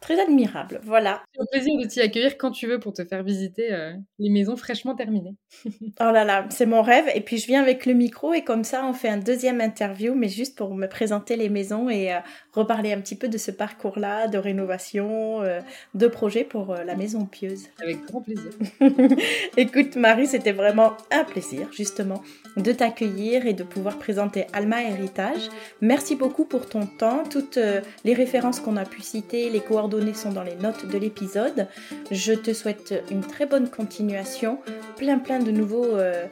Très 0.00 0.20
admirable, 0.20 0.80
voilà. 0.84 1.24
C'est 1.34 1.42
un 1.42 1.46
plaisir 1.50 1.76
de 1.76 1.84
t'y 1.84 2.00
accueillir 2.00 2.38
quand 2.38 2.52
tu 2.52 2.68
veux 2.68 2.78
pour 2.78 2.92
te 2.92 3.04
faire 3.04 3.24
visiter 3.24 3.72
euh, 3.72 3.92
les 4.20 4.30
maisons 4.30 4.56
fraîchement 4.56 4.94
terminées. 4.94 5.34
oh 5.66 6.12
là 6.12 6.24
là, 6.24 6.46
c'est 6.50 6.66
mon 6.66 6.82
rêve. 6.82 7.06
Et 7.16 7.20
puis 7.20 7.38
je 7.38 7.48
viens 7.48 7.60
avec 7.60 7.84
le 7.84 7.94
micro 7.94 8.32
et 8.32 8.44
comme 8.44 8.62
ça 8.62 8.86
on 8.86 8.92
fait 8.92 9.08
un 9.08 9.16
deuxième 9.16 9.60
interview, 9.60 10.14
mais 10.14 10.28
juste 10.28 10.56
pour 10.56 10.72
me 10.76 10.86
présenter 10.86 11.34
les 11.34 11.48
maisons 11.48 11.90
et 11.90 12.14
euh, 12.14 12.18
reparler 12.52 12.92
un 12.92 13.00
petit 13.00 13.16
peu 13.16 13.26
de 13.26 13.38
ce 13.38 13.50
parcours-là, 13.50 14.28
de 14.28 14.38
rénovation, 14.38 15.42
euh, 15.42 15.60
de 15.94 16.06
projet 16.06 16.44
pour 16.44 16.74
la 16.74 16.94
maison 16.94 17.26
pieuse. 17.26 17.64
Avec 17.82 18.04
grand 18.04 18.20
plaisir. 18.20 18.52
Écoute 19.56 19.96
Marie, 19.96 20.28
c'était 20.28 20.52
vraiment 20.52 20.92
un 21.10 21.24
plaisir 21.24 21.72
justement 21.72 22.22
de 22.56 22.70
t'accueillir 22.70 23.46
et 23.46 23.52
de 23.52 23.64
pouvoir 23.64 23.98
présenter 23.98 24.46
Alma 24.52 24.80
Héritage. 24.84 25.48
Merci 25.80 26.14
beaucoup 26.14 26.44
pour 26.44 26.68
ton 26.68 26.86
temps, 26.86 27.24
toutes 27.28 27.58
les 28.04 28.14
références 28.14 28.60
qu'on 28.60 28.76
a 28.76 28.84
pu 28.84 29.02
citer, 29.02 29.50
les 29.50 29.60
coordonnées 29.60 29.87
données 29.88 30.14
sont 30.14 30.32
dans 30.32 30.42
les 30.42 30.54
notes 30.56 30.86
de 30.86 30.98
l'épisode. 30.98 31.66
Je 32.10 32.32
te 32.32 32.52
souhaite 32.52 33.02
une 33.10 33.20
très 33.20 33.46
bonne 33.46 33.68
continuation, 33.68 34.58
plein 34.96 35.18
plein 35.18 35.40
de 35.40 35.50
nouveaux 35.50 35.96
euh, 35.96 36.26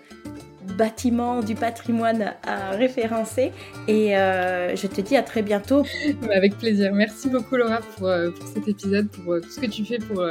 bâtiments 0.76 1.42
du 1.42 1.54
patrimoine 1.54 2.34
à 2.44 2.70
référencer 2.70 3.52
et 3.88 4.16
euh, 4.16 4.74
je 4.76 4.86
te 4.86 5.00
dis 5.00 5.16
à 5.16 5.22
très 5.22 5.42
bientôt. 5.42 5.84
Avec 6.32 6.56
plaisir. 6.58 6.92
Merci 6.92 7.28
beaucoup 7.28 7.56
Laura 7.56 7.80
pour, 7.96 8.08
euh, 8.08 8.30
cet 8.54 8.68
épisode, 8.68 9.08
pour 9.08 9.40
tout 9.40 9.50
ce 9.50 9.60
que 9.60 9.66
tu 9.66 9.84
fais 9.84 9.98
pour, 9.98 10.24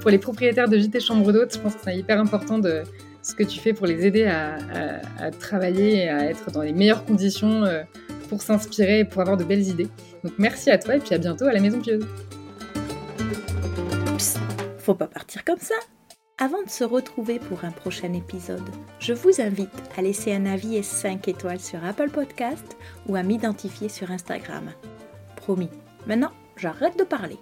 pour 0.00 0.10
les 0.10 0.18
propriétaires 0.18 0.68
de 0.68 0.78
JT 0.78 1.00
Chambre 1.00 1.32
d'Hôte. 1.32 1.54
Je 1.54 1.60
pense 1.60 1.74
que 1.74 1.80
c'est 1.84 1.96
hyper 1.96 2.20
important 2.20 2.58
de 2.58 2.82
ce 3.22 3.34
que 3.34 3.42
tu 3.42 3.58
fais 3.58 3.72
pour 3.72 3.86
les 3.86 4.06
aider 4.06 4.24
à, 4.24 4.56
à 5.18 5.30
travailler 5.32 6.04
et 6.04 6.08
à 6.08 6.26
être 6.30 6.50
dans 6.52 6.62
les 6.62 6.72
meilleures 6.72 7.04
conditions 7.04 7.64
pour 8.28 8.42
s'inspirer 8.42 9.00
et 9.00 9.04
pour 9.04 9.20
avoir 9.20 9.36
de 9.36 9.44
belles 9.44 9.66
idées. 9.66 9.88
Donc 10.24 10.34
merci 10.38 10.70
à 10.70 10.78
toi 10.78 10.96
et 10.96 10.98
puis 10.98 11.14
à 11.14 11.18
bientôt 11.18 11.46
à 11.46 11.52
la 11.52 11.60
Maison 11.60 11.80
Pieuse 11.80 12.04
faut 14.86 14.94
pas 14.94 15.08
partir 15.08 15.44
comme 15.44 15.58
ça. 15.58 15.74
Avant 16.38 16.62
de 16.62 16.70
se 16.70 16.84
retrouver 16.84 17.40
pour 17.40 17.64
un 17.64 17.72
prochain 17.72 18.12
épisode, 18.12 18.68
je 19.00 19.12
vous 19.12 19.40
invite 19.40 19.82
à 19.96 20.02
laisser 20.02 20.32
un 20.32 20.46
avis 20.46 20.76
et 20.76 20.84
5 20.84 21.26
étoiles 21.26 21.58
sur 21.58 21.84
Apple 21.84 22.10
Podcast 22.10 22.76
ou 23.08 23.16
à 23.16 23.24
m'identifier 23.24 23.88
sur 23.88 24.12
Instagram. 24.12 24.70
Promis, 25.34 25.70
maintenant 26.06 26.30
j'arrête 26.56 26.96
de 26.96 27.04
parler. 27.04 27.38